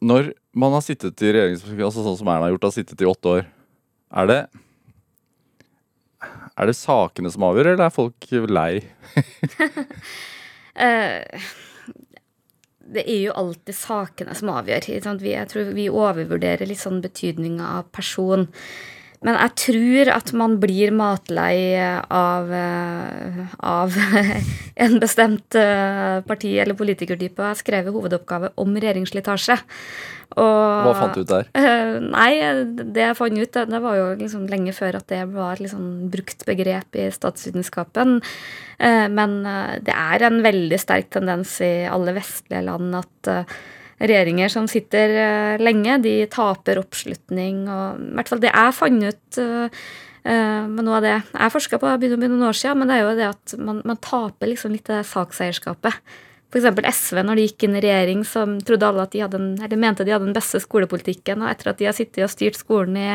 Når 0.02 0.34
man 0.58 0.74
har 0.74 0.82
sittet 0.82 1.22
i 1.22 1.36
regjeringspartiet, 1.36 1.86
altså 1.86 2.02
sånn 2.02 2.18
som 2.18 2.34
Erna 2.34 2.48
har 2.48 2.56
gjort, 2.56 2.66
har 2.66 2.78
sittet 2.80 3.06
i 3.06 3.12
åtte 3.14 3.36
år, 3.36 3.46
er 4.10 4.34
det 4.34 4.42
Er 6.58 6.66
det 6.66 6.80
sakene 6.82 7.30
som 7.30 7.46
avgjør, 7.46 7.76
eller 7.76 7.86
er 7.86 7.94
folk 7.94 8.26
lei? 8.50 8.82
uh, 10.74 11.22
det 12.94 13.06
er 13.06 13.20
jo 13.28 13.36
alltid 13.38 13.78
sakene 13.78 14.36
som 14.38 14.52
avgjør. 14.54 14.88
Vi, 15.22 15.34
jeg 15.34 15.50
tror 15.52 15.74
vi 15.78 15.90
overvurderer 15.92 16.70
litt 16.70 16.82
sånn 16.82 17.04
betydninga 17.04 17.76
av 17.80 17.92
person. 17.96 18.48
Men 19.26 19.36
jeg 19.36 19.52
tror 19.60 20.10
at 20.14 20.30
man 20.38 20.54
blir 20.62 20.94
matlei 20.96 21.76
av, 21.76 22.52
eh, 22.56 23.40
av 23.60 23.96
en 24.86 24.96
bestemt 25.02 25.58
eh, 25.60 26.22
parti- 26.24 26.56
eller 26.64 26.78
politikertype. 26.80 27.50
Jeg 27.52 27.60
skrev 27.60 27.90
hovedoppgave 27.92 28.54
om 28.64 28.78
regjeringsslitasje. 28.78 29.58
Hva 30.30 30.94
fant 30.96 31.18
du 31.18 31.26
ut 31.26 31.34
der? 31.34 31.50
Nei, 32.16 32.32
det 32.70 33.04
jeg 33.04 33.18
fant 33.18 33.42
ut, 33.42 33.60
det 33.74 33.82
var 33.84 33.98
jo 33.98 34.06
liksom 34.22 34.46
lenge 34.48 34.76
før 34.78 35.02
at 35.02 35.10
det 35.12 35.24
var 35.34 35.58
et 35.58 35.66
liksom 35.66 35.90
brukt 36.14 36.46
begrep 36.48 36.96
i 37.02 37.10
statsvitenskapen. 37.12 38.22
Uh, 38.80 39.08
men 39.12 39.42
det 39.84 39.96
er 39.98 40.24
en 40.30 40.40
veldig 40.46 40.80
sterk 40.80 41.10
tendens 41.18 41.58
i 41.66 41.90
alle 41.92 42.16
vestlige 42.16 42.64
land 42.70 43.02
at 43.02 43.34
regjeringer 44.00 44.52
som 44.52 44.68
sitter 44.72 45.60
lenge, 45.62 45.98
de 46.04 46.14
taper 46.32 46.80
oppslutning. 46.82 47.66
Og 47.68 48.00
i 48.00 48.14
hvert 48.20 48.32
fall 48.32 48.44
det 48.44 48.54
jeg 48.54 48.78
fant 48.78 49.10
ut 49.10 49.42
med 50.30 50.82
noe 50.84 50.98
av 51.00 51.06
det 51.06 51.14
jeg 51.16 51.54
forska 51.54 51.80
på, 51.80 51.92
begynner 52.00 52.20
å 52.20 52.22
begynne 52.22 52.38
noen 52.38 52.50
år 52.52 52.58
siden, 52.60 52.82
men 52.82 52.92
det 52.92 52.98
er 52.98 53.06
jo 53.06 53.14
det 53.18 53.30
at 53.30 53.54
man, 53.60 53.80
man 53.88 54.00
taper 54.04 54.52
liksom 54.52 54.74
litt 54.76 54.90
det 54.92 55.00
sakseierskapet 55.08 55.96
F.eks. 56.50 56.66
SV, 56.98 57.20
når 57.22 57.38
de 57.38 57.44
gikk 57.46 57.64
inn 57.68 57.76
i 57.78 57.82
regjering, 57.84 58.24
så 58.26 58.42
trodde 58.66 58.88
alle 58.88 59.04
at 59.06 59.14
de 59.14 59.22
hadde 59.22 59.38
en, 59.38 59.52
eller 59.62 59.78
mente 59.78 60.06
de 60.06 60.16
hadde 60.16 60.26
den 60.26 60.38
beste 60.38 60.58
skolepolitikken. 60.64 61.44
Og 61.46 61.52
etter 61.52 61.70
at 61.70 61.82
de 61.82 61.86
har 61.86 61.94
sittet 61.94 62.26
og 62.26 62.32
styrt 62.34 62.58
skolen 62.58 62.98
i 62.98 63.10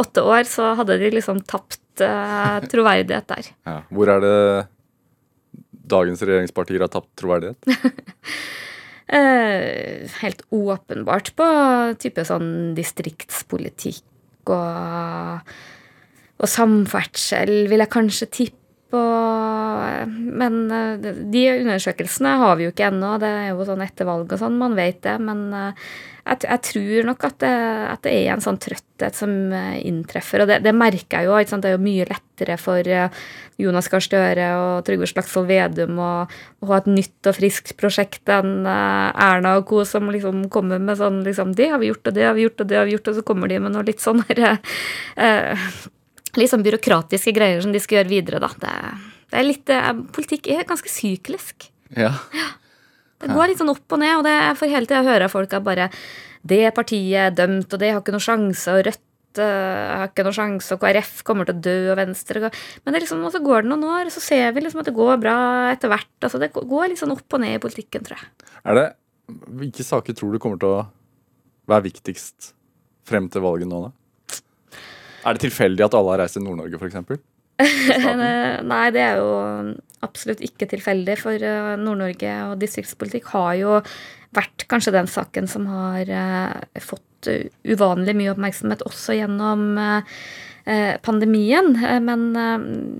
åtte 0.00 0.24
år, 0.24 0.48
så 0.48 0.70
hadde 0.78 0.96
de 1.02 1.10
liksom 1.12 1.42
tapt 1.44 2.00
uh, 2.00 2.64
troverdighet 2.72 3.28
der. 3.28 3.50
Ja. 3.68 3.82
Hvor 3.92 4.14
er 4.14 4.24
det 4.24 4.38
dagens 5.88 6.24
regjeringspartier 6.24 6.86
har 6.86 6.92
tapt 6.92 7.12
troverdighet? 7.20 7.60
uh, 9.12 10.18
helt 10.22 10.44
åpenbart 10.54 11.32
på 11.38 11.48
type 12.02 12.24
sånn 12.28 12.76
distriktspolitikk 12.76 14.52
og, 14.54 15.50
og 16.38 16.48
samferdsel, 16.48 17.66
vil 17.70 17.84
jeg 17.84 17.92
kanskje 17.92 18.30
tippe. 18.32 18.56
Og, 18.96 20.12
men 20.40 20.54
eh, 20.72 21.10
de 21.28 21.42
undersøkelsene 21.58 22.30
har 22.40 22.54
vi 22.56 22.64
jo 22.64 22.72
ikke 22.72 22.86
ennå. 22.86 23.10
Det 23.20 23.28
er 23.28 23.50
jo 23.50 23.66
sånn 23.68 23.82
etter 23.84 24.08
valg 24.08 24.32
og 24.32 24.40
sånn, 24.40 24.56
man 24.56 24.78
vet 24.78 25.02
det. 25.04 25.18
Men 25.20 25.42
jeg, 26.28 26.44
jeg, 26.44 26.60
tror 26.68 27.06
nok 27.08 27.24
at 27.28 27.36
det, 27.42 27.52
at 27.88 28.02
det, 28.04 28.12
er 28.12 28.32
en 28.34 28.42
sånn 28.44 28.58
trøtthet 28.60 29.16
som 29.16 29.32
eh, 29.54 29.78
inntreffer. 29.88 30.44
Og 30.44 30.50
det, 30.50 30.58
det 30.64 30.74
merker 30.76 31.22
jeg 31.22 31.28
jo. 31.28 31.36
Det 31.48 31.70
er 31.70 31.76
jo 31.76 31.82
mye 31.82 32.06
lettere 32.08 32.58
for 32.60 32.90
eh, 32.92 33.22
Jonas 33.60 33.88
Gahr 33.90 34.04
Støre 34.04 34.48
og 34.60 34.84
Trygve 34.86 35.08
Slagsvold 35.08 35.48
Vedum 35.48 36.00
å, 36.02 36.10
å, 36.28 36.68
ha 36.70 36.80
et 36.80 36.90
nytt 36.92 37.30
og 37.30 37.38
friskt 37.38 37.74
prosjekt 37.80 38.30
enn 38.34 38.68
eh, 38.68 39.24
Erna 39.28 39.56
og 39.60 39.66
co. 39.70 39.82
som 39.88 40.10
liksom 40.12 40.46
kommer 40.52 40.82
med 40.82 41.00
sånn 41.00 41.22
liksom, 41.26 41.56
Det 41.58 41.70
har 41.72 41.82
vi 41.82 41.92
gjort, 41.92 42.04
og 42.10 42.18
det 42.18 42.28
har 42.28 42.36
vi 42.36 42.46
gjort, 42.46 42.60
og 42.60 42.70
det 42.70 42.80
har 42.80 42.88
vi 42.88 42.96
gjort, 42.96 43.12
og 43.12 43.18
så 43.18 43.26
kommer 43.32 43.50
de 43.52 43.62
med 43.64 43.74
noe 43.74 43.86
litt 43.88 44.04
sånn 44.04 44.22
uh, 44.28 45.58
Litt 46.36 46.52
sånn 46.52 46.62
byråkratiske 46.66 47.32
greier 47.34 47.64
som 47.64 47.72
de 47.72 47.80
skal 47.82 48.02
gjøre 48.02 48.12
videre, 48.12 48.40
da. 48.44 48.52
Det, 48.60 48.72
det 49.32 49.40
er 49.40 49.46
litt, 49.48 49.70
politikk 50.14 50.50
er 50.52 50.66
ganske 50.68 50.90
syklisk. 50.92 51.70
Ja. 51.96 52.12
ja. 52.36 52.50
Det 53.18 53.34
går 53.34 53.50
litt 53.50 53.60
sånn 53.60 53.72
opp 53.72 53.96
og 53.96 54.00
ned, 54.02 54.14
og 54.20 54.24
det 54.26 54.36
får 54.60 54.72
hele 54.72 54.88
tida 54.88 55.02
høre 55.06 55.28
folk 55.32 55.54
at 55.56 55.66
bare 55.66 55.90
Det 56.48 56.68
partiet 56.74 57.18
er 57.18 57.34
dømt, 57.34 57.72
og 57.72 57.80
det 57.82 57.90
har 57.90 58.02
ikke 58.02 58.14
noen 58.14 58.24
sjanse, 58.24 58.70
og 58.70 58.84
Rødt 58.86 59.40
uh, 59.42 59.96
har 59.98 60.12
ikke 60.12 60.26
noen 60.26 60.36
sjanse, 60.36 60.76
og 60.76 60.84
KrF 60.84 61.24
kommer 61.26 61.48
til 61.48 61.56
å 61.56 61.64
dø, 61.66 61.76
og 61.90 61.98
Venstre 61.98 62.52
Men 62.84 62.94
det 62.94 63.02
liksom, 63.02 63.24
så 63.34 63.42
går 63.42 63.66
det 63.66 63.72
noen 63.72 63.88
år, 63.90 64.06
og 64.06 64.14
så 64.14 64.22
ser 64.22 64.54
vi 64.54 64.62
liksom 64.62 64.84
at 64.84 64.90
det 64.90 64.94
går 64.96 65.18
bra 65.24 65.38
etter 65.72 65.90
hvert. 65.90 66.14
Altså 66.22 66.38
det 66.38 66.52
går 66.54 66.92
litt 66.92 67.02
sånn 67.02 67.16
opp 67.16 67.38
og 67.38 67.42
ned 67.42 67.58
i 67.58 67.62
politikken, 67.62 68.06
tror 68.06 68.20
jeg. 68.20 68.30
Er 68.64 68.82
det 68.82 68.88
Hvilke 69.28 69.84
saker 69.84 70.14
tror 70.16 70.32
du 70.32 70.38
kommer 70.40 70.56
til 70.56 70.70
å 70.72 70.84
være 71.68 71.84
viktigst 71.90 72.54
frem 73.08 73.26
til 73.28 73.42
valget 73.44 73.68
nå, 73.68 73.82
da? 73.88 73.90
Er 75.28 75.36
det 75.36 75.42
tilfeldig 75.42 75.84
at 75.84 75.96
alle 75.98 76.14
har 76.14 76.22
reist 76.22 76.38
til 76.38 76.46
Nord-Norge, 76.46 76.78
f.eks.? 76.80 77.20
Nei, 78.70 78.86
det 78.94 79.02
er 79.02 79.18
jo 79.18 79.30
absolutt 80.06 80.42
ikke 80.44 80.68
tilfeldig. 80.70 81.18
For 81.20 81.42
eh, 81.42 81.74
Nord-Norge 81.80 82.34
og 82.48 82.58
distriktspolitikk 82.62 83.32
har 83.34 83.54
jo 83.58 83.78
vært 84.36 84.66
kanskje 84.70 84.94
den 84.94 85.08
saken 85.10 85.48
som 85.50 85.66
har 85.70 86.10
eh, 86.12 86.82
fått 86.84 87.04
uvanlig 87.66 88.14
mye 88.14 88.30
oppmerksomhet 88.30 88.84
også 88.86 89.16
gjennom 89.18 89.72
eh, 89.80 90.94
pandemien. 91.02 91.72
Men 92.04 92.28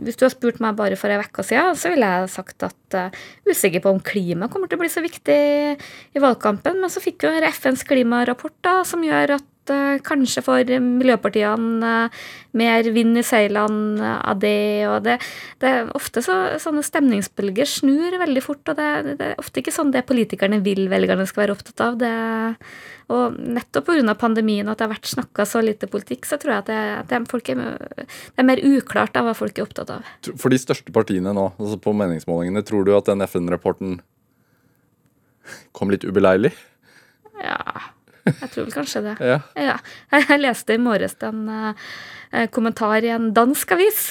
hvis 0.03 0.19
du 0.19 0.25
har 0.25 0.33
spurt 0.33 0.59
meg 0.65 0.79
bare 0.79 0.97
for 0.99 1.13
ei 1.13 1.21
uke 1.21 1.45
siden, 1.47 1.77
så 1.79 1.93
ville 1.93 2.09
jeg 2.09 2.33
sagt 2.33 2.65
at 2.67 2.99
usikker 3.47 3.85
på 3.85 3.93
om 3.93 4.01
klima 4.03 4.49
kommer 4.51 4.71
til 4.71 4.81
å 4.81 4.83
bli 4.83 4.91
så 4.91 5.05
viktig 5.05 5.37
i 5.37 6.23
valgkampen. 6.25 6.81
Men 6.81 6.91
så 6.91 7.05
fikk 7.05 7.29
jo 7.29 7.35
FNs 7.53 7.85
klimarapport 7.87 8.57
da, 8.65 8.81
som 8.89 9.05
gjør 9.05 9.37
at 9.37 9.47
kanskje 10.07 10.45
får 10.47 10.75
miljøpartiene 10.83 11.93
uh, 12.09 12.21
mer 12.57 12.89
vind 12.95 13.19
i 13.19 13.25
seilene 13.27 14.13
av 14.19 14.39
det. 14.43 14.87
Og 14.89 15.03
det, 15.05 15.19
det 15.63 15.71
er 15.71 15.91
ofte 15.97 16.23
så, 16.25 16.37
sånne 16.63 16.85
stemningsbølger 16.87 17.69
snur 17.69 18.19
veldig 18.21 18.45
fort, 18.45 18.63
og 18.71 18.79
det, 18.79 19.17
det, 19.19 19.33
er 19.33 19.43
ofte 19.43 19.63
ikke 19.63 19.75
sånn 19.75 19.93
det 19.95 20.07
politikerne 20.09 20.61
vil 20.65 20.87
velgerne 20.91 21.27
skal 21.29 21.45
være 21.45 21.57
opptatt 21.59 21.85
av. 21.85 21.99
Det, 22.01 22.13
og 23.15 23.39
nettopp 23.57 23.89
pga. 23.89 24.15
pandemien 24.21 24.67
og 24.69 24.75
at 24.75 24.81
det 24.81 24.89
har 24.89 24.95
vært 24.97 25.11
snakka 25.11 25.47
så 25.49 25.63
lite 25.65 25.89
politikk, 25.91 26.29
så 26.29 26.41
tror 26.41 26.57
jeg 26.57 26.65
at, 26.65 26.71
det, 26.71 26.81
det, 27.13 27.23
folk 27.31 27.53
er, 27.55 27.63
det 28.05 28.43
er 28.43 28.49
mer 28.49 28.63
uklart 28.65 29.17
av 29.17 29.29
hva 29.29 29.37
folk 29.37 29.59
er 29.59 29.67
opptatt 29.67 29.93
av. 29.97 30.15
For 30.37 30.53
de 30.53 30.61
største 30.61 30.95
partiene 30.95 31.33
nå, 31.37 31.51
altså 31.57 31.81
på 31.83 31.97
meningsmålingene, 31.97 32.65
tror 32.67 32.89
du 32.89 32.95
at 32.97 33.09
den 33.09 33.25
FN-rapporten 33.25 34.01
kom 35.73 35.93
litt 35.93 36.05
ubeleilig? 36.05 36.53
Ja 37.39 37.95
jeg 38.29 38.53
tror 38.53 38.67
vel 38.67 38.75
kanskje 38.75 39.05
det. 39.09 39.17
Ja. 39.25 39.41
ja. 39.59 39.79
Jeg 40.29 40.43
leste 40.43 40.77
i 40.77 40.83
morges 40.83 41.17
en 41.27 41.47
uh, 41.49 41.89
kommentar 42.55 43.05
i 43.05 43.13
en 43.15 43.33
dansk 43.37 43.77
avis. 43.77 44.03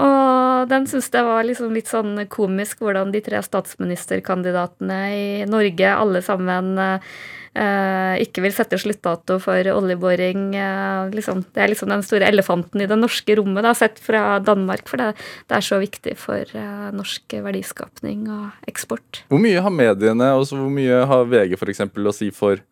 Og 0.00 0.70
den 0.70 0.86
syns 0.88 1.10
jeg 1.12 1.26
var 1.26 1.44
liksom 1.44 1.74
litt 1.76 1.90
sånn 1.90 2.16
komisk, 2.32 2.80
hvordan 2.80 3.12
de 3.12 3.20
tre 3.24 3.42
statsministerkandidatene 3.44 5.00
i 5.12 5.26
Norge 5.44 5.90
alle 5.92 6.22
sammen 6.24 6.78
uh, 6.80 8.14
ikke 8.16 8.46
vil 8.46 8.54
sette 8.56 8.80
sluttdato 8.80 9.36
for 9.44 9.68
oljeboring. 9.74 10.48
Uh, 10.56 11.12
liksom, 11.12 11.44
det 11.52 11.64
er 11.64 11.72
liksom 11.74 11.92
den 11.92 12.06
store 12.06 12.30
elefanten 12.32 12.80
i 12.80 12.88
det 12.88 12.96
norske 12.96 13.36
rommet, 13.36 13.66
da, 13.68 13.74
sett 13.76 14.00
fra 14.00 14.40
Danmark. 14.40 14.88
For 14.88 15.02
det, 15.02 15.12
det 15.52 15.60
er 15.60 15.68
så 15.68 15.82
viktig 15.82 16.16
for 16.20 16.56
norsk 16.96 17.36
verdiskapning 17.44 18.24
og 18.32 18.72
eksport. 18.72 19.26
Hvor 19.28 19.44
mye 19.44 19.60
har 19.60 19.76
mediene, 19.76 20.32
og 20.38 20.48
hvor 20.48 20.72
mye 20.72 21.04
har 21.12 21.28
VG 21.28 21.58
f.eks. 21.60 21.84
å 21.92 22.16
si 22.16 22.32
for 22.32 22.64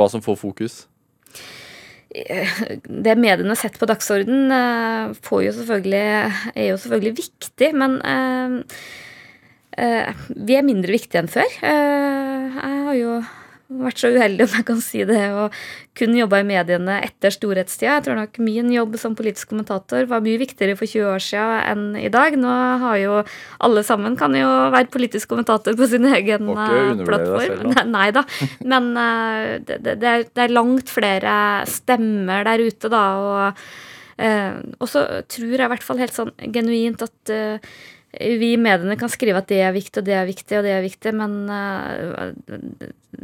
hva 0.00 0.08
som 0.12 0.24
får 0.24 0.38
fokus? 0.40 0.84
Det 2.10 3.14
mediene 3.20 3.54
setter 3.54 3.78
på 3.78 3.86
dagsorden, 3.86 4.50
får 5.22 5.44
jo 5.44 5.52
er 6.56 6.72
jo 6.72 6.78
selvfølgelig 6.82 7.12
viktig, 7.20 7.68
men 7.78 8.00
uh, 8.02 8.58
vi 10.34 10.56
er 10.58 10.66
mindre 10.66 10.96
viktige 10.96 11.22
enn 11.22 11.30
før. 11.30 11.46
Jeg 11.62 12.82
har 12.88 12.98
jo 12.98 13.20
vært 13.70 14.00
så 14.02 14.10
uheldig, 14.10 14.46
om 14.46 14.54
jeg 14.58 14.66
kan 14.66 14.80
si 14.82 15.02
det, 15.06 15.20
og 15.30 15.54
kun 15.98 16.14
jobba 16.16 16.40
i 16.42 16.46
mediene 16.46 16.96
etter 17.04 17.34
storhetstida. 17.34 17.98
Jeg 17.98 18.06
tror 18.06 18.18
nok 18.18 18.38
min 18.42 18.70
jobb 18.74 18.96
som 18.98 19.14
politisk 19.18 19.52
kommentator 19.52 20.08
var 20.10 20.24
mye 20.24 20.40
viktigere 20.40 20.74
for 20.78 20.90
20 20.90 21.10
år 21.12 21.22
siden 21.22 21.68
enn 21.70 21.84
i 22.00 22.10
dag. 22.12 22.34
Nå 22.40 22.54
har 22.82 22.96
jo 23.00 23.20
alle 23.62 23.84
sammen 23.86 24.16
kan 24.18 24.34
jo 24.34 24.48
være 24.74 24.90
politisk 24.90 25.30
kommentator 25.30 25.78
på 25.78 25.90
sin 25.90 26.08
egen 26.10 26.50
eh, 26.50 27.04
plattform. 27.04 27.70
Nei, 27.70 27.86
nei, 27.96 28.08
da. 28.16 28.24
Men 28.64 28.90
uh, 28.98 29.54
det, 29.62 29.78
det, 29.86 29.96
det, 30.02 30.34
er, 30.34 30.56
langt 30.56 30.90
flere 30.90 31.36
stemmer 31.70 32.44
der 32.48 32.66
ute, 32.66 32.90
da. 32.90 33.04
Og, 33.22 33.64
uh, 34.18 34.60
og 34.80 34.90
så 34.90 35.06
tror 35.30 35.54
jeg 35.54 35.66
i 35.66 35.72
hvert 35.76 35.86
fall 35.86 36.02
helt 36.02 36.16
sånn 36.16 36.34
genuint 36.50 37.06
at 37.06 37.34
uh, 37.34 37.72
vi 38.10 38.52
i 38.54 38.60
mediene 38.60 38.96
kan 38.98 39.10
skrive 39.12 39.38
at 39.38 39.50
det 39.50 39.60
er 39.62 39.74
viktig, 39.74 40.00
og 40.00 40.06
det 40.08 40.14
er 40.16 40.26
viktig, 40.26 40.56
og 40.58 40.66
det 40.66 40.72
er 40.74 40.82
viktig, 40.82 41.12
men 41.14 41.36
uh, 41.46 42.32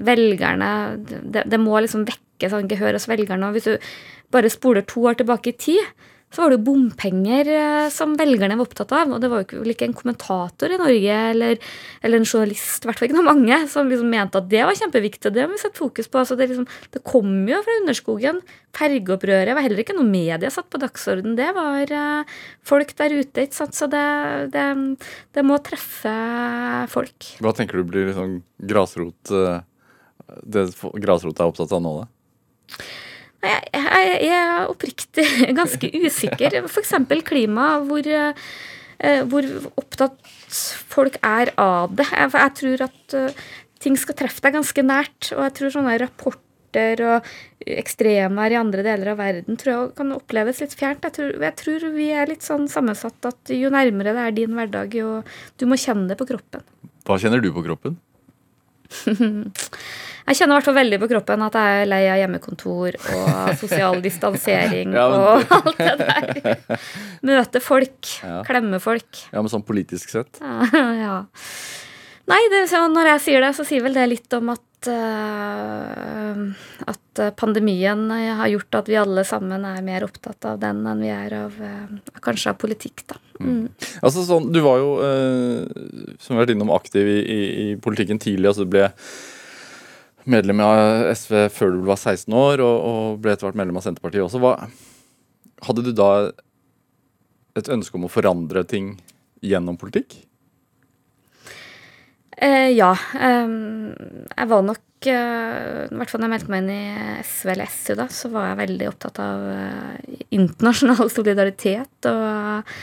velgerne 0.06 0.70
det, 1.02 1.42
det, 1.50 1.58
må 1.58 1.80
liksom 1.82 2.06
vekke 2.06 2.50
sånn 2.52 2.70
gehør 2.70 2.98
hos 2.98 3.08
velgerne. 3.10 3.48
Og 3.48 3.56
hvis 3.56 3.66
du 3.66 3.88
bare 4.34 4.52
spoler 4.52 4.86
to 4.86 5.02
år 5.10 5.18
tilbake 5.18 5.50
i 5.50 5.58
tid, 5.58 6.06
så 6.34 6.42
var 6.42 6.50
det 6.50 6.56
jo 6.58 6.66
bompenger 6.66 7.48
eh, 7.54 7.88
som 7.94 8.16
velgerne 8.18 8.56
var 8.58 8.66
opptatt 8.66 8.92
av. 8.92 9.12
Og 9.14 9.22
det 9.22 9.30
var 9.30 9.44
jo 9.46 9.62
ikke 9.70 9.86
en 9.86 9.94
kommentator 9.96 10.72
i 10.74 10.78
Norge 10.80 11.18
eller, 11.30 11.60
eller 12.02 12.20
en 12.20 12.26
journalist, 12.26 12.82
i 12.82 12.88
hvert 12.88 12.98
fall 12.98 13.08
ikke 13.08 13.16
noen 13.16 13.30
mange, 13.30 13.58
som 13.72 13.88
liksom 13.88 14.10
mente 14.10 14.40
at 14.42 14.48
det 14.50 14.64
var 14.66 14.76
kjempeviktig, 14.76 15.32
det 15.32 15.44
har 15.44 15.52
vi 15.52 15.60
sett 15.62 15.78
fokus 15.78 16.10
på. 16.10 16.20
Altså 16.20 16.36
det, 16.38 16.50
liksom, 16.50 16.66
det 16.92 17.04
kom 17.06 17.30
jo 17.48 17.62
fra 17.62 17.78
underskogen. 17.82 18.42
Fergeopprøret 18.76 19.54
var 19.56 19.64
heller 19.64 19.84
ikke 19.84 19.96
noe 19.96 20.08
media 20.08 20.50
satt 20.52 20.68
på 20.72 20.82
dagsorden. 20.82 21.38
Det 21.38 21.48
var 21.56 21.94
uh, 21.94 22.36
folk 22.66 22.92
der 22.98 23.16
ute, 23.16 23.46
ikke 23.46 23.60
sant. 23.62 23.78
Så 23.78 23.88
det, 23.92 24.04
det, 24.52 24.66
det, 25.36 25.46
må 25.46 25.56
treffe 25.64 26.12
folk. 26.92 27.32
Hva 27.40 27.54
tenker 27.56 27.80
du 27.80 27.88
blir 27.88 28.10
liksom 28.10 28.40
grasrot 28.66 29.32
uh, 29.32 29.62
Det 30.42 30.68
grasrota 31.00 31.46
er 31.46 31.54
opptatt 31.54 31.72
av 31.78 31.84
nå, 31.86 31.98
da? 32.02 32.86
Jeg, 33.46 34.30
er 34.30 34.70
oppriktig 34.70 35.26
ganske 35.60 35.90
usikker. 35.92 36.58
F.eks. 36.66 36.94
klima, 37.26 37.76
hvor, 37.86 38.06
eh, 38.06 39.22
hvor, 39.28 39.50
opptatt 39.76 40.18
folk 40.92 41.18
er 41.22 41.52
av 41.60 41.94
det. 41.96 42.08
For 42.08 42.40
jeg 42.42 42.56
tror 42.62 42.88
at 42.88 43.16
eh, 43.18 43.46
ting 43.82 43.98
skal 44.00 44.18
treffe 44.18 44.44
deg 44.44 44.58
ganske 44.58 44.86
nært. 44.86 45.32
Og 45.36 45.44
jeg 45.46 45.56
tror 45.58 45.76
sånne 45.76 45.98
rapporter 46.02 47.04
og 47.06 47.28
ekstremvær 47.66 48.52
i 48.52 48.58
andre 48.58 48.82
deler 48.84 49.14
av 49.14 49.20
verden 49.20 49.56
tror 49.56 49.72
jeg 49.72 49.94
kan 49.98 50.12
oppleves 50.16 50.60
litt 50.62 50.74
fjernt. 50.76 51.06
Jeg 51.06 51.16
tror, 51.16 51.30
jeg 51.46 51.56
tror 51.62 51.86
vi 51.94 52.10
er 52.12 52.28
litt 52.30 52.44
sånn 52.46 52.66
sammensatt 52.70 53.30
at 53.30 53.54
jo 53.54 53.70
nærmere 53.72 54.12
det 54.16 54.26
er 54.26 54.36
din 54.36 54.58
hverdag, 54.58 54.92
jo 54.94 55.22
du 55.56 55.64
må 55.70 55.78
kjenne 55.80 56.10
det 56.10 56.18
på 56.20 56.28
kroppen. 56.28 56.66
Hva 57.06 57.16
kjenner 57.22 57.40
du 57.42 57.48
på 57.54 57.64
kroppen? 57.64 57.96
Jeg 60.26 60.40
kjenner 60.40 60.56
i 60.56 60.58
hvert 60.58 60.66
fall 60.66 60.78
veldig 60.80 60.98
på 60.98 61.08
kroppen 61.12 61.42
at 61.46 61.56
jeg 61.56 61.82
er 61.82 61.88
lei 61.88 62.02
av 62.10 62.18
hjemmekontor 62.18 62.96
og 63.14 63.50
sosial 63.60 64.00
distansering 64.02 64.94
ja, 64.98 65.06
og 65.06 65.52
alt 65.60 65.78
det 65.78 65.94
der. 66.02 66.86
Møte 67.26 67.62
folk. 67.62 68.10
Ja. 68.24 68.40
Klemme 68.46 68.80
folk. 68.82 69.26
Ja, 69.30 69.38
men 69.38 69.52
sånn 69.52 69.66
politisk 69.66 70.10
sett? 70.16 70.42
Ja. 70.42 71.20
Nei, 72.26 72.40
det, 72.50 72.64
når 72.90 73.12
jeg 73.12 73.22
sier 73.22 73.44
det, 73.44 73.52
så 73.54 73.62
sier 73.66 73.84
vel 73.84 73.94
det 73.94 74.08
litt 74.10 74.34
om 74.34 74.50
at 74.50 74.88
uh, 74.90 76.40
at 76.90 77.20
pandemien 77.38 78.02
har 78.10 78.50
gjort 78.50 78.80
at 78.80 78.90
vi 78.90 78.98
alle 78.98 79.22
sammen 79.26 79.62
er 79.68 79.78
mer 79.86 80.08
opptatt 80.08 80.48
av 80.50 80.58
den 80.58 80.82
enn 80.90 81.04
vi 81.06 81.12
er 81.14 81.36
av 81.38 81.54
uh, 81.54 82.18
kanskje 82.26 82.50
av 82.50 82.58
politikk, 82.58 83.06
da. 83.14 83.20
Mm. 83.38 83.46
Mm. 83.46 83.86
Altså 84.02 84.26
sånn, 84.26 84.50
Du 84.50 84.58
var 84.66 84.82
jo, 84.82 84.90
uh, 84.98 86.18
som 86.18 86.34
vi 86.34 86.40
har 86.40 86.42
vært 86.48 86.56
innom, 86.56 86.74
aktiv 86.74 87.14
i, 87.14 87.18
i, 87.22 87.40
i 87.62 87.70
politikken 87.78 88.18
tidlig. 88.18 88.50
altså 88.50 88.66
du 88.66 88.74
ble 88.74 88.90
medlem 90.30 90.60
av 90.64 91.10
SV 91.12 91.46
før 91.54 91.74
du 91.76 91.82
var 91.88 92.00
16 92.00 92.34
år, 92.34 92.62
og, 92.64 92.76
og 92.90 93.20
ble 93.22 93.34
etter 93.34 93.48
hvert 93.48 93.58
medlem 93.58 93.78
av 93.80 93.86
Senterpartiet 93.86 94.24
også. 94.26 94.42
Hva, 94.42 94.54
hadde 95.66 95.84
du 95.86 95.92
da 95.96 96.10
et 97.56 97.70
ønske 97.72 97.96
om 97.96 98.06
å 98.08 98.12
forandre 98.12 98.64
ting 98.68 98.94
gjennom 99.44 99.78
politikk? 99.80 100.18
Eh, 102.36 102.72
ja. 102.76 102.92
Um, 103.16 103.94
jeg 104.28 104.48
var 104.50 104.64
nok 104.66 105.08
uh, 105.08 105.86
I 105.88 105.96
hvert 105.96 106.10
fall 106.12 106.20
da 106.20 106.26
jeg 106.26 106.32
meldte 106.34 106.52
meg 106.52 106.64
inn 106.64 106.74
i 106.74 107.22
SV 107.24 107.52
eller 107.54 107.70
SU, 107.72 107.94
da, 107.96 108.08
så 108.12 108.30
var 108.34 108.50
jeg 108.50 108.60
veldig 108.60 108.90
opptatt 108.90 109.20
av 109.24 109.46
uh, 109.48 110.16
internasjonal 110.36 111.12
solidaritet. 111.16 112.10
Og, 112.10 112.76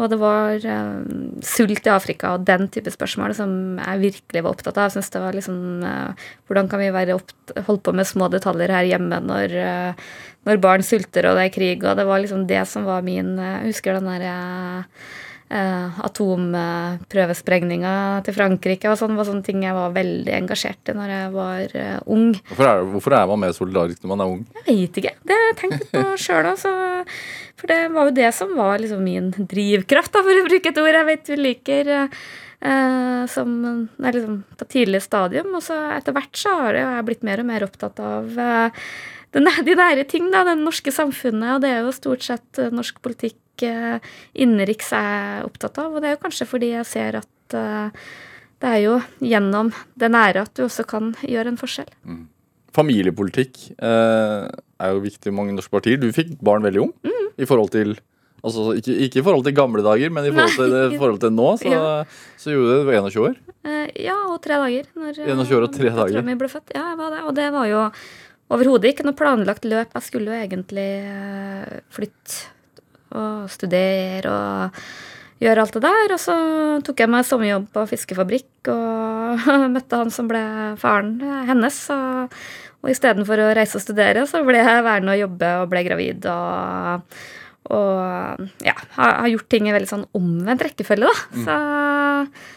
og 0.00 0.10
det 0.12 0.18
var 0.20 0.64
um, 0.64 1.36
sult 1.44 1.86
i 1.86 1.92
Afrika 1.92 2.34
og 2.34 2.46
den 2.48 2.66
type 2.72 2.92
spørsmål 2.92 3.34
som 3.36 3.52
jeg 3.78 4.02
virkelig 4.02 4.42
var 4.42 4.50
opptatt 4.54 4.78
av. 4.78 4.88
Jeg 4.88 4.98
synes 4.98 5.14
det 5.14 5.22
var 5.22 5.36
liksom 5.36 5.60
uh, 5.84 6.28
Hvordan 6.48 6.70
kan 6.72 6.82
vi 6.82 6.90
være 6.94 7.18
holdt 7.68 7.84
på 7.86 7.94
med 7.94 8.08
små 8.08 8.30
detaljer 8.32 8.72
her 8.74 8.88
hjemme 8.88 9.20
når, 9.22 9.52
når 10.48 10.62
barn 10.62 10.82
sulter 10.82 11.28
og 11.30 11.36
det 11.38 11.44
er 11.46 11.54
krig? 11.54 11.84
Og 11.84 11.98
det 12.00 12.06
var 12.08 12.22
liksom 12.24 12.46
det 12.50 12.64
som 12.66 12.88
var 12.88 13.04
min 13.06 13.36
Jeg 13.38 13.68
husker 13.68 14.00
den 14.00 14.10
derre 14.10 14.34
atomprøvesprengninga 15.50 18.22
til 18.26 18.34
Frankrike 18.36 18.90
og 18.90 18.98
sånn 19.00 19.16
var 19.18 19.26
sånne 19.26 19.46
ting 19.46 19.58
jeg 19.66 19.74
var 19.74 19.96
veldig 19.96 20.32
engasjert 20.36 20.88
i 20.92 20.94
når 20.94 21.08
jeg 21.14 21.26
var 21.34 21.64
eh, 21.80 22.00
ung. 22.06 22.34
Hvorfor 22.52 22.66
er, 22.68 22.78
hvorfor 22.92 23.12
er, 23.18 23.24
man 23.30 23.42
mer 23.42 23.52
solidarisk 23.56 23.98
når 24.04 24.10
man 24.12 24.22
er 24.22 24.28
ung? 24.36 24.42
Jeg 24.60 24.66
veit 24.68 24.94
ikke. 25.02 25.14
Det 25.26 25.34
har 25.34 25.44
jeg 25.48 25.58
tenkt 25.64 25.82
på 25.90 26.00
sjøl 26.24 26.46
òg. 26.52 26.58
For 27.60 27.66
det 27.72 27.80
var 27.96 28.02
jo 28.08 28.18
det 28.20 28.30
som 28.36 28.48
var 28.56 28.74
liksom 28.80 29.00
min 29.04 29.28
drivkraft, 29.34 30.12
da, 30.14 30.18
for 30.24 30.34
å 30.38 30.46
bruke 30.46 30.68
et 30.70 30.80
ord 30.80 30.96
jeg 31.00 31.08
vet 31.10 31.24
vi 31.32 31.36
liker. 31.40 31.84
Eh, 32.60 33.22
som 33.32 33.48
nei, 33.96 34.12
liksom 34.12 34.36
på 34.60 34.64
tidlig 34.70 35.02
stadium. 35.04 35.48
Og 35.58 35.62
så 35.66 35.76
etter 35.96 36.12
hvert 36.16 36.34
så 36.38 36.50
har 36.66 36.72
jeg 36.78 37.06
blitt 37.08 37.26
mer 37.26 37.38
og 37.42 37.46
mer 37.50 37.62
opptatt 37.66 37.96
av 38.04 38.24
eh, 38.38 38.68
de 39.34 39.40
nære 39.42 40.04
ting, 40.10 40.24
da, 40.32 40.38
det 40.46 40.56
norske 40.60 40.90
samfunnet. 40.94 41.56
Og 41.56 41.60
det 41.64 41.70
er 41.74 41.80
jo 41.84 41.90
stort 41.96 42.22
sett 42.26 42.50
eh, 42.62 42.72
norsk 42.74 42.96
politikk 43.02 43.40
innenriks 43.66 44.92
er 44.96 45.46
opptatt 45.46 45.78
av. 45.82 45.94
Og 45.94 46.02
det 46.02 46.10
er 46.10 46.16
jo 46.16 46.24
kanskje 46.24 46.48
fordi 46.48 46.72
jeg 46.72 46.88
ser 46.88 47.20
at 47.20 47.56
uh, 47.56 48.08
det 48.60 48.68
er 48.68 48.82
jo 48.84 48.98
gjennom 49.24 49.72
det 49.98 50.10
nære 50.12 50.44
at 50.44 50.52
du 50.56 50.66
også 50.66 50.84
kan 50.88 51.14
gjøre 51.24 51.54
en 51.54 51.60
forskjell. 51.60 51.88
Mm. 52.04 52.28
Familiepolitikk 52.76 53.58
eh, 53.82 54.44
er 54.46 54.92
jo 54.94 55.02
viktig 55.02 55.32
i 55.32 55.34
mange 55.34 55.56
norske 55.56 55.72
partier. 55.72 55.98
Du 55.98 56.10
fikk 56.14 56.36
barn 56.44 56.62
veldig 56.62 56.84
ung 56.84 56.92
mm. 57.02 57.26
i 57.40 57.48
forhold 57.48 57.74
til 57.76 57.98
Altså, 58.40 58.70
ikke, 58.72 58.94
ikke, 59.04 59.18
i 59.20 59.22
forhold 59.26 59.42
til 59.44 59.52
gamle 59.52 59.82
dager, 59.84 60.08
men 60.16 60.24
i 60.24 60.30
forhold 60.32 60.54
til, 60.56 60.94
forhold 60.96 61.18
til 61.20 61.32
nå, 61.36 61.48
så, 61.60 61.68
ja. 61.68 61.88
så, 62.40 62.54
gjorde 62.54 62.78
du 62.78 62.86
det 62.88 62.94
21 62.96 63.26
år? 63.26 63.34
Uh, 63.68 63.88
ja, 64.00 64.14
og 64.32 64.38
tre 64.40 64.56
dager. 64.62 64.86
Når 64.96 65.18
21 65.26 65.58
år 65.58 65.66
og 65.66 65.74
tre 65.74 65.90
dager. 65.98 66.24
min 66.24 66.40
ble 66.40 66.48
født. 66.48 66.72
Ja, 66.72 66.86
jeg 66.94 66.96
var 67.02 67.12
det. 67.12 67.18
Og 67.28 67.34
det 67.36 67.50
var 67.52 67.68
jo 67.68 67.82
overhodet 68.56 68.94
ikke 68.94 69.04
noe 69.04 69.18
planlagt 69.18 69.68
løp. 69.68 69.92
Jeg 69.92 70.06
skulle 70.06 70.32
jo 70.32 70.40
egentlig 70.40 70.88
flytte 71.92 72.48
og 73.16 73.50
studere 73.52 74.32
og 74.32 74.80
gjøre 75.40 75.64
alt 75.64 75.76
det 75.76 75.84
der. 75.86 76.14
Og 76.14 76.22
så 76.22 76.36
tok 76.86 77.02
jeg 77.02 77.12
meg 77.12 77.28
sommerjobb 77.28 77.68
på 77.74 77.86
fiskefabrikk 77.94 78.72
og 78.72 79.44
møtte 79.74 80.00
han 80.02 80.14
som 80.14 80.30
ble 80.30 80.42
faren 80.80 81.16
hennes. 81.48 81.82
Og, 81.94 82.40
og 82.80 82.92
istedenfor 82.92 83.44
å 83.44 83.52
reise 83.56 83.80
og 83.80 83.84
studere, 83.84 84.24
så 84.28 84.44
ble 84.46 84.62
jeg 84.62 84.86
værende 84.86 85.16
og 85.16 85.22
jobbe 85.26 85.52
og 85.60 85.70
ble 85.72 85.86
gravid. 85.90 86.26
og 86.30 87.06
og 87.70 88.46
ja, 88.64 88.72
har, 88.96 89.12
har 89.20 89.28
gjort 89.30 89.50
ting 89.52 89.68
i 89.68 89.74
veldig 89.74 89.90
sånn 89.90 90.06
omvendt 90.16 90.64
rekkefølge, 90.64 91.06
da. 91.06 91.26
Mm. 91.36 91.44
Så, 91.44 91.58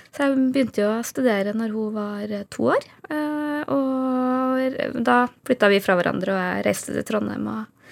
så, 0.09 0.23
jeg 0.23 0.45
begynte 0.55 0.81
jo 0.81 0.89
å 0.95 1.03
studere 1.05 1.53
når 1.57 1.75
hun 1.75 1.91
var 1.97 2.33
to 2.53 2.69
år. 2.73 2.87
Eh, 3.11 3.59
og 3.73 5.03
da 5.05 5.19
flytta 5.45 5.69
vi 5.69 5.81
fra 5.83 5.97
hverandre, 5.99 6.33
og 6.33 6.41
jeg 6.41 6.65
reiste 6.69 6.95
til 6.95 7.05
Trondheim 7.05 7.45
og 7.51 7.82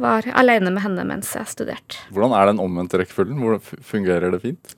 var 0.00 0.26
alene 0.34 0.72
med 0.74 0.82
henne 0.84 1.06
mens 1.08 1.32
jeg 1.36 1.50
studerte. 1.50 2.04
Hvordan 2.14 2.34
er 2.36 2.50
den 2.50 2.62
omvendte 2.62 3.00
rekkefølgen? 3.00 3.40
Hvordan 3.42 3.82
fungerer 3.86 4.34
det 4.34 4.42
fint? 4.42 4.76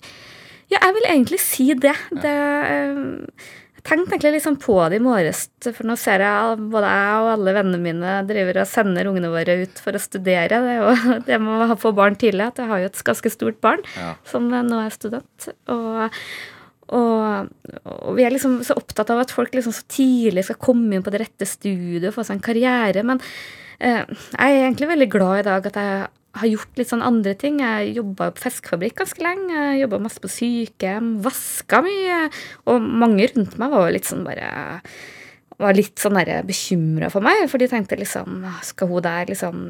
Ja, 0.72 0.80
jeg 0.80 0.96
vil 0.96 1.06
egentlig 1.12 1.38
si 1.42 1.68
det. 1.78 1.94
det 2.22 2.34
eh, 2.34 3.52
jeg 3.76 3.84
tenkte 3.86 4.16
egentlig 4.16 4.32
liksom 4.34 4.56
på 4.58 4.74
det 4.90 4.98
i 4.98 5.04
morges, 5.04 5.44
for 5.62 5.86
nå 5.86 5.94
ser 6.00 6.24
jeg 6.24 6.56
både 6.72 6.90
jeg 6.90 7.20
og 7.20 7.28
alle 7.36 7.54
vennene 7.54 7.82
mine 7.82 8.16
driver 8.26 8.58
og 8.64 8.70
sender 8.70 9.06
ungene 9.06 9.30
våre 9.30 9.60
ut 9.62 9.78
for 9.82 9.94
å 9.94 10.02
studere. 10.02 10.58
Det, 10.64 10.72
er 10.74 10.80
jo, 10.82 11.20
det 11.28 11.38
med 11.44 11.70
å 11.70 11.78
få 11.80 11.94
barn 11.96 12.18
tidlig, 12.18 12.48
at 12.50 12.58
jeg 12.62 12.72
har 12.72 12.82
jo 12.82 12.90
et 12.90 13.04
ganske 13.12 13.32
stort 13.32 13.62
barn 13.62 13.86
ja. 13.94 14.16
som 14.26 14.50
nå 14.50 14.80
er 14.82 14.96
student. 14.96 15.48
Og, 15.70 16.18
og, 16.98 17.54
og, 17.84 18.10
vi 18.18 18.26
er 18.26 18.34
liksom 18.34 18.58
så 18.66 18.74
opptatt 18.78 19.14
av 19.14 19.22
at 19.22 19.34
folk 19.34 19.54
liksom 19.54 19.74
så 19.76 19.86
tidlig 19.86 20.48
skal 20.48 20.58
komme 20.66 20.98
inn 20.98 21.06
på 21.06 21.14
det 21.14 21.22
rette 21.22 21.46
studiet 21.46 22.10
og 22.10 22.18
få 22.18 22.26
seg 22.26 22.40
en 22.40 22.48
karriere. 22.48 23.06
men 23.06 23.22
Eh, 23.22 23.64
jeg 23.80 24.06
er 24.38 24.60
egentlig 24.66 24.88
veldig 24.92 25.10
glad 25.12 25.40
i 25.40 25.48
dag 25.48 25.66
at 25.70 25.80
jeg 25.80 26.06
har 26.36 26.50
gjort 26.52 26.80
litt 26.80 26.92
sånn 26.92 27.04
andre 27.04 27.34
ting. 27.38 27.60
Jeg 27.64 27.96
jobba 27.96 28.30
på 28.34 28.44
fiskefabrikk 28.46 28.98
ganske 29.02 29.24
lenge. 29.24 29.66
Jobba 29.80 30.00
masse 30.04 30.22
på 30.22 30.30
sykehjem. 30.32 31.14
Vaska 31.24 31.82
mye. 31.84 32.24
Og 32.68 32.88
mange 33.04 33.28
rundt 33.32 33.56
meg 33.60 33.76
var 33.76 33.92
litt 33.94 34.08
sånn 34.08 34.26
bare 34.26 34.50
var 35.56 35.72
litt 35.72 35.96
sånn 35.96 36.18
bekymra 36.44 37.08
for 37.08 37.24
meg, 37.24 37.46
for 37.48 37.56
de 37.56 37.68
tenkte 37.70 37.96
liksom 37.96 38.42
Skal 38.66 38.90
hun 38.90 39.04
der 39.06 39.30
liksom 39.30 39.62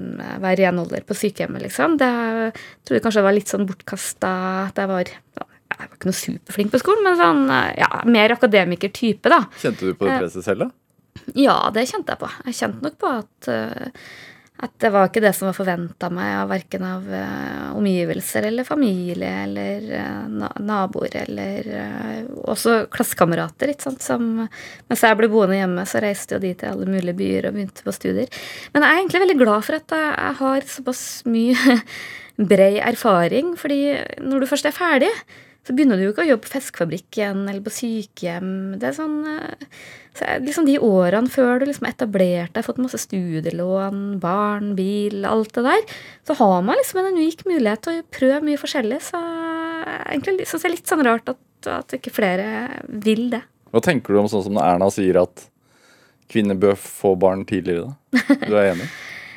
være 0.42 0.64
renholder 0.64 1.04
på 1.06 1.14
sykehjemmet, 1.14 1.62
liksom? 1.62 1.94
Det 2.00 2.08
jeg 2.10 2.56
trodde 2.88 3.02
kanskje 3.04 3.20
det 3.20 3.26
var 3.28 3.36
litt 3.36 3.52
sånn 3.52 3.68
bortkasta 3.68 4.32
at 4.64 4.80
jeg 4.82 4.90
var 4.90 5.12
Jeg 5.12 5.78
var 5.78 5.92
ikke 5.92 6.10
noe 6.10 6.18
superflink 6.18 6.74
på 6.74 6.80
skolen, 6.82 7.06
men 7.06 7.20
sånn 7.20 7.46
ja, 7.78 7.90
mer 8.08 8.34
akademikertype, 8.34 9.30
da. 9.30 9.44
Kjente 9.62 9.86
du 9.86 9.94
på 9.94 10.08
det 10.08 10.18
presset 10.24 10.46
selv, 10.46 10.66
da? 10.66 10.85
Ja, 11.36 11.58
det 11.74 11.88
kjente 11.90 12.14
jeg 12.14 12.22
på. 12.22 12.30
Jeg 12.48 12.58
kjente 12.60 12.86
nok 12.86 12.96
på 13.00 13.12
at, 13.12 13.48
uh, 13.50 14.08
at 14.66 14.74
det 14.82 14.90
var 14.94 15.08
ikke 15.08 15.22
det 15.24 15.32
som 15.36 15.48
var 15.50 15.56
forventa 15.56 16.10
meg 16.12 16.32
av 16.40 16.50
verken 16.50 16.86
av 16.88 17.06
uh, 17.10 17.76
omgivelser 17.76 18.48
eller 18.48 18.68
familie 18.68 19.30
eller 19.44 19.88
uh, 19.92 20.50
naboer 20.64 21.18
eller 21.24 21.70
også 22.48 22.78
klassekamerater, 22.92 23.74
mens 23.76 25.06
jeg 25.08 25.20
ble 25.20 25.30
boende 25.32 25.60
hjemme, 25.60 25.86
så 25.88 26.02
reiste 26.04 26.36
jo 26.36 26.42
de 26.44 26.52
til 26.56 26.72
alle 26.72 26.90
mulige 26.90 27.16
byer 27.18 27.50
og 27.50 27.58
begynte 27.58 27.86
på 27.86 27.96
studier. 27.96 28.44
Men 28.74 28.84
jeg 28.84 28.92
er 28.92 29.02
egentlig 29.02 29.24
veldig 29.26 29.40
glad 29.42 29.66
for 29.66 29.80
at 29.80 29.98
jeg 29.98 30.38
har 30.42 30.70
såpass 30.76 31.02
mye 31.28 31.80
brei 32.52 32.76
erfaring, 32.84 33.54
fordi 33.60 33.82
når 34.24 34.44
du 34.44 34.50
først 34.50 34.68
er 34.68 34.76
ferdig, 34.76 35.12
så 35.66 35.74
begynner 35.74 35.98
du 35.98 36.04
jo 36.04 36.12
ikke 36.12 36.22
å 36.22 36.28
jobbe 36.28 36.46
på 36.46 36.52
fiskefabrikk 36.52 37.16
igjen 37.18 37.40
eller 37.48 37.62
på 37.64 37.72
sykehjem. 37.74 38.50
Det 38.78 38.86
er 38.86 38.94
sånn 38.94 39.16
så 40.16 40.28
liksom 40.40 40.64
De 40.68 40.78
årene 40.80 41.28
før 41.28 41.60
du 41.60 41.66
liksom 41.68 41.88
etablerte 41.90 42.54
deg, 42.56 42.64
fått 42.64 42.78
masse 42.80 43.00
studielån, 43.02 43.98
barn, 44.22 44.70
bil, 44.78 45.26
alt 45.28 45.52
det 45.58 45.64
der, 45.66 45.82
så 46.24 46.36
har 46.38 46.62
man 46.64 46.78
liksom 46.80 47.02
en 47.02 47.10
unik 47.18 47.44
mulighet 47.48 47.82
til 47.84 47.98
å 48.00 48.06
prøve 48.16 48.40
mye 48.46 48.60
forskjellig. 48.60 49.00
Så 49.10 49.20
egentlig 50.06 50.46
syns 50.46 50.62
jeg 50.62 50.62
det 50.62 50.70
er 50.70 50.74
litt 50.76 50.94
sånn 50.94 51.04
rart 51.04 51.34
at, 51.34 51.42
at 51.74 51.96
ikke 51.98 52.14
flere 52.16 52.46
vil 52.88 53.26
det. 53.34 53.42
Hva 53.74 53.82
tenker 53.84 54.14
du 54.14 54.22
om 54.22 54.30
sånn 54.30 54.46
som 54.46 54.60
Erna 54.62 54.88
sier 54.94 55.20
at 55.20 55.48
kvinner 56.32 56.56
bør 56.58 56.78
få 56.80 57.12
barn 57.20 57.44
tidligere, 57.46 57.90
da? 57.90 58.38
Du 58.46 58.54
er 58.54 58.72
enig? 58.76 58.88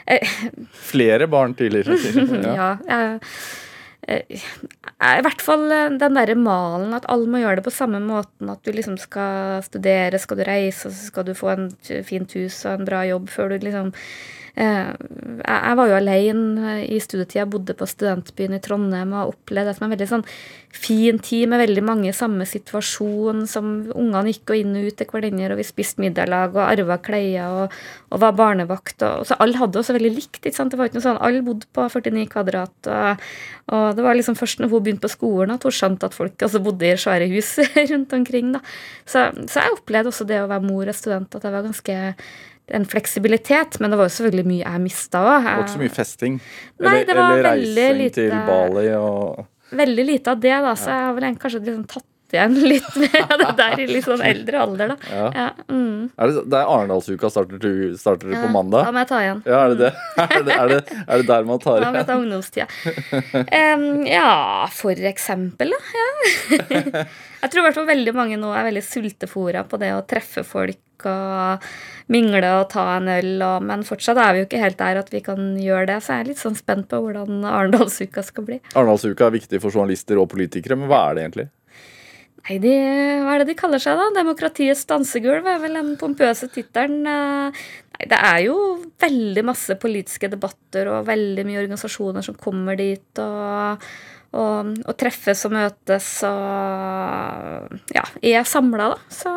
Eh, 0.10 0.26
Flere 0.74 1.28
barn 1.30 1.52
tidligere? 1.54 1.94
ja. 2.42 2.70
ja 2.90 2.96
jeg, 3.04 3.20
Eh, 4.10 4.42
i 5.00 5.24
hvert 5.24 5.44
fall 5.44 5.70
eh, 5.72 5.94
den 5.96 6.18
derre 6.18 6.36
malen 6.36 6.92
at 6.98 7.08
alle 7.12 7.30
må 7.32 7.40
gjøre 7.40 7.62
det 7.62 7.68
på 7.70 7.76
samme 7.76 8.02
måten. 8.04 8.52
At 8.52 8.64
du 8.66 8.74
liksom 8.76 8.98
skal 9.00 9.64
studere, 9.64 10.20
skal 10.20 10.42
du 10.42 10.44
reise, 10.48 10.92
så 10.92 11.12
skal 11.12 11.30
du 11.30 11.36
få 11.38 11.54
en 11.54 11.70
fint 12.08 12.36
hus 12.36 12.66
og 12.66 12.74
en 12.74 12.90
bra 12.90 13.06
jobb 13.08 13.32
før 13.32 13.54
du 13.54 13.70
liksom 13.70 13.94
jeg 14.60 15.76
var 15.80 15.88
jo 15.88 15.96
alene 15.96 16.72
i 16.84 16.98
studietida, 17.00 17.46
bodde 17.48 17.76
på 17.80 17.88
studentbyen 17.88 18.58
i 18.58 18.60
Trondheim 18.64 19.14
og 19.16 19.32
opplevde 19.32 19.72
det 19.72 19.78
som 19.78 19.86
en 19.88 19.94
veldig 19.94 20.08
sånn 20.10 20.26
fin 20.76 21.18
tid 21.24 21.48
med 21.50 21.62
veldig 21.64 21.84
mange 21.86 22.10
i 22.10 22.16
samme 22.16 22.44
situasjon. 22.46 23.46
som 23.48 23.70
Ungene 23.96 24.34
gikk 24.34 24.52
og 24.52 24.60
inn 24.60 24.76
og 24.76 24.90
ut 24.90 24.98
til 25.00 25.08
hverandre, 25.10 25.54
og 25.54 25.62
vi 25.62 25.68
spiste 25.68 26.04
middag 26.04 26.34
og 26.50 26.60
arva 26.66 27.00
klær 27.00 27.40
og, 27.46 27.78
og, 28.10 28.18
var 28.26 28.36
barnevakt. 28.36 28.98
Og, 29.08 29.24
så 29.30 29.40
alle 29.40 29.58
hadde 29.62 29.80
også 29.80 29.96
veldig 29.96 30.14
likt. 30.18 30.42
ikke 30.44 30.56
sant? 30.58 30.76
Det 30.76 30.82
var 30.82 30.92
ikke 30.92 31.00
noe 31.00 31.08
sånn, 31.08 31.24
Alle 31.24 31.46
bodde 31.46 31.70
på 31.72 31.88
49 31.88 32.28
kvadrat. 32.36 32.92
Og, 32.92 33.26
og 33.72 33.88
det 33.96 34.06
var 34.06 34.20
liksom 34.20 34.38
først 34.40 34.60
når 34.60 34.74
hun 34.74 34.84
begynte 34.84 35.08
på 35.08 35.16
skolen 35.16 35.56
at 35.56 35.64
hun 35.64 35.78
skjønte 35.80 36.12
at 36.12 36.20
folk 36.20 36.36
altså, 36.36 36.60
bodde 36.68 36.92
i 36.92 37.00
svære 37.00 37.32
hus 37.32 37.56
rundt 37.94 38.20
omkring. 38.20 38.52
da. 38.58 38.64
Så, 39.08 39.30
så 39.48 39.64
jeg 39.64 39.80
opplevde 39.80 40.12
også 40.12 40.28
det 40.28 40.44
å 40.44 40.52
være 40.52 40.68
mor 40.68 40.92
og 40.92 41.00
student 41.00 41.40
at 41.40 41.48
jeg 41.48 41.56
var 41.56 41.68
ganske 41.72 42.00
en 42.76 42.86
fleksibilitet, 42.90 43.80
men 43.80 43.92
det 43.92 44.00
var 44.00 44.10
jo 44.10 44.16
selvfølgelig 44.18 44.50
mye 44.50 44.64
jeg 44.64 44.84
mista 44.84 45.24
òg. 45.24 45.46
Det 45.46 45.56
var 45.56 45.64
ikke 45.66 45.76
så 45.76 45.82
mye 45.84 45.96
festing? 45.96 46.38
Nei, 46.80 46.96
eller, 47.02 47.22
eller 47.22 47.44
reising 47.50 47.98
lite, 48.04 48.16
til 48.22 48.36
Bali 48.50 48.86
og 48.98 49.48
Veldig 49.80 50.06
lite 50.06 50.34
av 50.34 50.40
det, 50.42 50.56
da. 50.66 50.72
Så 50.74 50.90
jeg 50.90 51.06
har 51.06 51.18
vel 51.18 51.36
kanskje 51.38 51.60
liksom 51.62 51.84
tatt 51.92 52.08
igjen 52.36 52.58
litt 52.72 52.90
med 53.00 53.16
det 53.42 53.50
der 53.60 53.84
i 53.84 53.88
litt 53.90 54.08
sånn 54.08 54.24
eldre 54.26 54.62
alder, 54.66 54.94
da. 54.94 54.98
Ja. 55.14 55.30
Ja, 55.40 55.48
mm. 55.72 56.10
Er 56.20 56.34
det, 56.34 56.44
det 56.52 56.60
er 56.60 56.74
Arendalsuka 56.76 57.32
starter, 57.32 57.62
du- 57.62 57.96
starter 58.00 58.34
på 58.34 58.52
mandag? 58.54 58.86
Da 58.88 58.94
må 58.96 59.04
jeg 59.04 59.12
ta 59.12 59.22
igjen. 59.24 59.42
Ja, 59.46 59.64
er 59.66 59.74
det 59.76 59.80
det? 59.86 59.94
Er 60.30 60.44
det, 60.46 60.56
er 60.56 60.68
det, 60.72 60.82
er 61.08 61.22
det 61.24 61.28
der 61.30 61.48
man 61.48 61.60
tar 61.64 61.80
Ja, 61.80 61.88
Da 61.88 61.92
må 61.92 62.02
jeg 62.02 62.10
er 62.10 62.22
ungdomstida. 62.24 62.68
Um, 63.76 63.88
ja, 64.08 64.68
for 64.74 65.08
eksempel, 65.14 65.74
da. 65.76 65.82
Ja. 66.00 67.06
Jeg 67.40 67.54
tror 67.54 67.62
i 67.62 67.66
hvert 67.70 67.78
fall 67.78 67.88
veldig 67.88 68.14
mange 68.18 68.38
nå 68.40 68.50
er 68.52 68.66
veldig 68.68 68.82
sultefòra 68.84 69.64
på 69.70 69.78
det 69.80 69.94
å 69.96 70.02
treffe 70.08 70.44
folk 70.44 71.06
og 71.08 71.64
mingle 72.12 72.50
og 72.58 72.66
ta 72.74 72.84
en 72.98 73.08
øl, 73.14 73.30
og, 73.46 73.64
men 73.64 73.86
fortsatt 73.88 74.20
er 74.20 74.34
vi 74.36 74.42
jo 74.42 74.48
ikke 74.50 74.60
helt 74.64 74.80
der 74.82 75.00
at 75.00 75.12
vi 75.14 75.22
kan 75.24 75.54
gjøre 75.62 75.86
det. 75.94 76.00
Så 76.04 76.18
jeg 76.18 76.26
er 76.26 76.30
litt 76.34 76.42
sånn 76.42 76.58
spent 76.60 76.90
på 76.92 77.00
hvordan 77.06 77.46
Arendalsuka 77.48 78.26
skal 78.28 78.48
bli. 78.50 78.60
Arendalsuka 78.74 79.30
er 79.30 79.38
viktig 79.38 79.62
for 79.64 79.72
journalister 79.72 80.20
og 80.20 80.28
politikere, 80.34 80.76
men 80.80 80.92
hva 80.92 81.06
er 81.12 81.16
det 81.16 81.24
egentlig? 81.28 81.48
Nei, 82.48 82.58
de, 82.64 82.74
hva 83.24 83.36
er 83.36 83.44
det 83.44 83.52
de 83.52 83.58
kaller 83.60 83.82
seg, 83.84 84.00
da? 84.00 84.08
Demokratiets 84.16 84.86
dansegulv 84.90 85.48
er 85.50 85.60
vel 85.62 85.76
den 85.80 85.96
pompøse 86.00 86.48
tittelen. 86.54 87.04
Nei, 87.04 88.06
det 88.08 88.16
er 88.16 88.46
jo 88.46 88.56
veldig 89.02 89.44
masse 89.48 89.76
politiske 89.82 90.30
debatter 90.32 90.88
og 90.94 91.10
veldig 91.10 91.44
mye 91.48 91.60
organisasjoner 91.66 92.24
som 92.24 92.38
kommer 92.40 92.80
dit 92.80 93.20
og, 93.20 93.84
og, 94.40 94.72
og 94.86 94.96
treffes 95.00 95.44
og 95.50 95.56
møtes 95.58 96.08
og 96.30 97.76
ja, 97.98 98.06
er 98.24 98.48
samla, 98.48 98.94
da. 98.94 99.02
Så, 99.12 99.36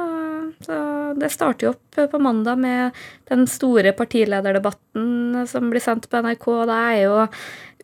så 0.62 0.78
det 1.18 1.32
starter 1.34 1.66
jo 1.66 1.74
opp 1.74 2.00
på 2.12 2.22
mandag 2.22 2.62
med 2.62 3.02
den 3.32 3.48
store 3.50 3.92
partilederdebatten 3.98 5.42
som 5.50 5.68
blir 5.72 5.82
sendt 5.82 6.06
på 6.06 6.22
NRK. 6.22 6.48
og 6.54 6.70
Det 6.70 6.78
er 6.92 7.00
jo 7.02 7.18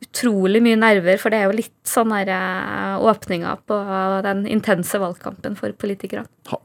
utrolig 0.02 0.62
mye 0.64 0.78
nerver, 0.78 1.18
for 1.20 1.34
det 1.34 1.40
er 1.40 1.48
jo 1.48 1.58
litt 1.58 1.76
sånn 1.88 2.12
eh, 2.14 2.94
åpninga 2.98 3.56
på 3.68 3.78
den 4.26 4.44
intense 4.50 5.00
valgkampen 5.02 5.58
for 5.58 5.74
politikere. 5.78 6.26
Ha, 6.52 6.60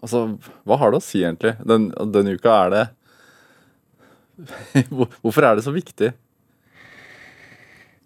altså, 0.00 0.26
hva 0.68 0.80
har 0.80 0.92
det 0.92 1.02
å 1.02 1.06
si 1.06 1.22
egentlig? 1.22 1.54
Den, 1.66 1.90
denne 2.14 2.36
uka 2.38 2.58
er 2.64 2.74
det 2.74 2.84
Hvorfor 5.22 5.44
er 5.46 5.58
det 5.58 5.64
så 5.66 5.74
viktig? 5.74 6.10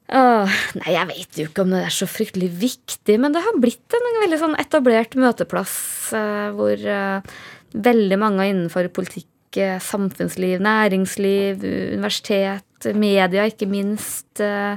Åh, 0.07 0.59
nei, 0.79 0.91
jeg 0.95 1.09
vet 1.09 1.39
jo 1.41 1.47
ikke 1.49 1.65
om 1.65 1.73
det 1.75 1.81
er 1.83 1.95
så 1.95 2.07
fryktelig 2.07 2.51
viktig, 2.61 3.17
men 3.23 3.35
det 3.35 3.43
har 3.43 3.57
blitt 3.59 3.97
en 3.97 4.21
veldig 4.23 4.39
sånn 4.39 4.59
etablert 4.63 5.17
møteplass 5.19 5.79
eh, 6.15 6.51
hvor 6.55 6.79
eh, 6.79 7.33
veldig 7.75 8.19
mange 8.23 8.47
innenfor 8.47 8.87
politikk, 8.95 9.59
eh, 9.59 9.81
samfunnsliv, 9.83 10.63
næringsliv, 10.63 11.67
universitet, 11.99 12.66
media 12.95 13.47
ikke 13.49 13.69
minst, 13.71 14.41
eh, 14.41 14.77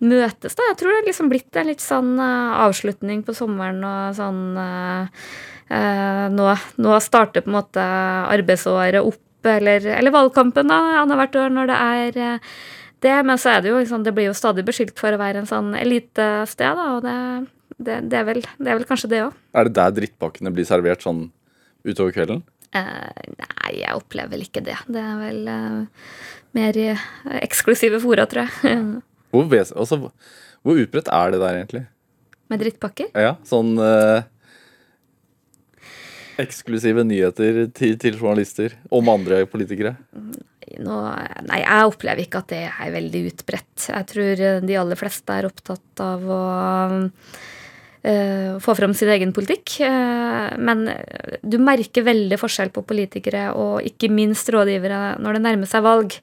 møtes. 0.00 0.54
da. 0.54 0.62
Jeg 0.70 0.78
tror 0.78 0.90
det 0.90 0.96
har 1.00 1.06
liksom 1.06 1.28
blitt 1.30 1.56
en 1.56 1.66
litt 1.70 1.84
sånn 1.84 2.18
eh, 2.18 2.56
avslutning 2.66 3.22
på 3.24 3.34
sommeren 3.34 3.84
og 3.86 4.16
sånn 4.18 4.42
eh, 4.58 6.26
nå, 6.30 6.48
nå 6.78 6.98
starter 7.02 7.42
på 7.42 7.50
en 7.50 7.58
måte 7.58 7.82
arbeidsåret 7.82 9.02
opp, 9.02 9.22
eller, 9.46 9.84
eller 9.96 10.14
valgkampen 10.14 10.68
da, 10.70 11.02
annethvert 11.02 11.38
år 11.38 11.54
når 11.54 11.70
det 11.70 11.78
er 11.78 12.40
det, 13.04 13.16
men 13.26 13.38
så 13.38 13.54
er 13.54 13.62
det 13.62 13.70
jo 13.70 13.80
liksom, 13.80 14.02
det 14.06 14.14
blir 14.16 14.30
jo 14.30 14.36
stadig 14.36 14.64
beskyldt 14.66 14.98
for 14.98 15.14
å 15.14 15.20
være 15.20 15.42
en 15.42 15.48
sånn 15.48 15.74
elitested, 15.78 16.78
da, 16.78 16.86
og 16.96 17.04
det, 17.04 17.16
det, 17.76 18.00
det, 18.10 18.20
er, 18.20 18.26
vel, 18.26 18.42
det 18.42 18.72
er 18.72 18.78
vel 18.78 18.86
kanskje 18.88 19.10
det 19.12 19.22
òg. 19.26 19.40
Er 19.54 19.68
det 19.68 19.76
der 19.78 19.96
drittpakkene 20.00 20.52
blir 20.54 20.68
servert 20.68 21.04
sånn 21.04 21.26
utover 21.86 22.14
kvelden? 22.16 22.42
Uh, 22.74 23.10
nei, 23.38 23.76
jeg 23.78 23.96
opplever 23.96 24.34
vel 24.34 24.46
ikke 24.46 24.64
det. 24.64 24.76
Det 24.90 25.00
er 25.00 25.20
vel 25.20 25.46
eh, 25.48 26.08
mer 26.56 26.78
i 26.80 26.88
eh, 26.94 27.04
eksklusive 27.42 28.00
fora, 28.02 28.26
tror 28.30 28.46
jeg. 28.46 28.86
Hvor, 29.36 29.52
altså, 29.52 29.98
hvor 30.64 30.78
utbredt 30.80 31.10
er 31.12 31.32
det 31.34 31.40
der 31.42 31.56
egentlig? 31.58 31.82
Med 32.48 32.62
drittpakker. 32.62 33.10
Ja, 33.12 33.34
sånn 33.44 33.74
eh, 33.82 34.24
Eksklusive 36.40 37.04
nyheter 37.04 37.66
til, 37.76 37.96
til 38.00 38.16
journalister 38.16 38.74
om 38.92 39.08
andre 39.08 39.42
politikere. 39.48 39.94
Nå, 40.12 40.96
nei, 41.46 41.60
jeg 41.62 41.90
opplever 41.90 42.24
ikke 42.24 42.42
at 42.42 42.50
det 42.52 42.62
er 42.68 42.94
veldig 42.96 43.22
utbredt. 43.30 43.86
Jeg 43.88 44.08
tror 44.12 44.42
eh, 44.48 44.62
de 44.64 44.78
aller 44.80 45.00
fleste 45.00 45.36
er 45.36 45.48
opptatt 45.48 46.02
av 46.04 46.26
å 46.28 46.40
få 48.62 48.74
fram 48.78 48.94
sin 48.94 49.10
egen 49.10 49.32
politikk. 49.36 49.78
Eh, 49.82 50.52
men 50.58 50.84
du 51.42 51.58
merker 51.62 52.06
veldig 52.06 52.38
forskjell 52.40 52.70
på 52.74 52.84
politikere 52.86 53.48
og 53.56 53.86
ikke 53.86 54.12
minst 54.12 54.50
rådgivere 54.52 55.16
når 55.22 55.38
det 55.38 55.42
nærmer 55.48 55.70
seg 55.70 55.84
valg. 55.86 56.18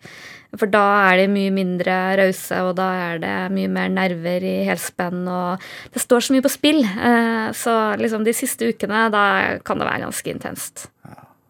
For 0.54 0.70
da 0.70 0.84
er 1.10 1.24
de 1.24 1.30
mye 1.34 1.50
mindre 1.54 1.94
rause, 2.20 2.60
og 2.62 2.76
da 2.78 2.88
er 3.08 3.22
det 3.24 3.36
mye 3.56 3.72
mer 3.74 3.90
nerver 3.90 4.44
i 4.46 4.58
helspenn. 4.68 5.24
Og 5.26 5.64
det 5.96 6.04
står 6.04 6.28
så 6.28 6.36
mye 6.36 6.46
på 6.46 6.52
spill. 6.54 6.84
Eh, 6.86 7.48
så 7.58 7.78
liksom 8.00 8.26
de 8.26 8.36
siste 8.38 8.70
ukene, 8.70 9.08
da 9.14 9.24
kan 9.66 9.82
det 9.82 9.90
være 9.90 10.06
ganske 10.06 10.34
intenst. 10.36 10.86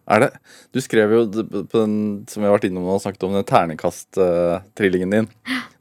Er 0.04 0.20
det? 0.20 0.32
Du 0.76 0.82
skrev 0.84 1.12
jo 1.16 1.20
på 1.32 1.78
den 1.78 2.24
som 2.28 2.44
vi 2.44 2.48
har 2.48 2.58
vært 2.58 2.68
innom 2.68 2.90
og 2.92 3.04
snakket 3.04 3.24
om 3.28 3.38
den 3.38 3.46
terningkast-trillingen 3.48 5.16
din. 5.16 5.30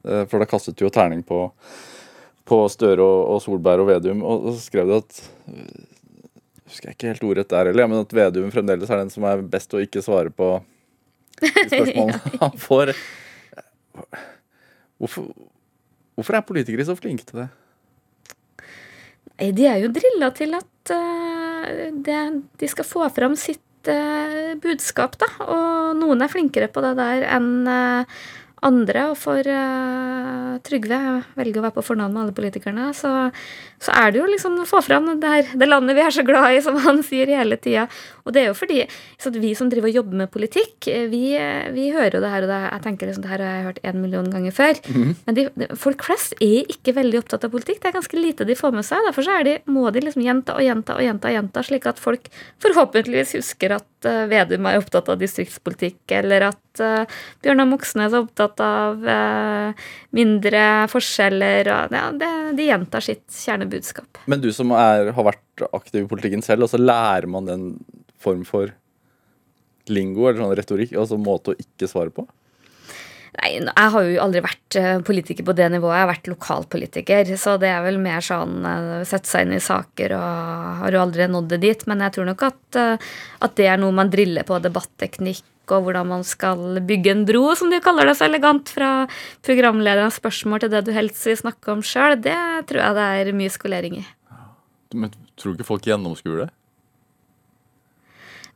Eh, 0.03 0.27
For 0.31 0.43
da 0.43 0.47
kastet 0.51 0.79
du 0.79 0.87
jo 0.87 0.93
terning 0.95 1.23
på, 1.27 1.49
på 2.49 2.59
Støre 2.73 3.05
og, 3.05 3.21
og 3.35 3.43
Solberg 3.45 3.85
og 3.85 3.91
Vedum, 3.91 4.23
og 4.27 4.53
så 4.53 4.61
skrev 4.67 4.91
du 4.91 4.99
at 4.99 5.25
øh, 5.53 5.89
Husker 6.73 6.89
jeg 6.89 6.97
ikke 6.97 7.11
helt 7.11 7.25
ordrett 7.29 7.51
der 7.53 7.69
heller, 7.69 7.89
men 7.91 8.01
at 8.01 8.15
Vedum 8.17 8.53
fremdeles 8.53 8.89
er 8.89 9.03
den 9.03 9.11
som 9.13 9.27
er 9.29 9.43
best 9.45 9.75
å 9.77 9.81
ikke 9.83 10.01
svare 10.01 10.31
på 10.33 10.55
de 11.43 11.51
spørsmålene 11.53 12.21
han 12.41 12.55
får. 12.63 12.93
Hvorfor, 14.97 15.27
hvorfor 16.17 16.39
er 16.39 16.47
politikere 16.49 16.87
så 16.89 16.97
flinke 16.97 17.27
til 17.29 17.43
det? 17.43 17.49
Nei, 19.35 19.51
de 19.53 19.69
er 19.69 19.83
jo 19.83 19.93
drilla 19.93 20.31
til 20.33 20.57
at 20.57 20.95
uh, 20.95 21.91
det, 21.93 22.21
de 22.63 22.73
skal 22.73 22.89
få 22.89 23.05
fram 23.13 23.37
sitt 23.37 23.93
uh, 23.93 24.55
budskap, 24.63 25.21
da. 25.21 25.29
Og 25.45 25.99
noen 26.01 26.25
er 26.25 26.33
flinkere 26.33 26.71
på 26.73 26.85
det 26.85 26.95
der 26.97 27.27
enn 27.37 27.53
eh, 27.69 28.23
andre. 28.67 29.09
Og 29.13 29.19
for 29.21 29.47
uh, 29.47 30.59
Trygve, 30.67 30.99
velger 31.39 31.61
å 31.61 31.67
være 31.67 31.77
på 31.79 31.87
fornavn 31.87 32.15
med 32.15 32.25
alle 32.25 32.37
politikerne, 32.37 32.91
så, 32.97 33.13
så 33.83 33.95
er 33.99 34.13
det 34.13 34.23
jo 34.23 34.29
liksom 34.31 34.61
å 34.63 34.69
få 34.69 34.83
fram 34.85 35.11
det, 35.23 35.33
her, 35.35 35.53
det 35.59 35.69
landet 35.69 35.99
vi 35.99 36.05
er 36.05 36.15
så 36.15 36.25
glad 36.27 36.57
i, 36.57 36.63
som 36.65 36.79
han 36.85 37.03
sier 37.09 37.31
hele 37.33 37.59
tida. 37.61 37.89
Og 38.23 38.35
det 38.35 38.45
er 38.45 38.51
jo 38.51 38.59
fordi 38.59 38.85
vi 39.43 39.53
som 39.59 39.71
driver 39.73 39.91
og 39.91 39.99
jobber 39.99 40.23
med 40.23 40.33
politikk, 40.35 40.89
eh, 40.91 41.09
vi, 41.13 41.25
vi 41.75 41.89
hører 41.95 42.19
jo 42.19 42.25
det 42.25 42.33
her, 42.33 42.47
og 42.47 42.53
det, 42.53 42.61
jeg 42.69 42.85
tenker 42.87 43.11
liksom 43.11 43.27
det 43.27 43.33
her 43.33 43.45
har 43.45 43.57
jeg 43.57 43.69
hørt 43.69 43.83
en 43.91 44.01
million 44.03 44.31
ganger 44.33 44.57
før. 44.57 44.83
Men 45.27 45.39
de, 45.39 45.47
folk 45.79 46.07
flest 46.07 46.37
er 46.43 46.71
ikke 46.73 46.97
veldig 46.99 47.23
opptatt 47.23 47.47
av 47.49 47.55
politikk. 47.55 47.83
Det 47.83 47.91
er 47.91 47.99
ganske 47.99 48.21
lite 48.21 48.49
de 48.49 48.59
får 48.59 48.75
med 48.77 48.87
seg. 48.87 49.03
Derfor 49.09 49.27
så 49.27 49.39
er 49.39 49.49
de, 49.49 49.57
må 49.73 49.89
de 49.95 50.05
liksom 50.05 50.25
gjenta 50.25 50.57
og 50.59 50.65
gjenta 50.65 50.99
og 50.99 51.07
gjenta, 51.07 51.31
og 51.31 51.39
gjenta, 51.39 51.65
slik 51.67 51.89
at 51.91 52.03
folk 52.03 52.31
forhåpentligvis 52.63 53.37
husker 53.41 53.79
at 53.79 54.09
eh, 54.09 54.25
Vedum 54.33 54.69
er 54.71 54.79
opptatt 54.81 55.11
av 55.13 55.19
distriktspolitikk, 55.21 56.01
eller 56.23 56.53
at 56.53 56.72
uh, 56.81 57.05
Bjørnar 57.45 57.69
Moxnes 57.69 58.15
er 58.15 58.23
opptatt 58.23 58.63
av 58.65 59.03
uh, 59.05 59.89
mindre 60.17 60.63
forskjeller. 60.93 61.69
Og, 61.69 61.97
ja, 61.99 62.05
det, 62.17 62.31
de 62.59 62.69
gjentar 62.71 63.05
sitt 63.05 63.27
kjernebudskap. 63.37 64.23
Men 64.31 64.45
du 64.45 64.49
som 64.57 64.73
er, 64.77 65.13
har 65.17 65.29
vært 65.29 65.67
aktiv 65.73 66.05
i 66.05 66.11
politikken 66.11 66.45
selv, 66.45 66.65
og 66.67 66.73
så 66.73 66.81
lærer 66.81 67.29
man 67.31 67.51
den 67.51 67.67
form 68.23 68.47
for 68.49 68.73
lingo 69.91 70.29
eller 70.29 70.41
sånn 70.41 70.55
retorikk, 70.57 70.95
altså 70.99 71.19
måte 71.19 71.53
å 71.53 71.59
ikke 71.59 71.91
svare 71.91 72.15
på? 72.15 72.25
Nei, 73.33 73.55
jeg 73.65 73.91
har 73.95 74.05
jo 74.05 74.17
aldri 74.21 74.43
vært 74.45 74.77
eh, 74.77 74.99
politiker 75.07 75.47
på 75.47 75.55
det 75.57 75.71
nivået. 75.73 75.95
Jeg 75.97 76.05
har 76.05 76.11
vært 76.11 76.29
lokalpolitiker. 76.29 77.31
Så 77.41 77.55
det 77.63 77.71
er 77.73 77.81
vel 77.87 77.97
mer 78.03 78.21
sånn 78.25 78.59
eh, 78.69 79.07
sette 79.09 79.31
seg 79.31 79.47
inn 79.47 79.57
i 79.57 79.63
saker 79.63 80.13
og 80.19 80.83
har 80.83 80.93
jo 80.93 81.01
aldri 81.01 81.29
nådd 81.33 81.49
det 81.55 81.63
dit. 81.63 81.87
Men 81.89 82.05
jeg 82.05 82.19
tror 82.19 82.29
nok 82.29 82.45
at, 82.51 82.61
eh, 82.77 83.09
at 83.49 83.57
det 83.57 83.71
er 83.73 83.81
noe 83.81 83.97
man 83.97 84.13
driller 84.13 84.45
på 84.49 84.61
debatteknikk 84.61 85.47
og 85.71 85.87
hvordan 85.87 86.09
man 86.11 86.25
skal 86.27 86.81
bygge 86.87 87.13
en 87.15 87.27
bro, 87.29 87.45
som 87.59 87.71
de 87.71 87.83
kaller 87.85 88.09
det 88.09 88.17
så 88.19 88.27
elegant, 88.27 88.73
fra 88.73 89.07
programlederens 89.47 90.19
spørsmål 90.21 90.65
til 90.65 90.73
det 90.75 90.83
du 90.89 90.93
helst 90.97 91.23
vil 91.29 91.39
snakke 91.39 91.77
om 91.77 91.85
sjøl. 91.87 92.19
Det 92.21 92.39
tror 92.69 92.83
jeg 92.83 92.99
det 92.99 93.07
er 93.21 93.37
mye 93.39 93.53
skolering 93.53 94.01
i. 94.03 94.05
Men 94.95 95.15
tror 95.39 95.53
du 95.53 95.61
ikke 95.61 95.71
folk 95.71 95.87
gjennomskuer 95.89 96.45
det? 96.45 96.51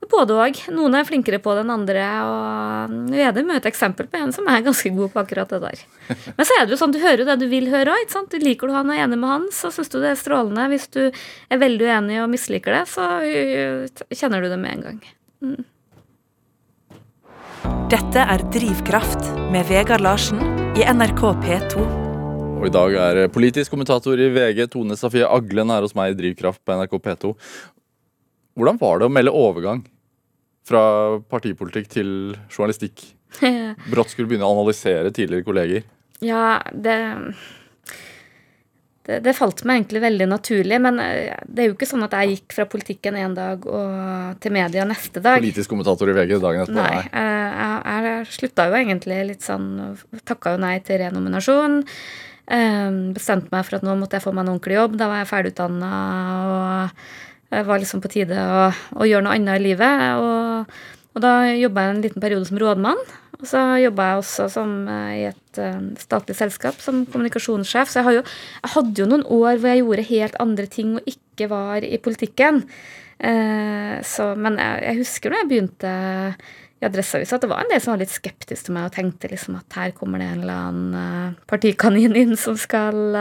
Både 0.07 0.36
òg. 0.38 0.59
Noen 0.70 0.94
er 0.94 1.07
flinkere 1.09 1.40
på 1.42 1.54
det 1.57 1.64
enn 1.64 1.72
andre. 1.72 2.02
og 2.28 2.96
Vedum 3.11 3.48
er 3.50 3.59
et 3.59 3.68
eksempel 3.70 4.07
på 4.11 4.20
en 4.20 4.34
som 4.34 4.46
er 4.52 4.62
ganske 4.62 4.92
god 4.94 5.14
på 5.14 5.22
akkurat 5.22 5.54
det 5.54 5.61
der. 5.64 5.82
Men 6.36 6.46
så 6.46 6.59
er 6.59 6.66
det 6.66 6.76
jo 6.76 6.80
sånn, 6.82 6.94
du 6.94 7.00
hører 7.02 7.24
jo 7.24 7.28
det 7.30 7.38
du 7.40 7.46
vil 7.50 7.70
høre 7.72 7.96
òg. 7.96 8.18
Liker 8.42 8.70
du 8.70 8.76
han 8.76 8.92
og 8.92 8.94
er 8.94 9.07
enig 9.07 9.18
med 9.18 9.32
han, 9.32 9.48
så 9.54 9.72
syns 9.74 9.90
du 9.90 9.98
det 9.98 10.12
er 10.12 10.20
strålende. 10.20 10.68
Hvis 10.70 10.86
du 10.94 11.00
er 11.09 11.62
veldig 11.62 11.88
uenig 11.88 12.20
og 12.22 12.30
misliker 12.30 12.76
det, 12.76 12.84
så 12.92 13.09
øh, 13.24 14.04
kjenner 14.12 14.44
du 14.44 14.52
det 14.52 14.61
med 14.61 14.76
en 14.76 14.84
gang. 14.86 15.00
Dette 17.93 18.23
er 18.23 18.43
Drivkraft 18.51 19.29
med 19.55 19.69
Vegard 19.69 20.03
Larsen 20.03 20.41
i 20.75 20.85
NRK 20.87 21.21
P2. 21.45 21.83
Og 22.57 22.64
i 22.67 22.73
dag 22.75 22.97
er 22.99 23.21
politisk 23.31 23.75
kommentator 23.75 24.19
i 24.19 24.27
VG, 24.35 24.64
Tone 24.73 24.97
Safie 24.99 25.27
Aglen, 25.29 25.71
her 25.71 25.85
hos 25.85 25.95
meg 25.99 26.14
i 26.14 26.17
Drivkraft 26.19 26.62
på 26.67 26.77
NRK 26.79 26.97
P2. 27.05 27.33
Hvordan 28.57 28.81
var 28.81 28.99
det 28.99 29.09
å 29.09 29.12
melde 29.12 29.35
overgang 29.37 29.85
fra 30.67 30.83
partipolitikk 31.31 31.91
til 31.93 32.11
journalistikk? 32.49 33.05
Brått 33.93 34.14
skulle 34.14 34.31
begynne 34.33 34.49
å 34.49 34.57
analysere 34.57 35.12
tidligere 35.14 35.47
kolleger. 35.47 35.87
Ja, 36.25 36.59
det 36.73 36.97
det, 39.07 39.20
det, 39.22 39.34
falt 39.38 39.62
meg 39.68 39.80
egentlig 39.80 40.02
veldig 40.02 40.26
naturlig. 40.32 40.78
Men 40.82 40.98
eh, 41.02 41.34
det 41.46 41.62
er 41.62 41.68
jo 41.70 41.76
ikke 41.76 41.88
sånn 41.88 42.07
at 42.07 42.16
jeg 42.18 42.32
gikk 42.34 42.57
fra 42.57 42.66
politikken 42.70 43.18
en 43.20 43.36
dag 43.36 43.66
og 43.70 44.40
til 44.42 44.54
media 44.57 44.86
neste 44.88 45.22
dag. 45.22 45.38
Politisk 45.38 45.70
kommentator 45.70 46.11
i 46.11 46.16
VG 46.16 46.40
dagen 46.42 46.64
etterpå? 46.64 46.80
Nei. 46.80 47.04
Eh, 47.07 47.61
jeg, 47.61 48.16
jeg 48.16 48.32
slutta 48.38 48.66
jo 48.66 48.78
egentlig 48.80 49.20
litt 49.30 49.46
sånn 49.46 49.68
Takka 50.26 50.57
jo 50.57 50.62
nei 50.64 50.74
til 50.86 50.98
renominasjon. 51.04 51.78
Eh, 52.46 52.98
bestemte 53.14 53.54
meg 53.54 53.68
for 53.68 53.78
at 53.78 53.86
nå 53.86 53.94
måtte 54.00 54.18
jeg 54.18 54.26
få 54.26 54.34
meg 54.34 54.46
en 54.46 54.57
ordentlig 54.57 54.80
jobb. 54.80 54.98
Da 54.98 55.11
var 55.12 55.22
jeg 55.22 55.30
ferdigutdanna 55.30 55.94
og 56.50 57.64
var 57.70 57.78
liksom 57.78 58.02
på 58.02 58.11
tide 58.11 58.42
å, 58.42 58.68
å 58.98 59.07
gjøre 59.07 59.28
noe 59.28 59.38
annet 59.38 59.61
i 59.61 59.66
livet. 59.68 60.07
Og, 60.18 60.78
og 61.17 61.23
da 61.25 61.49
jobba 61.57 61.87
jeg 61.87 61.95
en 61.95 62.03
liten 62.05 62.23
periode 62.23 62.49
som 62.49 62.59
rådmann. 62.61 63.01
Og 63.37 63.49
så 63.49 63.61
jobba 63.81 64.11
jeg 64.11 64.21
også 64.21 64.49
som, 64.53 64.71
eh, 64.89 65.14
i 65.17 65.25
et 65.29 65.61
uh, 65.61 65.81
statlig 66.01 66.37
selskap 66.37 66.77
som 66.81 67.05
kommunikasjonssjef. 67.09 67.91
Så 67.93 68.03
jeg, 68.03 68.21
jo, 68.21 68.23
jeg, 68.62 68.73
hadde 68.77 69.03
jo 69.03 69.09
noen 69.09 69.25
år 69.25 69.57
hvor 69.57 69.73
jeg 69.73 69.83
gjorde 69.83 70.07
helt 70.11 70.39
andre 70.45 70.69
ting 70.73 70.95
og 70.97 71.11
ikke 71.11 71.49
var 71.53 71.85
i 71.85 71.99
politikken. 72.01 72.62
Eh, 73.17 73.97
så, 74.05 74.31
men 74.37 74.57
jeg, 74.61 74.81
jeg, 74.85 75.01
husker 75.01 75.33
når 75.33 75.43
jeg 75.43 75.51
begynte 75.53 75.93
i 76.77 76.85
Adresseavisa 76.85 77.39
at 77.39 77.45
det 77.47 77.49
var 77.49 77.62
en 77.64 77.71
del 77.73 77.81
som 77.81 77.95
var 77.95 78.03
litt 78.03 78.12
skeptisk 78.12 78.67
til 78.67 78.77
meg 78.77 78.91
og 78.91 78.97
tenkte 78.97 79.31
liksom 79.33 79.57
at 79.57 79.79
her 79.79 79.95
kommer 79.97 80.21
det 80.21 80.27
en 80.29 80.43
eller 80.43 80.59
annen 80.67 80.99
uh, 81.33 81.47
partikanin 81.49 82.12
inn 82.21 82.37
som 82.37 82.59
skal 82.61 83.17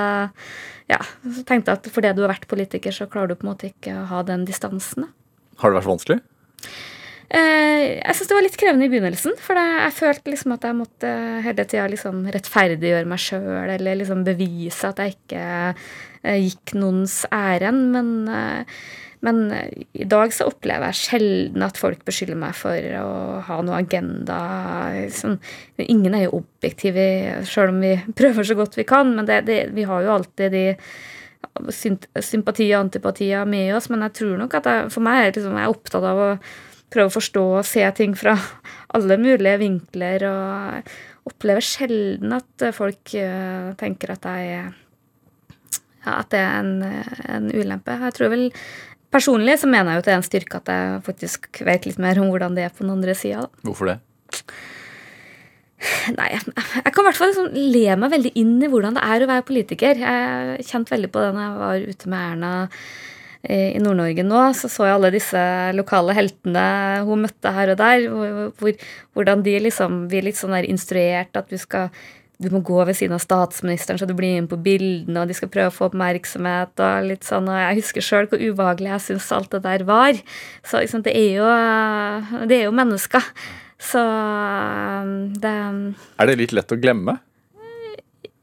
Ja, 0.92 1.00
så 1.00 1.46
tenkte 1.48 1.72
jeg 1.72 1.80
at 1.80 1.88
fordi 1.96 2.12
du 2.14 2.26
har 2.26 2.34
vært 2.34 2.50
politiker, 2.52 2.92
så 2.92 3.08
klarer 3.08 3.32
du 3.32 3.40
på 3.40 3.48
en 3.48 3.54
måte 3.54 3.72
ikke 3.72 3.96
å 4.02 4.10
ha 4.12 4.20
den 4.28 4.44
distansen. 4.48 5.08
Har 5.64 5.72
det 5.72 5.80
vært 5.80 5.92
vanskelig? 5.94 6.20
Eh, 7.26 7.98
jeg 7.98 8.18
syns 8.18 8.30
det 8.30 8.36
var 8.38 8.46
litt 8.46 8.58
krevende 8.60 8.86
i 8.88 8.92
begynnelsen. 8.92 9.38
For 9.42 9.58
jeg 9.60 9.96
følte 9.98 10.34
liksom 10.34 10.54
at 10.56 10.68
jeg 10.68 10.78
måtte 10.78 11.14
hele 11.46 11.66
tida 11.66 11.88
liksom 11.92 12.26
rettferdiggjøre 12.34 13.10
meg 13.10 13.24
sjøl, 13.24 13.72
eller 13.78 13.98
liksom 14.02 14.26
bevise 14.28 14.92
at 14.92 15.02
jeg 15.02 15.18
ikke 15.18 15.48
eh, 15.48 16.38
gikk 16.44 16.76
noens 16.78 17.24
ærend. 17.34 17.90
Men, 17.96 18.14
eh, 18.30 18.78
men 19.26 19.42
i 19.98 20.06
dag 20.06 20.34
så 20.36 20.46
opplever 20.52 20.92
jeg 20.92 21.02
sjelden 21.02 21.66
at 21.66 21.80
folk 21.82 22.04
beskylder 22.06 22.38
meg 22.38 22.54
for 22.60 22.78
å 23.02 23.42
ha 23.48 23.58
noe 23.66 23.80
agenda. 23.82 24.38
Sånn, 25.16 25.40
ingen 25.82 26.14
er 26.14 26.28
jo 26.28 26.44
objektive, 26.44 27.08
sjøl 27.50 27.74
om 27.74 27.82
vi 27.82 27.96
prøver 28.20 28.46
så 28.46 28.60
godt 28.60 28.78
vi 28.78 28.86
kan. 28.88 29.16
Men 29.18 29.26
det, 29.30 29.42
det, 29.50 29.60
vi 29.74 29.88
har 29.90 30.06
jo 30.06 30.14
alltid 30.20 30.54
de 30.54 30.66
sympati 32.22 32.68
og 32.74 32.84
antipatier 32.84 33.50
med 33.50 33.74
oss. 33.74 33.90
Men 33.90 34.06
jeg 34.06 34.18
tror 34.22 34.38
nok 34.44 34.56
at 34.60 34.70
jeg, 34.70 34.88
for 34.94 35.08
meg 35.08 35.24
er 35.24 35.36
liksom, 35.40 35.58
jeg 35.58 35.66
er 35.66 35.74
opptatt 35.74 36.06
av 36.06 36.22
å 36.22 36.32
prøve 36.96 37.12
å 37.12 37.16
forstå 37.18 37.44
og 37.60 37.68
se 37.68 37.84
ting 37.98 38.16
fra 38.18 38.34
alle 38.96 39.20
mulige 39.22 39.60
vinkler. 39.62 40.26
Og 40.30 41.30
opplever 41.32 41.66
sjelden 41.66 42.36
at 42.38 42.68
folk 42.78 43.16
uh, 43.18 43.72
tenker 43.80 44.16
at, 44.16 44.28
jeg, 44.40 44.66
ja, 46.06 46.18
at 46.18 46.34
det 46.34 46.42
er 46.42 46.60
en, 46.60 46.76
en, 47.30 47.50
ulempe. 47.54 48.00
Jeg 48.08 48.20
tror 48.20 48.36
vel 48.36 48.52
Personlig 49.16 49.54
så 49.62 49.68
mener 49.70 49.94
jeg 49.94 49.96
jo 49.96 50.02
at 50.02 50.08
det 50.08 50.12
er 50.12 50.18
en 50.18 50.26
styrke 50.26 50.58
at 50.60 50.70
jeg 50.74 50.96
faktisk 51.06 51.62
vet 51.64 51.86
litt 51.88 52.00
mer 52.04 52.18
om 52.20 52.28
hvordan 52.34 52.58
det 52.58 52.66
er 52.66 52.74
på 52.74 52.84
den 52.84 52.92
andre 52.98 53.14
sida. 53.16 53.46
Hvorfor 53.64 53.88
det? 53.88 53.94
Nei, 56.18 56.26
jeg, 56.34 56.42
jeg 56.52 56.92
kan 56.92 57.04
i 57.04 57.08
hvert 57.08 57.20
fall 57.20 57.32
liksom 57.32 57.54
le 57.54 57.96
meg 58.02 58.12
veldig 58.12 58.32
inn 58.42 58.54
i 58.60 58.70
hvordan 58.72 58.98
det 58.98 59.06
er 59.06 59.24
å 59.24 59.30
være 59.30 59.46
politiker. 59.48 60.02
Jeg 60.02 60.66
kjente 60.68 60.96
veldig 60.96 61.12
på 61.14 61.24
det 61.24 61.32
når 61.36 61.46
jeg 61.46 61.62
var 61.62 61.88
ute 61.94 62.12
med 62.12 62.26
Erna 62.34 62.52
i 63.50 63.80
Nord-Norge 63.84 64.26
nå, 64.26 64.42
så 64.58 64.70
så 64.72 64.88
jeg 64.88 64.98
alle 64.98 65.14
disse 65.14 65.46
lokale 65.78 66.16
heltene 66.18 66.66
hun 67.08 67.26
møtte 67.26 67.54
her 67.56 67.74
og 67.74 67.80
der. 67.82 68.06
Hvor, 68.60 68.86
hvordan 69.16 69.44
de 69.46 69.58
liksom 69.68 70.06
blir 70.12 70.26
litt 70.28 70.40
sånn 70.40 70.56
der 70.56 70.68
instruert 70.70 71.38
at 71.38 71.52
du 71.52 71.60
skal 71.62 71.92
du 72.42 72.50
må 72.52 72.60
gå 72.66 72.82
ved 72.84 72.98
siden 72.98 73.16
av 73.16 73.22
statsministeren 73.24 74.00
så 74.00 74.08
du 74.08 74.14
blir 74.16 74.42
med 74.42 74.50
på 74.52 74.60
bildene, 74.60 75.22
og 75.22 75.30
de 75.30 75.36
skal 75.38 75.52
prøve 75.52 75.72
å 75.72 75.76
få 75.76 75.88
oppmerksomhet. 75.88 76.74
og 76.84 77.08
litt 77.08 77.24
sånn, 77.24 77.48
og 77.48 77.56
Jeg 77.56 77.80
husker 77.80 78.04
sjøl 78.04 78.28
hvor 78.28 78.42
ubehagelig 78.42 78.92
jeg 78.92 79.06
syns 79.06 79.32
alt 79.32 79.52
det 79.56 79.62
der 79.64 79.86
var. 79.88 80.20
Så 80.68 80.84
liksom, 80.84 81.06
det, 81.08 81.16
er 81.16 81.32
jo, 81.40 81.48
det 82.50 82.60
er 82.60 82.68
jo 82.68 82.76
mennesker. 82.76 83.24
Så 83.80 84.04
det 85.40 85.56
Er 86.20 86.28
det 86.28 86.38
litt 86.42 86.56
lett 86.56 86.72
å 86.72 86.80
glemme? 86.80 87.20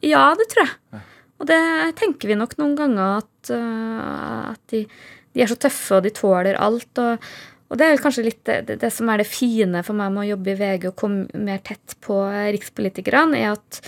Ja, 0.03 0.33
det 0.39 0.49
tror 0.51 0.67
jeg. 0.67 1.03
Og 1.43 1.49
det 1.51 1.63
tenker 1.99 2.31
vi 2.31 2.39
nok 2.39 2.55
noen 2.61 2.77
ganger 2.79 3.17
at, 3.19 3.51
uh, 3.51 4.53
at 4.53 4.63
de, 4.71 4.85
de, 4.87 5.43
er 5.43 5.51
så 5.51 5.59
tøffe, 5.59 5.99
og 5.99 6.07
de 6.07 6.15
tåler 6.15 6.59
alt. 6.63 7.03
Og, 7.03 7.33
og 7.73 7.79
det 7.81 7.89
er 7.89 8.01
kanskje 8.05 8.27
litt 8.27 8.43
det, 8.45 8.79
det, 8.83 8.91
som 8.93 9.09
er 9.09 9.23
det 9.23 9.31
fine 9.31 9.81
for 9.87 9.97
meg 9.97 10.13
med 10.13 10.27
å 10.27 10.31
jobbe 10.35 10.53
i 10.53 10.59
VG 10.61 10.91
og 10.91 10.99
komme 11.01 11.45
mer 11.47 11.63
tett 11.65 11.97
på 12.05 12.19
rikspolitikerne, 12.53 13.41
er 13.41 13.55
at 13.57 13.81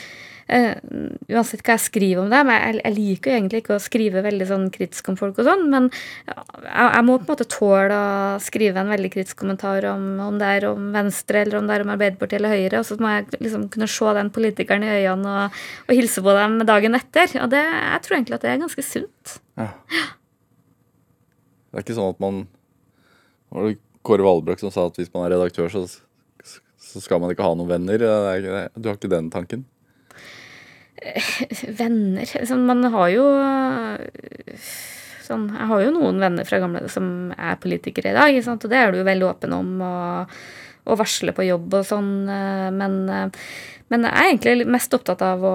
Uh, 0.44 0.76
uansett 1.32 1.62
hva 1.64 1.72
jeg 1.78 1.82
skriver 1.86 2.20
om 2.20 2.28
dem. 2.28 2.50
Jeg, 2.52 2.74
jeg, 2.82 2.92
liker 2.98 3.30
jo 3.30 3.36
egentlig 3.38 3.60
ikke 3.62 3.76
å 3.78 3.80
skrive 3.80 4.20
veldig 4.26 4.48
sånn 4.50 4.66
kritisk 4.74 5.06
om 5.08 5.16
folk 5.16 5.38
og 5.40 5.46
sånn, 5.48 5.62
men 5.72 5.86
jeg, 5.88 6.42
jeg, 6.68 7.04
må 7.08 7.14
på 7.16 7.24
en 7.24 7.30
måte 7.30 7.46
tåle 7.48 7.96
å 7.96 8.42
skrive 8.44 8.82
en 8.82 8.92
veldig 8.92 9.10
kritisk 9.14 9.38
kommentar 9.40 9.86
om, 9.88 10.04
om 10.20 10.36
det 10.40 10.50
er 10.58 10.66
om 10.68 10.90
Venstre 10.92 11.46
eller 11.46 11.62
om 11.62 11.70
det 11.70 11.78
er 11.78 11.86
om 11.86 11.94
Arbeiderpartiet 11.94 12.42
eller 12.42 12.52
Høyre, 12.52 12.82
og 12.82 12.88
så 12.90 12.98
må 13.00 13.14
jeg 13.14 13.40
liksom 13.40 13.64
kunne 13.72 13.88
se 13.94 14.12
den 14.18 14.32
politikeren 14.36 14.84
i 14.84 14.92
øynene 14.98 15.38
og, 15.46 15.62
og 15.88 15.96
hilse 15.96 16.26
på 16.28 16.36
dem 16.36 16.58
dagen 16.68 17.00
etter. 17.00 17.38
Og 17.40 17.48
det, 17.54 17.64
jeg 17.64 18.04
tror 18.04 18.18
egentlig 18.18 18.36
at 18.36 18.44
det 18.44 18.52
er 18.52 18.62
ganske 18.66 18.86
sunt. 18.90 19.38
Ja. 19.56 19.70
Det 21.72 21.80
er 21.80 21.86
ikke 21.88 21.96
sånn 21.96 22.12
at 22.12 22.20
man 22.22 22.44
Var 23.54 23.68
det 23.68 23.78
Kåre 24.04 24.26
Valbrok 24.26 24.60
som 24.60 24.72
sa 24.74 24.88
at 24.88 24.98
hvis 25.00 25.12
man 25.14 25.26
er 25.26 25.36
redaktør, 25.36 25.70
så, 25.72 25.86
så 26.82 27.02
skal 27.02 27.22
man 27.22 27.32
ikke 27.32 27.46
ha 27.46 27.54
noen 27.56 27.70
venner? 27.70 28.02
Du 28.74 28.88
har 28.90 28.98
ikke 28.98 29.12
den 29.12 29.30
tanken? 29.32 29.64
Venner 31.80 32.28
sånn, 32.48 32.66
Man 32.68 32.84
har 32.94 33.08
jo 33.12 33.24
sånn, 35.24 35.48
Jeg 35.50 35.68
har 35.68 35.82
jo 35.82 35.94
noen 35.96 36.20
venner 36.22 36.46
fra 36.48 36.60
gamle 36.62 36.84
som 36.92 37.32
er 37.36 37.58
politikere 37.60 38.12
i 38.12 38.16
dag, 38.16 38.38
og 38.38 38.68
det 38.70 38.78
er 38.78 38.92
du 38.92 39.00
jo 39.02 39.08
veldig 39.08 39.26
åpen 39.30 39.56
om. 39.56 39.72
og 39.84 40.36
å 40.84 40.96
varsle 41.00 41.32
på 41.32 41.46
jobb 41.46 41.78
og 41.78 41.86
sånn, 41.88 42.12
eh, 42.28 42.70
men, 42.74 42.96
eh, 43.08 43.28
men, 43.92 44.06
jeg 44.08 44.16
er 44.16 44.30
egentlig 44.30 44.66
mest 44.72 44.94
opptatt 44.96 45.20
av 45.24 45.42
å 45.44 45.54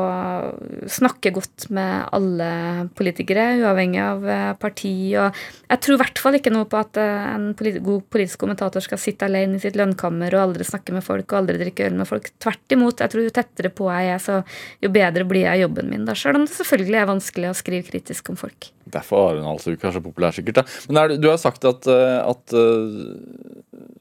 snakke 0.92 1.32
godt 1.34 1.66
med 1.74 2.10
alle 2.14 2.50
politikere, 2.98 3.56
uavhengig 3.64 4.00
av 4.04 4.28
eh, 4.30 4.52
parti. 4.62 4.94
Og 5.18 5.40
jeg 5.66 5.82
tror 5.84 5.96
i 5.96 6.00
hvert 6.04 6.22
fall 6.22 6.38
ikke 6.38 6.54
noe 6.54 6.68
på 6.70 6.78
at 6.80 7.00
en 7.02 7.50
god 7.58 8.06
politisk 8.14 8.44
kommentator 8.44 8.86
skal 8.86 9.02
sitte 9.02 9.26
alene 9.26 9.58
i 9.58 9.64
sitt 9.64 9.80
lønnkammer 9.80 10.36
og 10.38 10.44
aldri 10.44 10.68
snakke 10.68 10.94
med 10.96 11.06
folk 11.06 11.26
og 11.32 11.40
aldri 11.42 11.58
drikke 11.64 11.88
øl 11.90 11.98
med 12.00 12.10
folk. 12.10 12.30
Tvert 12.42 12.76
imot. 12.78 13.02
Jeg 13.02 13.14
tror 13.14 13.26
jo 13.26 13.34
tettere 13.34 13.72
på 13.74 13.90
jeg 13.90 14.12
er, 14.14 14.22
så 14.24 14.42
jo 14.86 14.92
bedre 14.94 15.26
blir 15.30 15.48
jeg 15.48 15.62
i 15.62 15.64
jobben 15.66 15.90
min. 15.90 16.06
da, 16.08 16.16
Selv 16.18 16.40
om 16.40 16.46
det 16.46 16.54
selvfølgelig 16.54 17.02
er 17.02 17.10
vanskelig 17.10 17.50
å 17.50 17.58
skrive 17.58 17.88
kritisk 17.90 18.30
om 18.30 18.38
folk. 18.40 18.70
Derfor 18.90 19.32
er 19.32 19.42
hun 19.42 19.50
altså 19.52 19.74
ikke 19.74 19.94
så 19.94 20.04
populær, 20.06 20.36
sikkert. 20.38 20.62
da. 20.62 20.68
Men 20.90 21.02
er, 21.02 21.16
du 21.22 21.30
har 21.30 21.42
sagt 21.42 21.66
at, 21.70 21.90
at 21.90 22.54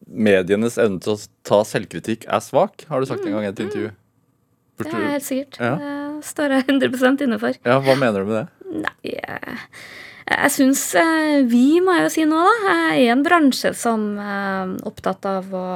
medienes 0.09 0.79
evne 0.81 1.01
til 1.05 1.17
å 1.17 1.23
ta 1.49 1.63
selvkritikk 1.67 2.29
er 2.29 2.45
svak, 2.45 2.85
har 2.89 3.01
du 3.01 3.09
sagt 3.09 3.25
en 3.25 3.37
gang 3.37 3.49
i 3.49 3.51
et 3.51 3.65
intervju. 3.65 3.91
Det 4.79 4.93
er 4.93 5.09
helt 5.15 5.27
sikkert. 5.27 5.59
Ja. 5.63 5.75
Det 5.79 6.27
står 6.29 6.55
jeg 6.57 6.67
100 6.69 7.25
inne 7.27 7.39
for. 7.43 7.59
Ja, 7.67 7.79
Hva 7.83 7.97
mener 7.99 8.25
du 8.25 8.31
med 8.31 8.39
det? 8.41 8.47
Nei, 8.85 8.95
jeg, 9.15 9.59
jeg 10.29 10.53
syns 10.55 10.83
eh, 10.99 11.39
vi, 11.49 11.81
må 11.85 11.95
jeg 11.97 12.07
jo 12.07 12.15
si 12.15 12.27
nå, 12.29 12.43
da, 12.67 12.79
er 12.95 13.15
en 13.15 13.25
bransje 13.27 13.73
som 13.79 14.11
er 14.21 14.75
opptatt 14.89 15.25
av 15.29 15.55
å 15.57 15.69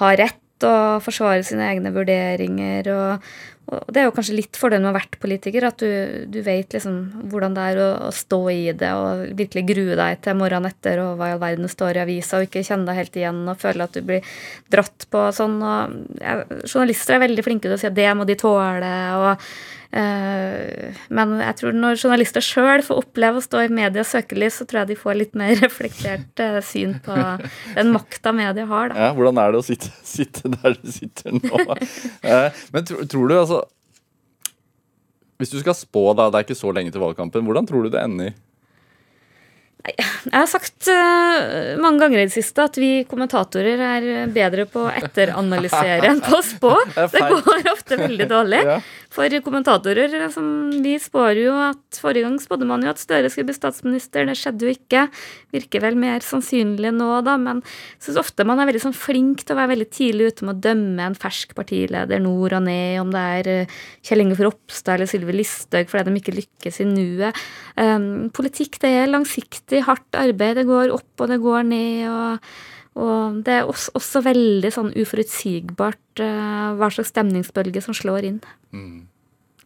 ha 0.00 0.12
rett 0.16 0.66
og 0.66 1.00
forsvare 1.04 1.44
sine 1.46 1.68
egne 1.72 1.92
vurderinger 1.94 2.88
og, 2.94 3.30
og 3.70 3.90
det 3.94 4.00
er 4.02 4.08
jo 4.08 4.14
kanskje 4.16 4.34
litt 4.34 4.58
fordelen 4.58 4.88
med 4.88 4.96
å 4.96 4.98
ha 4.98 5.18
politiker, 5.22 5.66
at 5.68 5.82
du, 5.82 6.26
du 6.26 6.40
vet 6.42 6.74
liksom 6.74 6.96
hvordan 7.30 7.54
det 7.54 7.66
er 7.70 7.80
å, 7.84 7.88
å, 8.08 8.10
stå 8.14 8.40
i 8.50 8.60
det 8.74 8.90
og 8.98 9.24
virkelig 9.38 9.64
grue 9.68 9.98
deg 9.98 10.22
til 10.24 10.38
morgenen 10.40 10.72
etter 10.72 11.02
og 11.04 11.20
hva 11.20 11.30
i 11.30 11.34
all 11.36 11.42
verden 11.42 11.70
står 11.70 12.00
i 12.00 12.02
avisa, 12.02 12.40
og 12.40 12.48
ikke 12.48 12.64
kjenne 12.66 12.88
deg 12.88 12.98
helt 12.98 13.20
igjen 13.20 13.42
og 13.46 13.60
føle 13.62 13.86
at 13.86 13.94
du 13.94 14.02
blir 14.06 14.32
dratt 14.74 15.06
på 15.12 15.26
sånn. 15.36 15.60
Og, 15.62 16.00
ja, 16.18 16.40
journalister 16.64 17.16
er 17.16 17.24
veldig 17.28 17.46
flinke 17.46 17.68
til 17.68 17.76
å 17.76 17.80
si 17.80 17.90
at 17.90 17.98
det 17.98 18.08
må 18.18 18.26
de 18.26 18.38
tåle. 18.40 18.94
og 19.20 19.52
men 19.90 21.32
jeg 21.42 21.56
tror 21.58 21.74
når 21.74 21.98
journalister 21.98 22.44
sjøl 22.44 22.84
får 22.86 23.00
oppleve 23.02 23.40
å 23.40 23.44
stå 23.44 23.64
i 23.64 23.72
medias 23.74 24.12
søkelys, 24.14 24.60
så 24.60 24.66
tror 24.68 24.84
jeg 24.84 24.92
de 24.92 24.98
får 25.00 25.18
litt 25.18 25.38
mer 25.38 25.56
reflektert 25.64 26.42
eh, 26.42 26.60
syn 26.64 26.98
på 27.04 27.16
den 27.74 27.90
makta 27.94 28.34
media 28.36 28.66
har. 28.70 28.92
Da. 28.92 29.08
Ja, 29.08 29.10
hvordan 29.16 29.40
er 29.42 29.54
det 29.54 29.62
å 29.62 29.66
sitte, 29.66 29.90
sitte 30.16 30.52
der 30.54 30.78
du 30.78 30.92
sitter 30.94 31.34
nå? 31.34 31.64
Eh, 32.22 32.62
men 32.74 32.86
tror, 32.86 33.02
tror 33.10 33.30
du 33.30 33.36
altså 33.38 33.64
Hvis 35.40 35.54
du 35.54 35.58
skal 35.62 35.74
spå, 35.74 36.10
da, 36.14 36.28
det 36.30 36.38
er 36.38 36.46
ikke 36.46 36.58
så 36.58 36.70
lenge 36.76 36.92
til 36.94 37.02
valgkampen, 37.02 37.42
hvordan 37.46 37.66
tror 37.66 37.86
du 37.86 37.90
det 37.94 38.04
ender? 38.04 38.38
Jeg 39.80 40.34
har 40.34 40.48
sagt 40.50 40.90
mange 41.80 42.02
ganger 42.02 42.20
i 42.20 42.26
det 42.28 42.34
siste 42.34 42.66
at 42.68 42.74
vi 42.76 42.90
kommentatorer 43.08 43.80
er 43.80 44.08
bedre 44.28 44.66
på 44.68 44.82
å 44.84 44.90
etteranalysere 44.92 46.10
enn 46.10 46.20
på 46.20 46.36
å 46.36 46.42
spå. 46.44 46.74
Det 47.14 47.22
går 47.24 47.70
ofte 47.72 47.96
veldig 48.02 48.26
dårlig. 48.28 48.60
For 49.10 49.36
kommentatorer. 49.44 50.14
Som 50.32 50.70
vi 50.84 50.94
spår 51.02 51.40
jo 51.42 51.54
at 51.70 52.00
Forrige 52.00 52.24
gang 52.26 52.38
spådde 52.40 52.68
man 52.68 52.84
jo 52.84 52.92
at 52.92 53.00
Støre 53.02 53.30
skulle 53.30 53.50
bli 53.50 53.56
statsminister, 53.56 54.24
det 54.28 54.36
skjedde 54.38 54.66
jo 54.66 54.74
ikke. 54.74 55.06
Virker 55.54 55.82
vel 55.84 55.98
mer 56.00 56.24
sannsynlig 56.24 56.92
nå, 56.94 57.10
da, 57.26 57.36
men 57.40 57.62
jeg 57.64 58.06
syns 58.06 58.20
ofte 58.22 58.46
man 58.46 58.62
er 58.62 58.70
veldig 58.70 58.84
sånn 58.86 58.96
flink 58.96 59.44
til 59.44 59.56
å 59.56 59.60
være 59.60 59.72
veldig 59.74 59.88
tidlig 59.92 60.30
ute 60.30 60.46
med 60.46 60.56
å 60.56 60.64
dømme 60.68 61.08
en 61.10 61.18
fersk 61.18 61.54
partileder 61.58 62.22
nord 62.22 62.56
og 62.60 62.64
ned, 62.68 63.00
om 63.02 63.12
det 63.14 63.26
er 63.40 63.52
eh, 63.54 63.78
Kjell 64.06 64.24
Inge 64.24 64.38
Ropstad 64.40 64.96
eller 64.96 65.10
Sylvi 65.10 65.36
Listhaug 65.40 65.90
fordi 65.90 66.06
de 66.08 66.22
ikke 66.22 66.36
lykkes 66.38 66.82
i 66.84 66.88
nuet. 66.88 67.46
Um, 67.76 68.28
politikk 68.36 68.78
det 68.82 68.92
er 69.02 69.10
langsiktig, 69.10 69.84
hardt 69.88 70.18
arbeid. 70.18 70.60
Det 70.60 70.68
går 70.70 70.94
opp 70.94 71.24
og 71.24 71.32
det 71.32 71.40
går 71.42 71.66
ned. 71.70 72.06
og 72.10 72.52
og 72.98 73.42
det 73.46 73.60
er 73.60 73.68
også, 73.70 73.92
også 73.98 74.22
veldig 74.26 74.70
sånn 74.74 74.90
uforutsigbart 74.98 76.22
uh, 76.24 76.72
hva 76.78 76.88
slags 76.90 77.12
stemningsbølge 77.12 77.82
som 77.84 77.94
slår 77.96 78.26
inn. 78.26 78.40
Mm. 78.74 79.06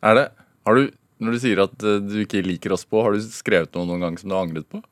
Er 0.05 0.18
det 0.18 0.27
Har 0.68 0.77
du, 0.77 0.91
når 1.25 1.37
du 1.37 1.41
sier 1.41 1.62
at 1.64 1.87
uh, 1.87 2.03
du 2.05 2.18
ikke 2.25 2.45
liker 2.45 2.75
oss 2.77 2.85
på, 2.85 3.01
har 3.05 3.16
du 3.16 3.25
skrevet 3.25 3.72
noe 3.77 3.89
noen 3.89 4.05
gang 4.05 4.20
som 4.20 4.29
du 4.29 4.37
har 4.37 4.45
angret 4.45 4.68
på? 4.68 4.83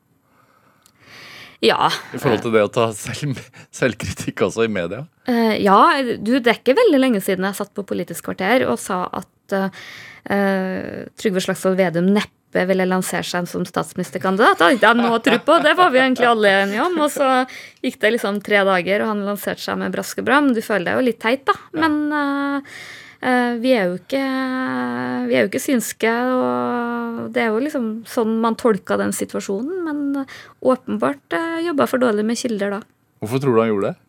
Ja. 1.63 1.87
I 2.11 2.19
forhold 2.19 2.41
til 2.43 2.55
det 2.57 2.65
å 2.65 2.73
ta 2.73 2.89
selv, 2.97 3.37
selvkritikk 3.71 4.41
også 4.49 4.65
i 4.65 4.73
media? 4.81 5.05
Uh, 5.29 5.53
ja. 5.61 5.77
Du, 6.17 6.35
det 6.39 6.49
er 6.49 6.59
ikke 6.59 6.79
veldig 6.81 6.99
lenge 6.99 7.21
siden 7.23 7.45
jeg 7.47 7.59
satt 7.61 7.71
på 7.77 7.85
Politisk 7.87 8.31
kvarter 8.31 8.65
og 8.67 8.79
sa 8.81 9.05
at 9.13 9.29
Trygve 10.23 11.41
Slagsvold 11.43 11.75
Vedum 11.77 12.07
neppe 12.15 12.42
Frp 12.53 12.69
ville 12.69 12.85
lansere 12.85 13.25
seg 13.25 13.47
som 13.49 13.65
statsministerkandidat. 13.65 14.59
Det 14.59 14.67
hadde 14.69 14.91
han 14.91 15.01
noe 15.01 15.19
tro 15.23 15.37
på, 15.41 15.59
det 15.63 15.73
var 15.77 15.93
vi 15.93 16.01
egentlig 16.01 16.29
alle 16.29 16.51
enige 16.63 16.83
om. 16.85 16.97
Og 17.03 17.11
så 17.13 17.29
gikk 17.83 17.99
det 18.01 18.15
liksom 18.15 18.41
tre 18.45 18.63
dager, 18.67 19.03
og 19.03 19.13
han 19.13 19.23
lanserte 19.27 19.63
seg 19.63 19.79
med 19.81 19.93
brask 19.95 20.21
og 20.21 20.27
bram. 20.27 20.51
Du 20.53 20.61
føler 20.61 20.91
deg 20.91 20.99
jo 20.99 21.07
litt 21.09 21.21
teit, 21.23 21.45
da. 21.49 21.57
Men 21.81 21.97
uh, 22.13 22.77
uh, 23.25 23.53
vi 23.63 23.73
er 23.73 23.89
jo 23.89 23.97
ikke 23.99 24.23
vi 25.29 25.37
er 25.37 25.45
jo 25.45 25.49
ikke 25.51 25.63
synske, 25.63 26.13
og 26.13 27.33
det 27.33 27.45
er 27.45 27.51
jo 27.51 27.61
liksom 27.63 27.91
sånn 28.09 28.37
man 28.43 28.57
tolka 28.59 28.99
den 29.01 29.15
situasjonen. 29.15 29.83
Men 29.87 30.23
uh, 30.23 30.39
åpenbart 30.73 31.37
uh, 31.37 31.59
jobba 31.65 31.89
for 31.89 32.03
dårlig 32.03 32.27
med 32.27 32.39
kilder 32.39 32.77
da. 32.77 32.83
Hvorfor 33.23 33.41
tror 33.41 33.55
du 33.55 33.63
han 33.63 33.71
gjorde 33.73 33.93
det? 33.93 33.99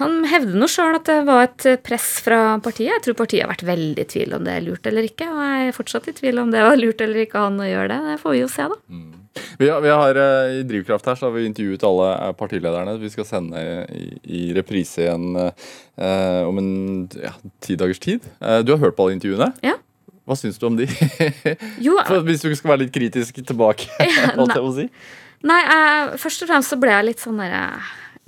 Han 0.00 0.22
hevder 0.24 0.56
nå 0.56 0.66
sjøl 0.72 0.96
at 0.96 1.04
det 1.04 1.18
var 1.28 1.42
et 1.44 1.64
press 1.84 2.08
fra 2.24 2.56
partiet. 2.64 2.94
Jeg 2.94 3.02
tror 3.04 3.18
partiet 3.18 3.44
har 3.44 3.50
vært 3.50 3.66
veldig 3.68 4.06
i 4.06 4.08
tvil 4.08 4.36
om 4.38 4.46
det 4.46 4.54
er 4.56 4.64
lurt 4.64 4.86
eller 4.88 5.04
ikke. 5.04 5.28
Og 5.28 5.40
jeg 5.44 5.66
er 5.66 5.76
fortsatt 5.76 6.08
i 6.08 6.14
tvil 6.16 6.40
om 6.40 6.52
det 6.54 6.62
var 6.64 6.80
lurt 6.80 7.04
eller 7.04 7.26
ikke 7.26 7.42
han 7.44 7.60
å 7.60 7.68
gjøre 7.68 7.90
det. 7.92 7.98
Det 8.08 8.20
får 8.22 8.36
vi 8.36 8.40
jo 8.40 8.48
se, 8.48 8.68
da. 8.72 8.78
Mm. 8.88 9.10
Vi, 9.60 9.68
har, 9.68 9.84
vi 9.84 9.92
har, 9.92 10.20
eh, 10.22 10.54
I 10.58 10.64
Drivkraft 10.66 11.06
her 11.06 11.20
så 11.20 11.28
har 11.28 11.36
vi 11.36 11.44
intervjuet 11.46 11.84
alle 11.86 12.08
eh, 12.14 12.32
partilederne. 12.40 12.96
Vi 13.04 13.12
skal 13.12 13.28
sende 13.28 13.60
i, 13.92 14.08
i 14.24 14.42
reprise 14.56 15.04
igjen 15.04 15.36
eh, 15.44 16.42
om 16.48 16.58
en 16.62 16.72
ja, 17.20 17.36
ti 17.62 17.76
dagers 17.78 18.00
tid. 18.02 18.24
Eh, 18.40 18.62
du 18.64 18.74
har 18.74 18.82
hørt 18.82 18.96
på 18.96 19.06
alle 19.06 19.20
intervjuene? 19.20 19.52
Ja. 19.66 19.76
Hva 20.24 20.36
syns 20.40 20.60
du 20.62 20.66
om 20.70 20.76
de? 20.80 20.88
jo, 21.86 22.00
hvis 22.24 22.44
du 22.46 22.52
skal 22.56 22.74
være 22.74 22.86
litt 22.86 22.94
kritisk 22.96 23.44
tilbake, 23.44 23.92
holdt 24.38 24.56
jeg 24.56 24.64
på 24.64 24.68
å 24.72 24.76
si. 24.80 24.88
Nei, 25.46 25.62
eh, 25.64 26.16
først 26.20 26.44
og 26.44 26.50
fremst 26.50 26.72
så 26.72 26.80
ble 26.80 26.96
jeg 26.96 27.10
litt 27.12 27.22
sånn 27.22 27.40
derre 27.40 27.64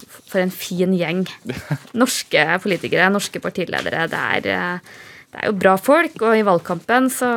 for 0.09 0.43
en 0.43 0.53
fin 0.55 0.95
gjeng. 0.97 1.25
Norske 2.03 2.45
politikere, 2.63 3.11
norske 3.13 3.43
partiledere. 3.43 4.07
Det 4.11 4.23
er, 4.37 4.49
eh, 4.53 4.97
det 5.33 5.41
er 5.41 5.49
jo 5.49 5.59
bra 5.61 5.77
folk, 5.81 6.17
og 6.21 6.37
i 6.37 6.45
valgkampen 6.45 7.09
så 7.13 7.29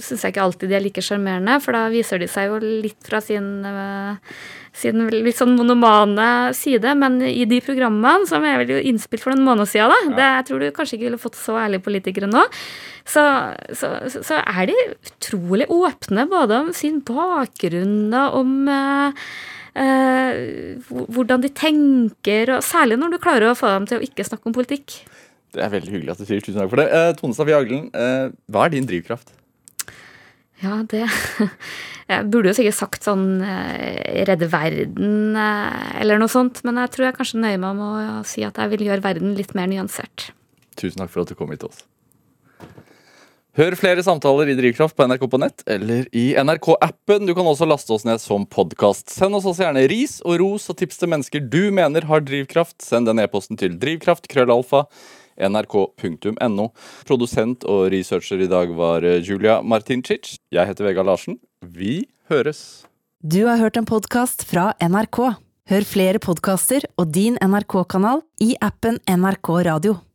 syns 0.00 0.22
jeg 0.24 0.32
ikke 0.32 0.44
alltid 0.46 0.70
de 0.72 0.78
er 0.78 0.84
like 0.86 1.04
sjarmerende, 1.04 1.58
for 1.64 1.76
da 1.76 1.86
viser 1.92 2.22
de 2.22 2.28
seg 2.32 2.48
jo 2.48 2.60
litt 2.62 3.00
fra 3.04 3.20
sin, 3.20 3.50
eh, 3.68 4.36
sin 4.76 5.04
litt 5.12 5.36
sånn 5.36 5.56
monomane 5.58 6.54
side. 6.56 6.94
Men 6.96 7.20
i 7.20 7.44
de 7.48 7.60
programmene, 7.64 8.28
som 8.28 8.44
er 8.44 8.62
vel 8.62 8.80
innspilt 8.80 9.24
for 9.24 9.34
noen 9.34 9.44
måneder 9.50 9.68
siden, 9.68 9.92
da, 9.92 10.16
det, 10.16 10.30
jeg 10.38 10.46
tror 10.48 10.64
du 10.64 10.70
kanskje 10.76 10.96
ikke 10.96 11.08
ville 11.10 11.24
fått 11.26 11.36
så 11.40 11.58
ærlige 11.60 11.84
politikere 11.84 12.30
nå, 12.30 12.46
så, 13.06 13.22
så, 13.70 13.92
så, 14.10 14.40
er 14.40 14.66
de 14.66 14.74
utrolig 14.96 15.68
åpne 15.70 16.26
både 16.30 16.62
om 16.64 16.72
sin 16.74 16.98
bakgrunn 17.06 18.10
og 18.16 18.40
om 18.40 18.56
uh, 18.66 19.28
eh, 19.76 20.76
hvordan 20.88 21.44
de 21.44 21.52
tenker, 21.52 22.56
og 22.56 22.64
særlig 22.64 22.98
når 23.00 23.16
du 23.16 23.22
klarer 23.22 23.50
å 23.50 23.58
få 23.58 23.70
dem 23.74 23.88
til 23.90 24.00
å 24.00 24.06
ikke 24.06 24.26
snakke 24.26 24.50
om 24.50 24.56
politikk. 24.56 25.00
Det 25.56 25.62
er 25.64 25.72
veldig 25.72 25.92
hyggelig 25.94 26.16
at 26.16 26.22
du 26.22 26.28
sier 26.28 26.44
tusen 26.44 26.60
takk 26.60 26.72
for 26.72 26.82
det. 26.82 26.88
Eh, 26.92 27.10
Tone 27.18 27.36
Safie 27.36 27.56
Aglen, 27.56 27.90
eh, 27.96 28.30
hva 28.52 28.66
er 28.66 28.74
din 28.74 28.88
drivkraft? 28.88 29.34
Ja, 30.62 30.80
det 30.88 31.04
Jeg 32.06 32.28
burde 32.30 32.52
jo 32.52 32.56
sikkert 32.56 32.78
sagt 32.78 33.06
sånn 33.06 33.40
eh, 33.42 34.22
redde 34.28 34.46
verden 34.52 35.34
eh, 35.36 35.88
eller 36.00 36.20
noe 36.22 36.30
sånt, 36.30 36.62
men 36.64 36.78
jeg 36.80 36.92
tror 36.94 37.08
jeg 37.08 37.16
kanskje 37.18 37.42
nøyer 37.42 37.60
meg 37.62 37.80
med 37.80 38.12
å 38.20 38.22
si 38.28 38.44
at 38.46 38.60
jeg 38.62 38.72
vil 38.76 38.86
gjøre 38.86 39.04
verden 39.04 39.34
litt 39.38 39.56
mer 39.58 39.68
nyansert. 39.72 40.30
Tusen 40.78 41.02
takk 41.02 41.10
for 41.12 41.24
at 41.24 41.32
du 41.32 41.38
kom 41.38 41.50
hit 41.50 41.64
til 41.64 41.72
oss. 41.72 41.82
Hør 43.56 43.72
flere 43.72 44.02
samtaler 44.04 44.50
i 44.52 44.54
Drivkraft 44.58 44.92
på 44.92 45.04
NRK 45.08 45.22
på 45.32 45.38
nett 45.40 45.62
eller 45.72 46.04
i 46.12 46.34
NRK-appen. 46.36 47.22
Du 47.24 47.32
kan 47.32 47.46
også 47.48 47.64
laste 47.64 47.94
oss 47.94 48.02
ned 48.04 48.20
som 48.20 48.42
podkast. 48.44 49.08
Send 49.08 49.32
oss 49.38 49.46
også 49.48 49.64
gjerne 49.64 49.86
ris 49.88 50.18
og 50.28 50.42
ros 50.42 50.66
og 50.68 50.76
tips 50.76 51.00
til 51.00 51.08
mennesker 51.08 51.40
du 51.40 51.70
mener 51.72 52.04
har 52.04 52.20
drivkraft. 52.20 52.76
Send 52.84 53.08
den 53.08 53.22
e-posten 53.24 53.56
til 53.56 53.78
drivkraftkrøllalfa 53.80 54.82
nrk.no. 55.48 56.66
Produsent 57.08 57.64
og 57.64 57.86
researcher 57.96 58.44
i 58.44 58.50
dag 58.52 58.76
var 58.76 59.08
eh, 59.08 59.22
Julia 59.24 59.62
Martincic. 59.64 60.34
Jeg 60.52 60.68
heter 60.68 60.90
Vega 60.90 61.06
Larsen. 61.08 61.40
Vi 61.64 62.02
høres. 62.28 62.84
Du 63.24 63.46
har 63.48 63.56
hørt 63.62 63.80
en 63.80 63.88
podkast 63.88 64.44
fra 64.50 64.74
NRK. 64.84 65.22
Hør 65.72 65.88
flere 65.88 66.20
podkaster 66.20 66.84
og 67.00 67.08
din 67.16 67.40
NRK-kanal 67.40 68.20
i 68.44 68.52
appen 68.60 69.00
NRK 69.08 69.54
Radio. 69.72 70.02